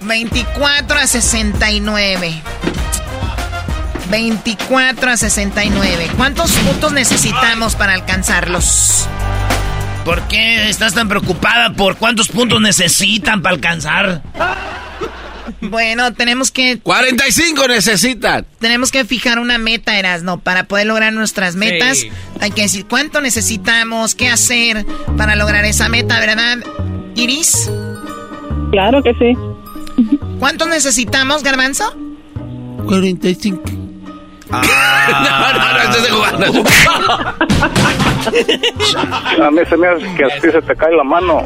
[0.00, 2.42] 24 a 69.
[4.08, 6.10] 24 a 69.
[6.16, 9.08] ¿Cuántos puntos necesitamos para alcanzarlos?
[10.04, 14.22] ¿Por qué estás tan preocupada por cuántos puntos necesitan para alcanzar?
[15.60, 16.78] Bueno, tenemos que...
[16.78, 18.46] 45 necesitan.
[18.60, 21.98] Tenemos que fijar una meta, Erasno, para poder lograr nuestras metas.
[21.98, 22.10] Sí.
[22.40, 24.84] Hay que decir cuánto necesitamos, qué hacer
[25.16, 26.58] para lograr esa meta, ¿verdad,
[27.14, 27.70] Iris?
[28.70, 29.36] Claro que sí.
[30.38, 31.96] ¿Cuánto necesitamos, Garbanzo?
[32.86, 33.85] 45.
[34.50, 35.78] no, no, no,
[36.14, 36.46] jugando.
[39.44, 41.42] A mí se me hace que a ti se te cae la mano.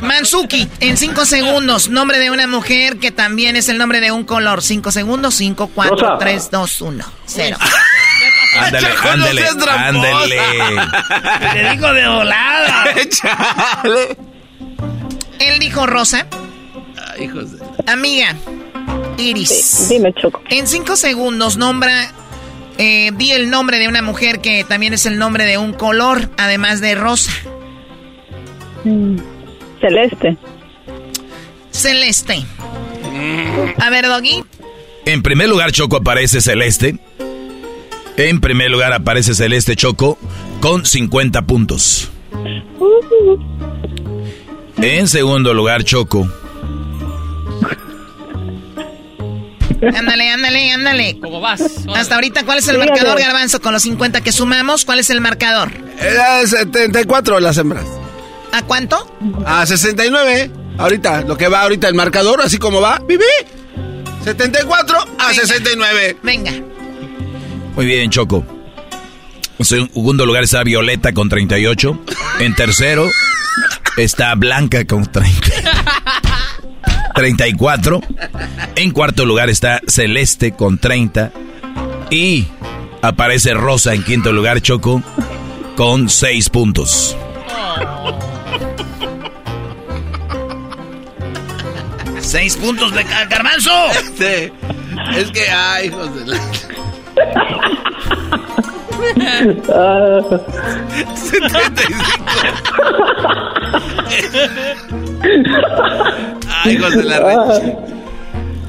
[0.00, 4.24] Mansuki, en cinco segundos, nombre de una mujer que también es el nombre de un
[4.24, 4.62] color.
[4.62, 6.18] Cinco segundos, cinco, cuatro, Rosa.
[6.18, 7.56] tres, dos, uno, cero.
[8.52, 10.40] Ándale, ándale, ándale.
[11.54, 12.84] Le digo de volada.
[15.38, 16.26] Él dijo Rosa.
[17.20, 17.64] hijos de...
[17.86, 18.34] Amiga,
[19.20, 19.86] Iris.
[19.88, 20.42] dime, Choco.
[20.48, 22.12] En cinco segundos, nombra.
[22.78, 26.30] Eh, di el nombre de una mujer que también es el nombre de un color,
[26.38, 27.32] además de rosa.
[28.84, 29.16] Mm,
[29.80, 30.36] Celeste.
[31.70, 32.44] Celeste.
[33.78, 34.42] A ver, Doggy.
[35.04, 36.98] En primer lugar, Choco aparece Celeste.
[38.16, 40.18] En primer lugar aparece Celeste Choco
[40.60, 42.10] con 50 puntos.
[44.78, 46.28] En segundo lugar, Choco.
[49.82, 51.18] Ándale, ándale, ándale.
[51.20, 51.62] ¿Cómo vas?
[51.94, 53.60] Hasta ahorita, ¿cuál es el marcador, Garbanzo?
[53.60, 55.70] Con los 50 que sumamos, ¿cuál es el marcador?
[55.98, 57.86] Era 74 las hembras.
[58.52, 59.14] ¿A cuánto?
[59.46, 60.50] A 69.
[60.78, 63.00] Ahorita, lo que va ahorita el marcador, así como va.
[63.06, 63.24] ¡Viví!
[64.24, 66.18] 74 a 69.
[66.22, 66.52] Venga.
[67.74, 68.44] Muy bien, Choco.
[69.58, 72.04] En segundo lugar está Violeta con 38.
[72.40, 73.08] En tercero
[73.96, 75.48] está Blanca con 30.
[77.14, 78.00] 34.
[78.76, 81.30] En cuarto lugar está Celeste con 30.
[82.10, 82.46] Y
[83.02, 85.02] aparece Rosa en quinto lugar, Choco,
[85.76, 87.16] con 6 puntos.
[92.20, 93.70] Seis puntos de Gar- Garbanzo.
[94.16, 94.52] Sí.
[95.16, 96.40] Es que, ay, hijos de la...
[101.14, 102.04] 75.
[106.64, 107.74] Ay, hijos de la red.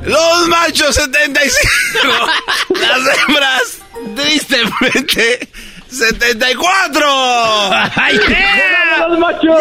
[0.04, 2.08] Los machos 75.
[2.70, 3.78] Las hembras,
[4.16, 5.48] tristemente,
[5.90, 7.06] 74.
[7.96, 9.08] ¡Ay, yeah!
[9.08, 9.60] ¡Los machos!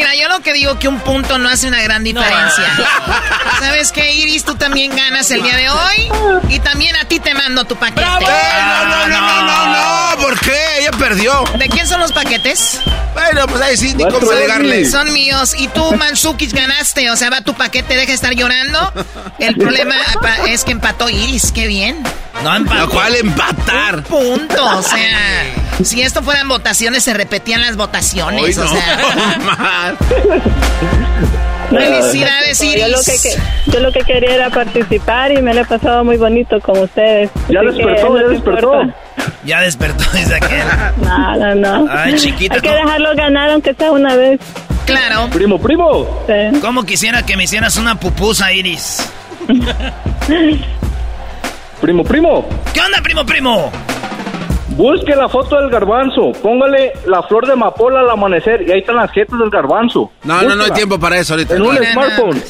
[0.00, 2.64] Mira, yo lo que digo que un punto no hace una gran diferencia.
[3.60, 4.46] ¿Sabes qué, Iris?
[4.46, 6.10] Tú también ganas el día de hoy.
[6.48, 8.00] Y también a ti te mando tu paquete.
[8.00, 8.18] no,
[8.86, 10.56] no, no, no, no, no, ¿por qué?
[10.78, 11.44] Ella perdió.
[11.58, 12.80] ¿De quién son los paquetes?
[13.12, 14.88] Bueno, pues ahí sí, ni cómo alegarle.
[14.88, 15.54] Son míos.
[15.58, 17.10] Y tú, Mansukis, ganaste.
[17.10, 18.94] O sea, va tu paquete, deja de estar llorando.
[19.38, 19.96] El problema
[20.48, 21.52] es que empató Iris.
[21.52, 22.02] Qué bien.
[22.42, 22.88] No empató.
[22.88, 24.02] ¿Cuál empatar?
[24.04, 24.78] Punto.
[24.78, 25.44] O sea,
[25.84, 28.42] si esto fueran votaciones, se repetían las votaciones.
[28.42, 28.70] Hoy O no.
[28.76, 29.96] sea.
[31.70, 33.22] Felicidades, Yo lo, Iris.
[33.22, 36.76] que, yo lo que quería era participar y me lo he pasado muy bonito con
[36.80, 37.30] ustedes.
[37.48, 38.82] Ya despertó, no ya despertó.
[38.82, 38.96] importa.
[39.44, 40.64] Ya despertó, dice aquel.
[41.00, 41.86] No, no, no.
[41.92, 44.40] Ay, chiquita, Hay que dejarlo ganar aunque sea una vez.
[44.84, 45.28] Claro.
[45.30, 46.24] Primo, primo.
[46.26, 46.58] Sí.
[46.60, 49.08] ¿Cómo quisiera que me hicieras una pupusa, Iris?
[51.80, 52.48] Primo, primo.
[52.74, 53.70] ¿Qué onda, primo, primo?
[54.80, 56.32] Busque la foto del garbanzo.
[56.42, 60.10] Póngale la flor de amapola al amanecer y ahí están las jetas del garbanzo.
[60.24, 61.54] No, no, no hay tiempo para eso ahorita.
[61.56, 62.42] En un No, no, smartphone.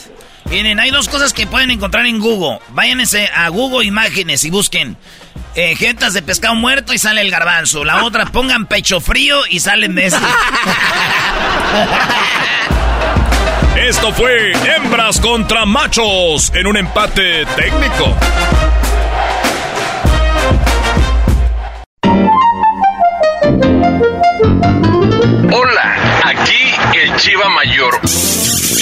[0.45, 2.61] Miren, hay dos cosas que pueden encontrar en Google.
[2.69, 4.97] Váyanse a Google Imágenes y busquen
[5.57, 7.85] eh, jetas de pescado muerto y sale el garbanzo.
[7.85, 10.19] La otra, pongan pecho frío y salen de ese.
[13.89, 18.17] Esto fue Hembras contra Machos en un empate técnico.
[25.53, 28.01] Hola, aquí el Chiva Mayor.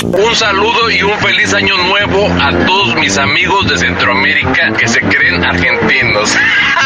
[0.03, 5.01] Un saludo y un feliz año nuevo a todos mis amigos de Centroamérica que se
[5.01, 6.37] creen argentinos.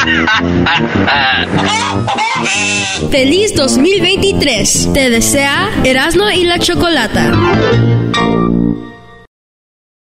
[3.11, 4.91] Feliz 2023.
[4.95, 7.33] Te desea Erasmo y la Chocolata.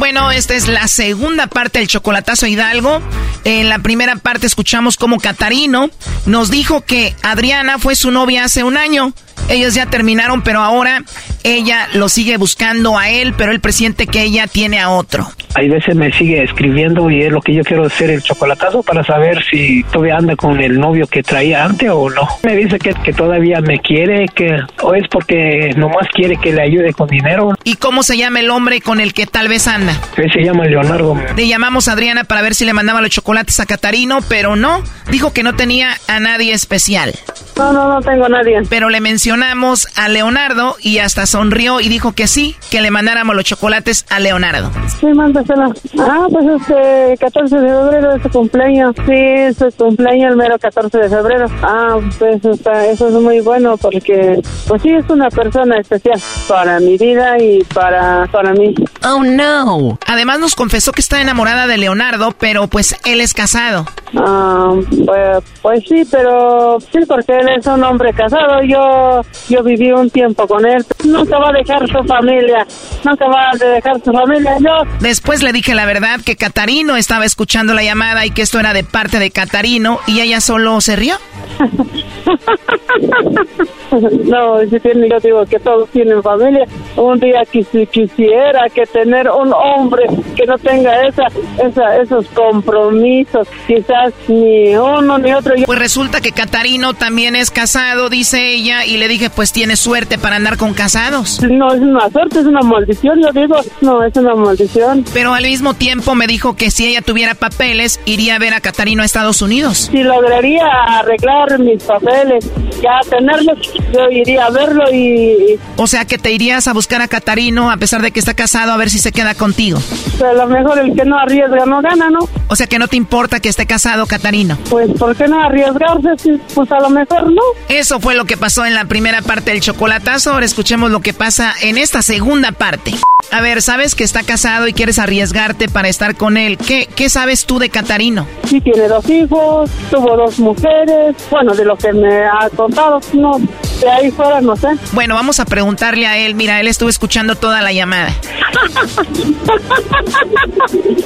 [0.00, 3.02] Bueno, esta es la segunda parte del chocolatazo Hidalgo.
[3.44, 5.90] En la primera parte escuchamos cómo Catarino
[6.24, 9.12] nos dijo que Adriana fue su novia hace un año
[9.48, 11.02] ellos ya terminaron, pero ahora
[11.42, 15.26] ella lo sigue buscando a él, pero él presiente que ella tiene a otro.
[15.54, 19.02] Hay veces me sigue escribiendo y es lo que yo quiero hacer el chocolatazo para
[19.02, 22.28] saber si todavía anda con el novio que traía antes o no.
[22.44, 26.62] Me dice que, que todavía me quiere, que o es porque nomás quiere que le
[26.62, 27.54] ayude con dinero.
[27.64, 30.00] ¿Y cómo se llama el hombre con el que tal vez anda?
[30.16, 31.16] Él se llama Leonardo.
[31.36, 34.82] Le llamamos a Adriana para ver si le mandaba los chocolates a Catarino, pero no.
[35.10, 37.12] Dijo que no tenía a nadie especial.
[37.56, 38.62] No, no, no tengo a nadie.
[38.68, 39.00] Pero le
[39.30, 44.04] mencionamos a Leonardo y hasta sonrió y dijo que sí, que le mandáramos los chocolates
[44.10, 44.72] a Leonardo.
[44.98, 45.72] Sí, mándasela.
[46.00, 48.96] Ah, pues este 14 de febrero es su cumpleaños.
[49.06, 51.46] Sí, es su cumpleaños el mero 14 de febrero.
[51.62, 56.80] Ah, pues está, eso es muy bueno porque, pues sí, es una persona especial para
[56.80, 58.74] mi vida y para, para mí.
[59.04, 59.96] Oh, no.
[60.08, 63.86] Además nos confesó que está enamorada de Leonardo, pero pues él es casado.
[64.16, 64.72] Ah,
[65.06, 68.62] pues, pues sí, pero sí, porque él es un hombre casado.
[68.64, 70.84] Yo yo viví un tiempo con él.
[71.04, 72.66] Nunca va a dejar su familia.
[73.04, 74.56] Nunca va a dejar su familia.
[74.60, 74.82] Yo.
[75.00, 78.72] Después le dije la verdad que Catarino estaba escuchando la llamada y que esto era
[78.72, 81.16] de parte de Catarino y ella solo se rió.
[84.24, 86.66] no, yo digo que todos tienen familia.
[86.96, 90.04] Un día quisiera que tener un hombre
[90.36, 91.26] que no tenga esa,
[91.64, 95.54] esa, esos compromisos, quizás ni uno ni otro.
[95.66, 100.18] Pues resulta que Catarino también es casado, dice ella, y le dije, pues tiene suerte
[100.18, 101.40] para andar con casados.
[101.42, 105.04] No, es una suerte, es una maldición, yo digo, no, es una maldición.
[105.12, 108.60] Pero al mismo tiempo me dijo que si ella tuviera papeles, iría a ver a
[108.60, 109.88] Catarino a Estados Unidos.
[109.90, 112.48] Si lograría arreglar mis papeles,
[112.82, 113.58] ya tenerlos,
[113.92, 115.58] yo iría a verlo y...
[115.76, 118.72] O sea que te irías a buscar a Catarino a pesar de que está casado
[118.72, 119.78] a ver si se queda contigo.
[120.18, 122.20] Pero a lo mejor el que no arriesga no gana, ¿no?
[122.48, 124.58] O sea que no te importa que esté casado Catarino.
[124.68, 126.38] Pues ¿por qué no arriesgarse?
[126.54, 127.42] Pues a lo mejor no.
[127.68, 130.32] Eso fue lo que pasó en la primera parte del chocolatazo.
[130.32, 132.92] Ahora escuchemos lo que pasa en esta segunda parte.
[133.32, 136.58] A ver, sabes que está casado y quieres arriesgarte para estar con él.
[136.58, 138.26] ¿Qué, qué sabes tú de Catarino?
[138.48, 141.14] Sí, tiene dos hijos, tuvo dos mujeres.
[141.30, 143.40] Bueno, de lo que me ha contado, no,
[143.80, 144.68] de ahí fuera no sé.
[144.92, 146.34] Bueno, vamos a preguntarle a él.
[146.34, 148.12] Mira, él estuvo escuchando toda la llamada.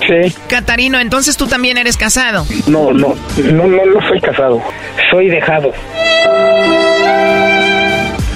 [0.07, 0.35] Sí.
[0.49, 2.47] Catarino, entonces tú también eres casado.
[2.67, 4.63] No, no, no, no, no soy casado.
[5.11, 5.73] Soy dejado.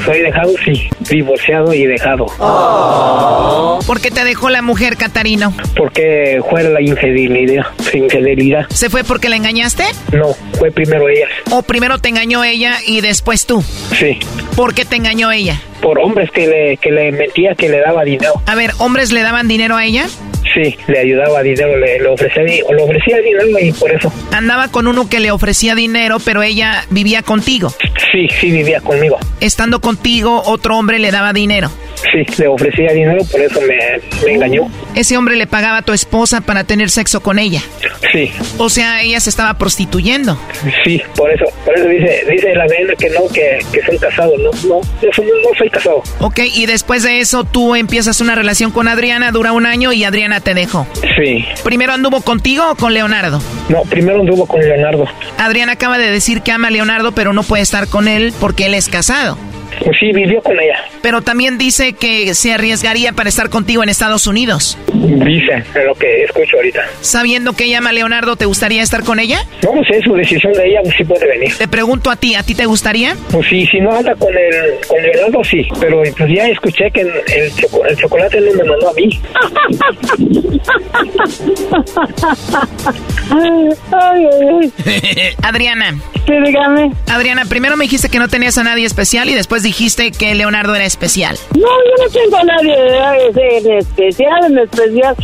[0.08, 0.88] Soy dejado, sí.
[1.10, 2.24] Divorciado y dejado.
[3.86, 5.52] ¿Por qué te dejó la mujer, Catarino?
[5.76, 7.66] Porque fue la infidelidad.
[7.92, 8.66] Infidelidad.
[8.70, 9.84] ¿Se fue porque la engañaste?
[10.12, 10.28] No,
[10.58, 11.26] fue primero ella.
[11.50, 13.62] ¿O primero te engañó ella y después tú?
[13.98, 14.18] Sí.
[14.56, 15.60] ¿Por qué te engañó ella?
[15.82, 18.32] Por hombres que le, que le mentía que le daba dinero.
[18.46, 20.06] A ver, ¿hombres le daban dinero a ella?
[20.54, 24.12] Sí, le ayudaba dinero, le, le ofrecía, le ofrecía dinero y por eso.
[24.32, 27.70] Andaba con uno que le ofrecía dinero, pero ella vivía contigo.
[28.10, 29.18] Sí, sí vivía conmigo.
[29.40, 31.70] Estando contigo, otro hombre le daba dinero.
[32.12, 33.76] Sí, le ofrecía dinero, por eso me,
[34.24, 34.68] me engañó.
[34.94, 37.60] Ese hombre le pagaba a tu esposa para tener sexo con ella.
[38.12, 40.38] Sí, O sea, ella se estaba prostituyendo.
[40.84, 44.34] sí, por eso, por eso dice, dice la nena que no, que, que son casados,
[44.38, 46.02] no, no, yo soy- no soy casado.
[46.20, 50.04] Ok, y después de eso tú empiezas una relación con Adriana, dura un año y
[50.04, 50.86] Adriana te dejó.
[51.16, 53.42] Sí, ¿Primero anduvo contigo o con Leonardo?
[53.68, 55.04] no, primero anduvo con Leonardo.
[55.36, 58.66] Adriana acaba de decir que ama a Leonardo, pero no puede estar con él porque
[58.66, 59.36] él es casado.
[59.84, 60.78] Pues sí, vivió con ella.
[61.02, 64.76] Pero también dice que se arriesgaría para estar contigo en Estados Unidos.
[64.92, 66.84] Dice, es lo que escucho ahorita.
[67.00, 69.38] Sabiendo que ella ama a Leonardo, ¿te gustaría estar con ella?
[69.62, 71.54] No, pues es su decisión de ella, pues sí puede venir.
[71.56, 73.14] Te pregunto a ti, ¿a ti te gustaría?
[73.30, 75.66] Pues sí, si no anda con el, con Leonardo, sí.
[75.80, 79.20] Pero pues ya escuché que el, choco- el chocolate no me mandó a mí.
[83.30, 84.26] Ay, ay,
[84.60, 85.34] ay.
[85.42, 85.98] Adriana.
[86.26, 86.92] Sí, dígame.
[87.06, 90.74] Adriana, primero me dijiste que no tenías a nadie especial y después dijiste que Leonardo
[90.74, 91.36] era especial.
[91.54, 95.16] No, yo no tengo a nadie eh, en especial, en especial.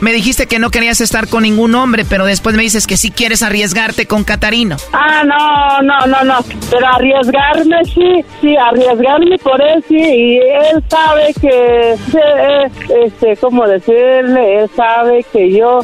[0.00, 3.10] Me dijiste que no querías estar con ningún hombre, pero después me dices que sí
[3.10, 4.76] quieres arriesgarte con Catarino.
[4.92, 6.44] Ah, no, no, no, no.
[6.70, 9.96] Pero arriesgarme, sí, sí, arriesgarme por él, sí.
[9.96, 12.70] Y él sabe que, sí, eh,
[13.06, 14.60] este, ¿cómo decirle?
[14.60, 15.80] Él sabe que yo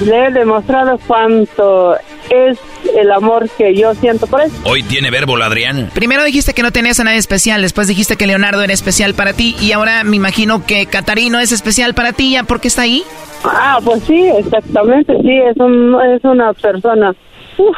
[0.00, 1.96] Le he demostrado cuánto
[2.30, 2.58] es
[2.96, 4.50] el amor que yo siento por él.
[4.64, 5.90] Hoy tiene verbo la Adriana.
[5.94, 9.32] Primero dijiste que no tenías a nadie especial, después dijiste que Leonardo era especial para
[9.32, 12.82] ti y ahora me imagino que Catarino es especial para ti, ¿ya por qué está
[12.82, 13.02] ahí?
[13.44, 17.14] Ah, pues sí, exactamente, sí, es, un, es una persona.
[17.56, 17.76] Uf,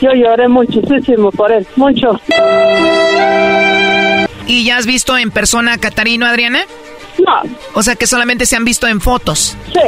[0.00, 2.18] yo lloré muchísimo por él, mucho.
[4.46, 6.64] ¿Y ya has visto en persona a Catarino, Adriana?
[7.18, 7.42] No.
[7.74, 9.56] O sea que solamente se han visto en fotos.
[9.72, 9.80] Sí,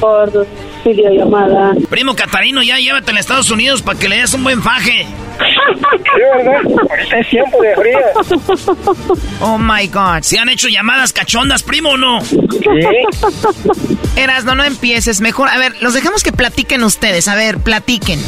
[0.00, 0.46] por
[0.84, 1.74] videollamada.
[1.88, 5.06] Primo Catarino, ya llévatela a Estados Unidos para que le des un buen faje.
[5.06, 6.60] Sí, ¿verdad?
[6.90, 7.98] Ahorita es tiempo de frío.
[9.40, 10.22] Oh my God.
[10.22, 12.20] ¿Se han hecho llamadas cachondas, primo o no?
[12.20, 12.38] Sí.
[14.16, 15.20] Eras, no, no empieces.
[15.20, 17.28] Mejor, a ver, los dejamos que platiquen ustedes.
[17.28, 18.20] A ver, platiquen.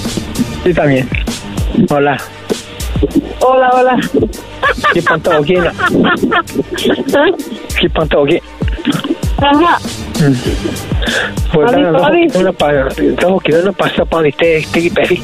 [0.64, 1.08] Sí, también.
[1.90, 2.18] Hola.
[3.46, 3.96] Hola, hola.
[4.94, 5.54] ¿Qué panto aquí?
[7.78, 8.40] ¿Qué panto aquí?
[9.38, 9.78] Ajá.
[11.52, 11.72] Pues
[12.34, 15.22] una pa- estamos queriendo pasar para este este peri.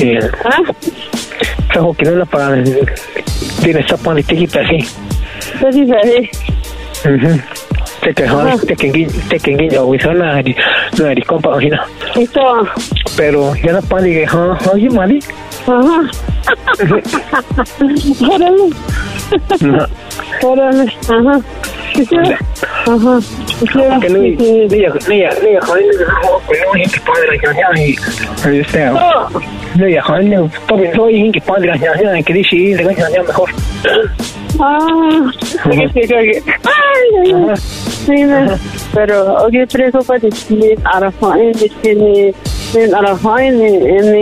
[0.00, 0.18] Eh,
[1.68, 2.56] Estamos queriendo para
[3.62, 4.80] tiene esa para este peri.
[4.80, 4.90] Sí,
[5.72, 6.30] sí.
[7.08, 7.42] Mhm.
[8.00, 8.24] Te que
[8.66, 10.34] te que te que güey, son la
[11.70, 11.86] la.
[12.16, 12.40] Esto.
[13.16, 15.20] Pero ya no para que ha, oye, Mali.
[15.68, 16.00] Ajá.
[18.30, 18.70] Órale.
[20.42, 20.92] Órale.
[21.08, 21.40] Ajá.
[22.86, 23.20] Ajá.
[23.20, 23.66] Sí,
[24.00, 24.52] Que no, sí, ni sí.
[24.52, 24.78] ni ni
[25.18, 28.86] ni joder, no padre ya y este.
[28.86, 33.50] No, ya joder, no, todo soy que padre ya que dice, le voy a mejor.
[34.60, 35.30] Ah.
[35.64, 35.80] Ay,
[37.26, 38.56] ay, ay.
[38.94, 39.36] Pero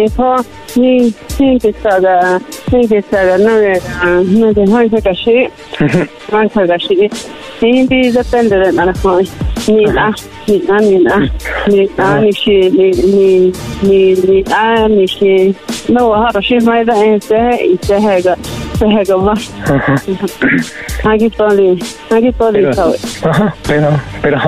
[0.08, 3.80] salga, que salga, no de
[4.24, 5.50] no de no de caché,
[6.30, 7.10] no de caché,
[7.62, 9.26] ni de depende de Arafat,
[9.68, 10.14] ni la,
[10.46, 11.30] ni la, ni la,
[11.66, 15.54] ni la, ni si, ni ni ni ni la, ni si,
[15.88, 18.36] no, sí da en se y se haga,
[18.78, 19.50] se haga más.
[21.04, 21.78] Aquí poli,
[22.10, 22.66] aquí poli,
[23.66, 23.90] Pero,
[24.20, 24.38] pero,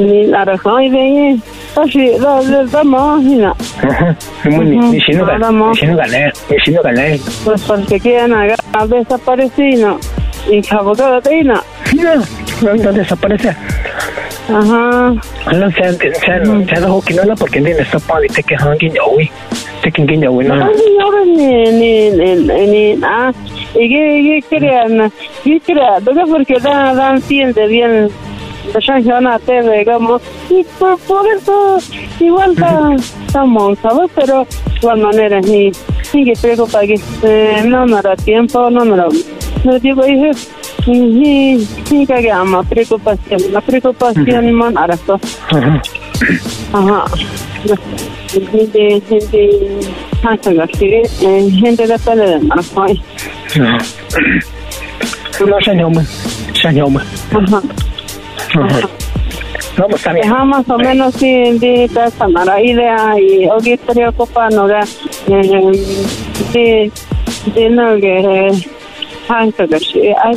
[0.00, 1.38] la razón y de
[1.76, 3.54] así, la la.
[3.82, 6.32] Ajá, ni muy, ni, ni si no gané, si no gané,
[6.64, 7.20] si no gané.
[7.44, 9.98] Pues porque quieren agarrar desaparecido
[10.50, 11.62] y cabocada teina.
[12.62, 13.50] No, no desaparece.
[14.48, 15.14] Ajá.
[15.52, 18.56] No, se se se dejado que no la porque tiene esta pan y te que
[18.56, 19.30] alguien ya güey.
[19.82, 20.70] Te que ya güey, No, no.
[21.24, 23.32] ni ni ni ni ni ah
[23.74, 25.12] y que que crean,
[25.44, 28.10] que crean, porque dan dan siente bien
[29.38, 31.78] TV, digamos, y por, por eso
[32.20, 32.54] igual
[33.26, 34.10] estamos, ¿sabes?
[34.14, 35.40] Pero de igual manera,
[36.40, 39.06] preocupa que eh, no me da tiempo, no me da
[39.64, 40.30] no tiempo, dije,
[40.86, 41.56] ni,
[41.90, 45.20] ni que llama preocupación, la preocupación, man, ahora esto.
[46.72, 47.04] Ajá.
[48.30, 49.80] Gente, gente, gente,
[50.30, 53.02] gente, gente de pelea de ay.
[53.56, 53.78] No.
[55.46, 55.60] No.
[55.64, 55.90] Señor,
[56.90, 57.04] man.
[57.32, 57.62] Ajá.
[58.54, 58.88] Ajá.
[59.76, 60.06] No, pues
[60.44, 64.80] más o menos sí, de esa mala idea y hoy preocupa no da
[66.52, 66.90] de
[67.54, 68.50] de no que
[69.28, 70.36] hanka sí ay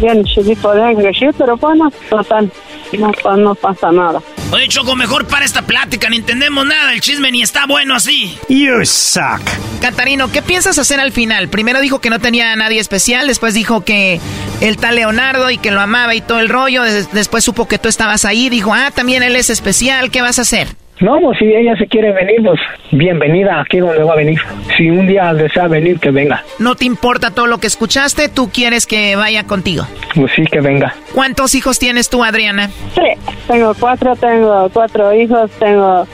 [0.00, 2.50] bien sí de hanka que sí pero bueno total
[2.96, 4.22] no, no pasa nada
[4.54, 8.38] Oye, Choco, mejor para esta plática, ni entendemos nada, el chisme ni está bueno así.
[8.48, 9.40] You suck.
[9.80, 11.48] Catarino, ¿qué piensas hacer al final?
[11.48, 14.20] Primero dijo que no tenía a nadie especial, después dijo que
[14.60, 17.78] el tal Leonardo y que lo amaba y todo el rollo, des- después supo que
[17.80, 20.68] tú estabas ahí, dijo, ah, también él es especial, ¿qué vas a hacer?
[21.00, 22.60] No, pues si ella se quiere venir, pues
[22.92, 24.38] bienvenida aquí donde va a venir.
[24.76, 26.44] Si un día desea venir, que venga.
[26.60, 29.86] No te importa todo lo que escuchaste, tú quieres que vaya contigo.
[30.14, 30.94] Pues sí, que venga.
[31.12, 32.70] ¿Cuántos hijos tienes tú, Adriana?
[32.94, 33.18] Tres.
[33.48, 36.06] Tengo cuatro, tengo cuatro hijos, tengo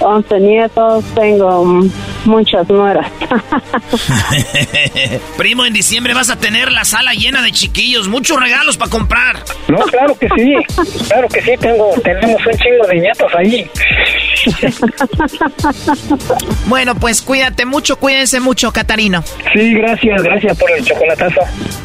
[0.00, 1.64] once nietos, tengo
[2.24, 3.06] muchas nueras.
[5.38, 9.36] Primo, en diciembre vas a tener la sala llena de chiquillos, muchos regalos para comprar.
[9.68, 10.54] No, claro que sí.
[11.08, 13.70] Claro que sí, tengo, tenemos un chingo de nietos ahí.
[16.66, 19.22] Bueno, pues cuídate mucho, cuídense mucho, Catarino.
[19.52, 21.40] Sí, gracias, gracias por el chocolatazo.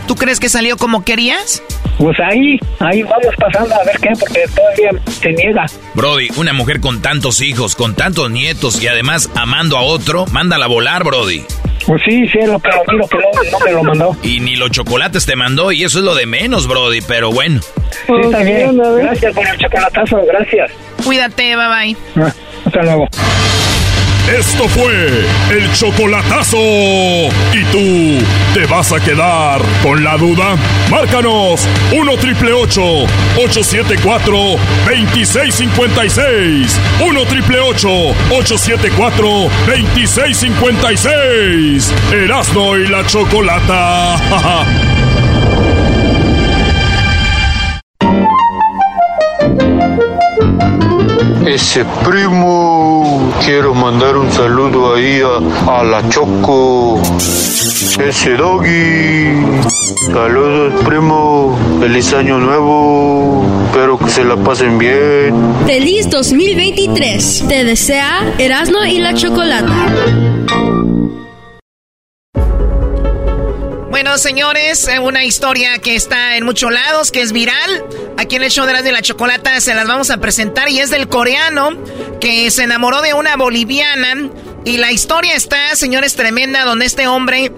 [0.08, 1.62] ¿Tú crees que salió como querías?
[1.98, 5.66] Pues ahí, ahí vamos pasando a ver qué, porque todavía se niega.
[5.96, 10.66] Brody, una mujer con tantos hijos, con tantos nietos y además amando a otro, mándala
[10.66, 11.44] a volar, Brody.
[11.86, 14.16] Pues sí, sí, lo que lo miro que no, no me lo mandó.
[14.24, 17.60] Y ni los chocolates te mandó y eso es lo de menos, Brody, pero bueno.
[18.06, 18.78] Sí, está bien.
[18.78, 20.72] Gracias por el chocolatazo, gracias.
[21.10, 21.98] Cuídate, bye bye.
[22.18, 22.32] Ah,
[22.66, 23.08] hasta luego.
[24.32, 26.60] Esto fue el chocolatazo.
[26.60, 28.24] ¿Y tú
[28.54, 30.56] te vas a quedar con la duda?
[30.92, 34.38] Márcanos 1 triple 874
[34.86, 36.80] 2656.
[37.00, 41.92] 1 triple 874 2656.
[42.14, 44.16] Erasno y la chocolata.
[51.50, 55.20] Ese primo, quiero mandar un saludo ahí
[55.68, 57.02] a, la Choco.
[57.98, 59.34] Ese doggy.
[60.14, 61.58] Saludos, primo.
[61.80, 63.44] Feliz año nuevo.
[63.66, 65.34] Espero que se la pasen bien.
[65.66, 67.46] Feliz 2023.
[67.48, 69.88] Te desea Erasmo y la Chocolata.
[74.02, 77.84] Bueno, señores, eh, una historia que está en muchos lados, que es viral.
[78.18, 80.80] Aquí en el show de las de la chocolata se las vamos a presentar y
[80.80, 81.72] es del coreano
[82.22, 84.30] que se enamoró de una boliviana.
[84.64, 87.52] Y la historia está, señores, tremenda, donde este hombre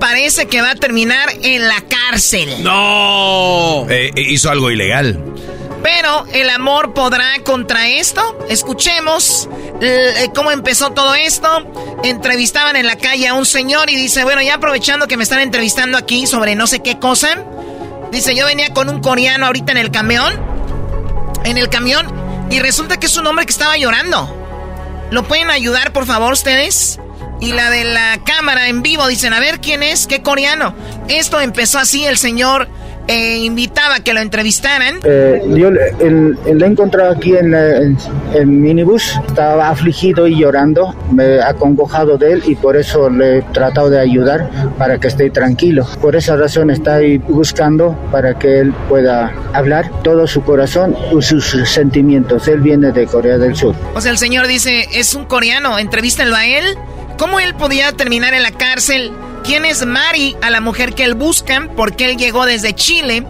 [0.00, 2.62] parece que va a terminar en la cárcel.
[2.62, 3.86] No.
[3.90, 5.22] Eh, eh, hizo algo ilegal.
[5.84, 8.38] Pero el amor podrá contra esto.
[8.48, 9.50] Escuchemos
[9.82, 11.46] eh, cómo empezó todo esto.
[12.02, 15.40] Entrevistaban en la calle a un señor y dice, bueno, ya aprovechando que me están
[15.40, 17.44] entrevistando aquí sobre no sé qué cosa.
[18.10, 20.32] Dice, yo venía con un coreano ahorita en el camión.
[21.44, 22.06] En el camión.
[22.50, 25.06] Y resulta que es un hombre que estaba llorando.
[25.10, 26.98] ¿Lo pueden ayudar, por favor, ustedes?
[27.44, 30.74] Y la de la cámara en vivo dicen, a ver quién es, qué coreano.
[31.08, 32.68] Esto empezó así, el señor
[33.06, 35.00] eh, invitaba a que lo entrevistaran.
[35.04, 42.16] Eh, yo le, he encontrado aquí en, el minibús, estaba afligido y llorando, me acongojado
[42.16, 44.48] de él y por eso le he tratado de ayudar
[44.78, 45.86] para que esté tranquilo.
[46.00, 51.20] Por esa razón está ahí buscando para que él pueda hablar todo su corazón y
[51.20, 52.48] sus sentimientos.
[52.48, 53.74] Él viene de Corea del Sur.
[53.94, 56.64] O sea, el señor dice, es un coreano, entrevístenlo a él.
[57.18, 59.12] ¿Cómo él podía terminar en la cárcel?
[59.44, 61.68] ¿Quién es Mari, a la mujer que él busca?
[61.76, 63.26] Porque él llegó desde Chile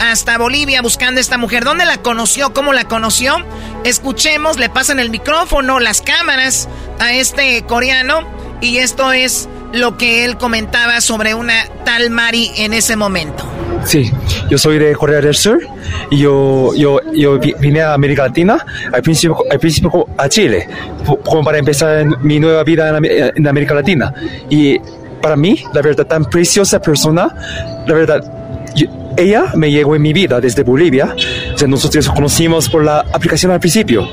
[0.00, 1.64] hasta Bolivia buscando esta mujer.
[1.64, 2.52] ¿Dónde la conoció?
[2.52, 3.36] ¿Cómo la conoció?
[3.84, 8.26] Escuchemos, le pasan el micrófono, las cámaras a este coreano
[8.60, 13.57] y esto es lo que él comentaba sobre una tal Mari en ese momento.
[13.84, 14.10] Sí,
[14.50, 15.60] yo soy de Corea del Sur
[16.10, 20.68] y yo, yo, yo vine a América Latina, al principio, al principio a Chile,
[21.24, 24.12] como para empezar mi nueva vida en América Latina.
[24.50, 24.78] Y
[25.22, 27.34] para mí, la verdad, tan preciosa persona,
[27.86, 28.20] la verdad,
[29.16, 31.14] ella me llegó en mi vida desde Bolivia.
[31.54, 34.08] O sea, nosotros nos conocimos por la aplicación al principio.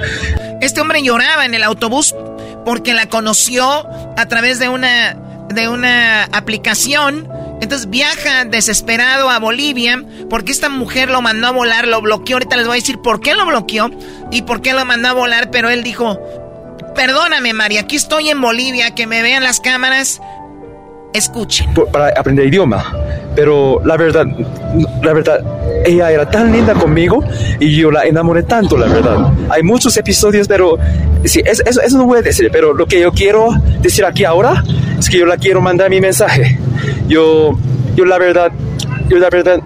[0.62, 2.16] Este hombre lloraba en el autobús
[2.66, 3.66] porque la conoció
[4.18, 5.16] a través de una,
[5.54, 7.28] de una aplicación.
[7.62, 12.36] Entonces viaja desesperado a Bolivia porque esta mujer lo mandó a volar, lo bloqueó.
[12.36, 13.90] Ahorita les voy a decir por qué lo bloqueó
[14.32, 16.20] y por qué lo mandó a volar, pero él dijo,
[16.96, 20.22] perdóname María, aquí estoy en Bolivia, que me vean las cámaras,
[21.16, 21.74] Escuchen.
[21.92, 22.94] Para aprender idioma.
[23.36, 24.26] Pero la verdad,
[25.02, 25.40] la verdad,
[25.86, 27.24] ella era tan linda conmigo
[27.60, 29.32] y yo la enamoré tanto, la verdad.
[29.50, 30.78] Hay muchos episodios, pero
[31.24, 33.50] sí, eso, eso no voy a decir, pero lo que yo quiero
[33.82, 34.64] decir aquí ahora
[35.00, 36.60] es que yo la quiero mandar mi mensaje.
[37.08, 37.58] Yo,
[37.96, 38.52] yo la verdad,
[39.08, 39.60] yo la verdad,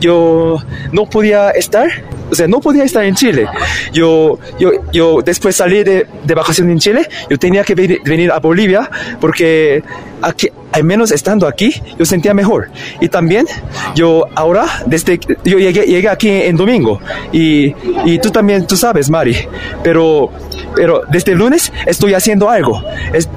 [0.00, 0.58] yo
[0.92, 1.88] no podía estar
[2.30, 3.46] o sea, no podía estar en Chile.
[3.92, 8.38] Yo, yo, yo después salí de, de vacaciones en Chile, yo tenía que venir, a
[8.38, 8.90] Bolivia
[9.20, 9.82] porque
[10.22, 12.70] aquí, al menos estando aquí, yo sentía mejor.
[13.00, 13.46] Y también,
[13.94, 17.00] yo ahora, desde, yo llegué, llegué aquí en domingo
[17.32, 17.74] y,
[18.04, 19.36] y tú también, tú sabes, Mari,
[19.82, 20.30] pero,
[20.74, 22.82] pero desde el lunes estoy haciendo algo.
[23.12, 23.28] Es,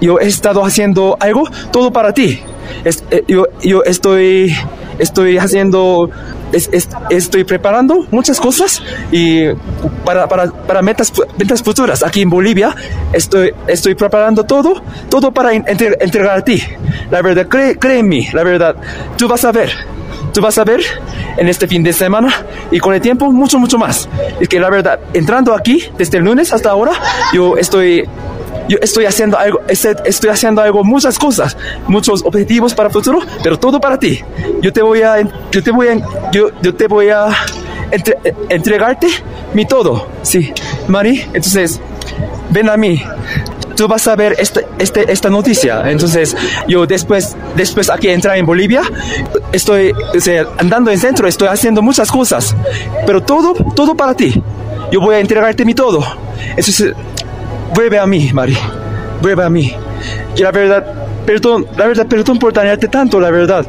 [0.00, 2.40] yo he estado haciendo algo todo para ti.
[2.84, 4.54] Es, eh, yo, yo estoy,
[4.98, 6.10] estoy haciendo
[6.52, 9.46] estoy preparando muchas cosas y
[10.04, 12.74] para, para, para metas, metas futuras aquí en Bolivia
[13.12, 16.62] estoy, estoy preparando todo, todo para entregar a ti.
[17.10, 18.76] La verdad, cree, cree en mí, la verdad,
[19.16, 19.70] tú vas a ver,
[20.32, 20.80] tú vas a ver
[21.36, 22.32] en este fin de semana
[22.70, 24.08] y con el tiempo mucho, mucho más.
[24.40, 26.92] Es que la verdad, entrando aquí desde el lunes hasta ahora,
[27.32, 28.08] yo estoy
[28.72, 33.58] yo estoy haciendo algo, estoy haciendo algo, muchas cosas, muchos objetivos para el futuro, pero
[33.58, 34.20] todo para ti.
[34.62, 35.20] Yo te voy a,
[35.50, 37.28] yo te voy a, yo, yo te voy a
[38.48, 39.08] entregarte
[39.52, 40.54] mi todo, sí,
[40.88, 41.20] Mari.
[41.34, 41.82] Entonces,
[42.48, 43.02] ven a mí.
[43.76, 45.90] Tú vas a ver este, este, esta noticia.
[45.90, 46.34] Entonces,
[46.66, 48.82] yo después, después aquí entrar en Bolivia,
[49.52, 49.92] estoy
[50.56, 52.56] andando en centro, estoy haciendo muchas cosas,
[53.06, 54.42] pero todo, todo para ti.
[54.90, 56.02] Yo voy a entregarte mi todo.
[56.56, 56.94] Entonces,
[57.74, 58.56] vuelve a mí, Mari,
[59.20, 59.74] vuelve a mí.
[60.36, 60.84] Y la verdad,
[61.26, 63.66] perdón, la verdad, perdón por dañarte tanto, la verdad.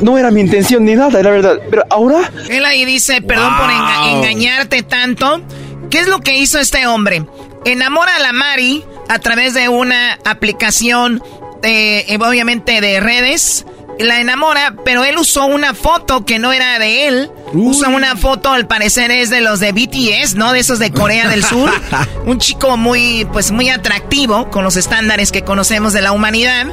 [0.00, 1.58] No era mi intención ni nada, la verdad.
[1.70, 2.30] Pero ahora...
[2.48, 5.42] Él ahí dice, perdón por engañarte tanto.
[5.90, 7.24] ¿Qué es lo que hizo este hombre?
[7.64, 11.22] Enamora a la Mari a través de una aplicación,
[11.60, 13.66] de, obviamente de redes,
[13.98, 17.30] la enamora, pero él usó una foto que no era de él.
[17.52, 20.52] Usa una foto, al parecer es de los de BTS, ¿no?
[20.52, 21.70] De esos de Corea del Sur.
[22.26, 26.66] Un chico muy, pues muy atractivo, con los estándares que conocemos de la humanidad.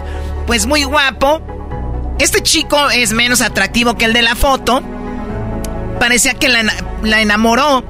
[0.48, 1.42] Pues muy guapo.
[2.20, 4.82] Este chico es menos atractivo que el de la foto.
[6.00, 6.64] Parecía que la,
[7.04, 7.84] la enamoró.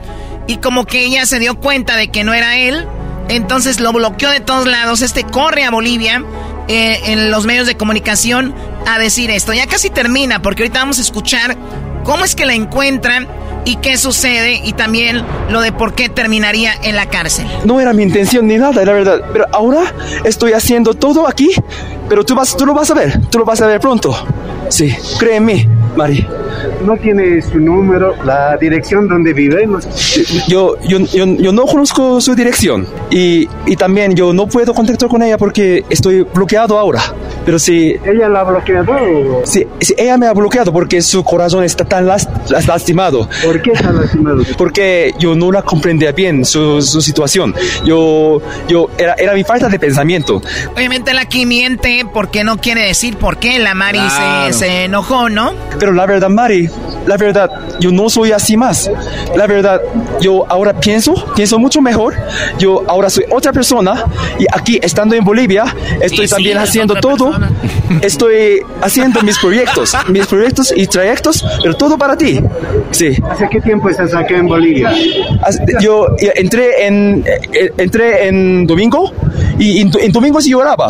[0.48, 2.88] Y como que ella se dio cuenta de que no era él.
[3.30, 5.02] Entonces lo bloqueó de todos lados.
[5.02, 6.24] Este corre a Bolivia
[6.68, 8.54] eh, en los medios de comunicación
[8.90, 9.54] a decir esto.
[9.54, 11.56] Ya casi termina, porque ahorita vamos a escuchar
[12.04, 13.28] cómo es que la encuentran
[13.66, 17.46] y qué sucede y también lo de por qué terminaría en la cárcel.
[17.66, 19.22] No era mi intención ni nada, la verdad.
[19.32, 19.94] Pero ahora
[20.24, 21.52] estoy haciendo todo aquí,
[22.08, 24.16] pero tú, vas, tú lo vas a ver, tú lo vas a ver pronto.
[24.70, 26.26] Sí, créeme, Mari.
[26.86, 29.68] ¿No tiene su número, la dirección donde vive?
[30.48, 35.22] Yo, yo, yo, no conozco su dirección y, y, también yo no puedo contactar con
[35.22, 37.02] ella porque estoy bloqueado ahora.
[37.46, 37.96] Pero si...
[38.06, 38.94] ¿Ella la ha bloqueado?
[39.44, 43.28] Sí, si ella me ha bloqueado porque su corazón está tan lastimado.
[43.44, 44.44] ¿Por qué está lastimado?
[44.58, 47.56] Porque yo no la comprendía bien su, su situación.
[47.86, 50.42] Yo, yo era, era mi falta de pensamiento.
[50.76, 54.00] Obviamente la aquí miente porque no quiere decir por qué la Mari
[54.50, 55.54] se, se enojó, ¿no?
[55.80, 56.69] Pero la verdad, Mari,
[57.06, 58.90] la verdad, yo no soy así más.
[59.36, 59.82] La verdad,
[60.22, 62.16] yo ahora pienso, pienso mucho mejor.
[62.58, 64.06] Yo ahora soy otra persona
[64.38, 67.32] y aquí, estando en Bolivia, estoy también haciendo todo.
[68.04, 72.40] Estoy haciendo mis proyectos, mis proyectos y trayectos, pero todo para ti.
[72.92, 73.18] Sí.
[73.28, 74.94] ¿Hace qué tiempo estás acá en Bolivia?
[75.82, 79.12] Yo entré en, eh, entré en domingo
[79.58, 80.88] y en, en domingo sí lloraba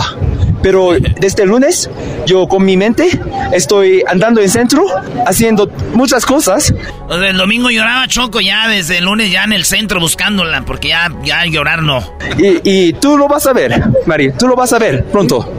[0.61, 1.89] pero desde el lunes
[2.25, 3.19] yo con mi mente
[3.51, 4.85] estoy andando en centro,
[5.25, 6.73] haciendo muchas cosas.
[7.09, 11.11] el domingo lloraba Choco ya, desde el lunes ya en el centro buscándola, porque ya,
[11.23, 12.03] ya llorar no.
[12.37, 15.51] Y, y tú lo vas a ver, Mari, tú lo vas a ver pronto.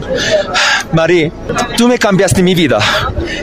[0.93, 1.31] Mari,
[1.77, 2.81] tú me cambiaste mi vida,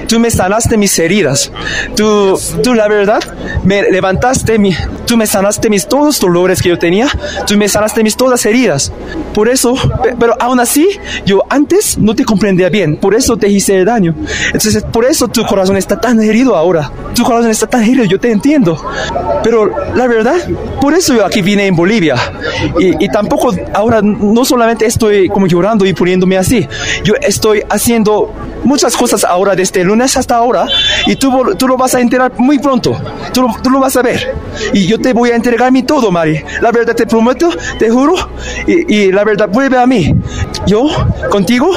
[0.07, 1.49] tú me sanaste mis heridas,
[1.95, 3.21] tú, tú la verdad,
[3.63, 4.75] me levantaste, mi,
[5.05, 7.07] tú me sanaste mis todos los dolores que yo tenía,
[7.47, 8.91] tú me sanaste mis todas heridas.
[9.33, 9.75] Por eso,
[10.19, 10.87] pero aún así,
[11.25, 14.13] yo antes no te comprendía bien, por eso te hice daño.
[14.47, 16.91] Entonces, por eso tu corazón está tan herido ahora.
[17.15, 18.83] Tu corazón está tan herido, yo te entiendo.
[19.43, 20.37] Pero la verdad,
[20.81, 22.15] por eso yo aquí vine en Bolivia.
[22.79, 26.67] Y, y tampoco ahora no solamente estoy como llorando y poniéndome así.
[27.03, 27.36] Yo estoy
[27.69, 28.33] haciendo
[28.63, 30.65] muchas cosas ahora desde el lunes hasta ahora
[31.05, 32.99] y tú, tú lo vas a enterar muy pronto.
[33.33, 34.35] Tú tú lo vas a ver.
[34.73, 36.43] Y yo te voy a entregar mi todo, Mari.
[36.61, 37.49] La verdad te prometo,
[37.79, 38.15] te juro.
[38.65, 40.13] Y, y la verdad vuelve a mí.
[40.65, 40.87] Yo
[41.29, 41.69] contigo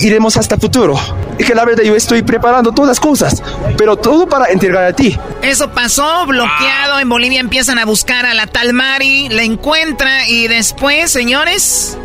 [0.00, 0.98] iremos hasta el futuro.
[1.38, 3.42] Y que la verdad yo estoy preparando todas las cosas,
[3.76, 5.18] pero todo para entregar a ti.
[5.42, 6.98] Eso pasó, bloqueado.
[7.00, 11.98] En Bolivia empiezan a buscar a la tal Mari, la encuentra y después, señores,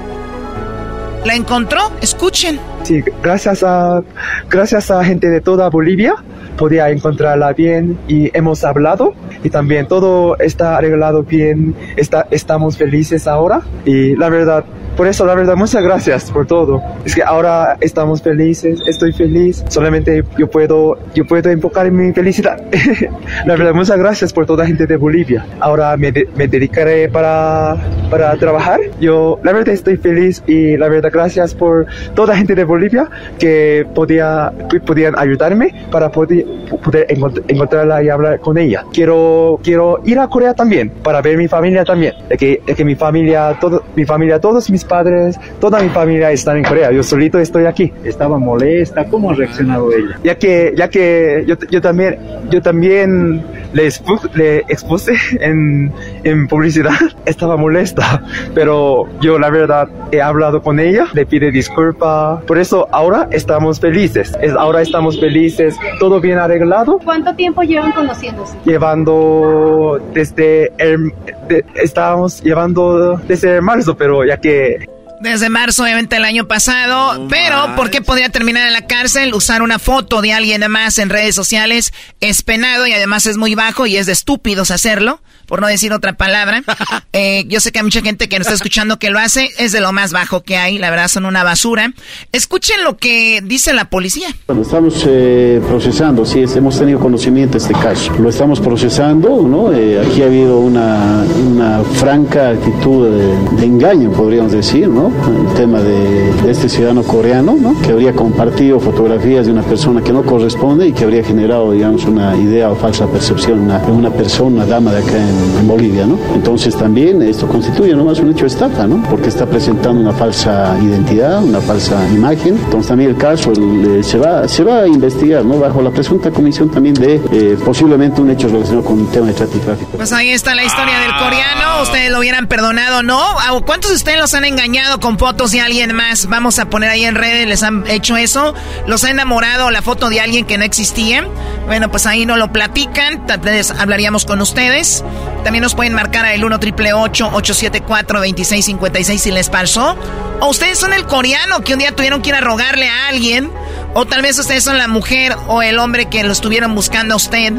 [1.24, 1.92] la encontró.
[2.02, 2.71] Escuchen.
[2.84, 4.04] Sí, gracias a,
[4.50, 6.16] gracias a gente de toda Bolivia
[6.58, 9.14] podía encontrarla bien y hemos hablado.
[9.44, 13.62] Y también todo está arreglado bien, está, estamos felices ahora.
[13.86, 14.64] Y la verdad
[14.96, 16.82] por eso, la verdad, muchas gracias por todo.
[17.06, 19.64] Es que ahora estamos felices, estoy feliz.
[19.70, 22.62] Solamente yo puedo, yo puedo enfocar en mi felicidad.
[23.46, 25.46] la verdad, muchas gracias por toda la gente de Bolivia.
[25.60, 27.78] Ahora me, de, me dedicaré para,
[28.10, 28.80] para trabajar.
[29.00, 33.10] Yo, la verdad, estoy feliz y la verdad, gracias por toda la gente de Bolivia
[33.40, 36.46] que podía, que podían ayudarme para poder,
[36.84, 37.08] poder
[37.48, 38.86] encontrarla y hablar con ella.
[38.94, 42.14] Quiero, quiero ir a Corea también para ver mi familia también.
[42.30, 46.32] De que, de que mi familia, todo, mi familia, todos mis padres, toda mi familia
[46.32, 46.92] están en Corea.
[46.92, 47.92] Yo solito estoy aquí.
[48.04, 49.06] Estaba molesta.
[49.06, 50.20] ¿Cómo ha reaccionado ella?
[50.24, 52.18] Ya que, ya que yo, yo también,
[52.50, 53.44] yo también
[53.74, 55.92] le, expu le expuse en,
[56.24, 56.94] en publicidad.
[57.26, 58.24] Estaba molesta,
[58.54, 62.42] pero yo la verdad he hablado con ella, le pide disculpa.
[62.48, 64.34] Por eso ahora estamos felices.
[64.42, 67.00] Es, ahora estamos felices, todo bien arreglado.
[67.04, 68.58] ¿Cuánto tiempo llevan conociéndose?
[68.66, 71.14] Llevando desde el,
[71.48, 74.88] de, estábamos llevando desde marzo, pero ya que
[75.22, 77.22] desde marzo, obviamente, el año pasado.
[77.22, 79.36] Oh, pero, ¿por qué podría terminar en la cárcel?
[79.36, 83.54] Usar una foto de alguien más en redes sociales es penado y además es muy
[83.54, 85.22] bajo y es de estúpidos hacerlo,
[85.52, 86.64] por no decir otra palabra.
[87.14, 89.74] Eh, yo sé que hay mucha gente que nos está escuchando que lo hace, es
[89.74, 91.92] de lo más bajo que hay, la verdad son una basura.
[92.32, 94.30] Escuchen lo que dice la policía.
[94.48, 98.14] Bueno, estamos eh, procesando, sí, hemos tenido conocimiento de este caso.
[98.14, 99.74] Lo estamos procesando, ¿no?
[99.74, 105.12] Eh, aquí ha habido una, una franca actitud de, de engaño, podríamos decir, ¿no?
[105.28, 107.80] el tema de, de, este ciudadano coreano, ¿no?
[107.82, 112.06] que habría compartido fotografías de una persona que no corresponde y que habría generado, digamos,
[112.06, 115.68] una idea o falsa percepción de una, una, persona, una dama de acá en, en
[115.68, 116.18] Bolivia, ¿no?
[116.34, 119.04] Entonces también esto constituye nomás un hecho de estafa, ¿no?
[119.10, 122.56] Porque está presentando una falsa identidad, una falsa imagen.
[122.56, 125.60] Entonces también el caso eh, se, va, se va a investigar, ¿no?
[125.60, 129.34] Bajo la presunta comisión también de eh, posiblemente un hecho relacionado con un tema de
[129.34, 129.92] tráfico.
[129.96, 131.82] Pues ahí está la historia del coreano.
[131.84, 133.20] Ustedes lo hubieran perdonado, ¿no?
[133.66, 136.28] ¿Cuántos de ustedes los han engañado con fotos de alguien más?
[136.28, 138.54] Vamos a poner ahí en redes, les han hecho eso.
[138.88, 141.28] ¿Los ha enamorado la foto de alguien que no existía?
[141.66, 143.26] Bueno, pues ahí no lo platican.
[143.26, 145.04] Tal vez hablaríamos con ustedes.
[145.44, 149.98] También nos pueden marcar a el 1 triple 874 2656 si les pasó.
[150.40, 153.52] O ustedes son el coreano que un día tuvieron que ir a rogarle a alguien.
[153.94, 157.18] O tal vez ustedes son la mujer o el hombre que lo estuvieron buscando a
[157.18, 157.54] usted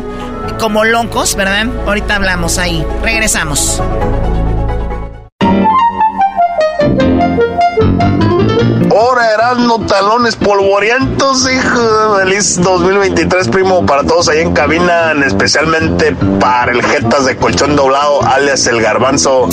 [0.59, 1.67] como locos, ¿verdad?
[1.87, 2.85] Ahorita hablamos ahí.
[3.03, 3.83] Regresamos.
[8.95, 12.17] Ahora Erasmo Talones Polvorientos, hijo.
[12.19, 18.23] Feliz 2023, primo, para todos ahí en cabina, especialmente para el Jetas de Colchón Doblado,
[18.23, 19.49] alias el Garbanzo.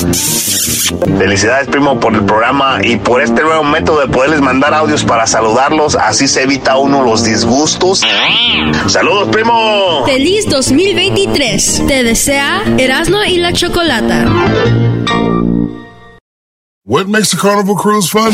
[1.18, 5.26] Felicidades, primo, por el programa y por este nuevo método de poderles mandar audios para
[5.26, 5.96] saludarlos.
[5.96, 8.02] Así se evita uno los disgustos.
[8.88, 10.04] Saludos, primo.
[10.06, 11.84] Feliz 2023.
[11.88, 14.26] Te desea Erasmo y la Chocolata.
[16.84, 18.34] What makes a carnival cruise fun?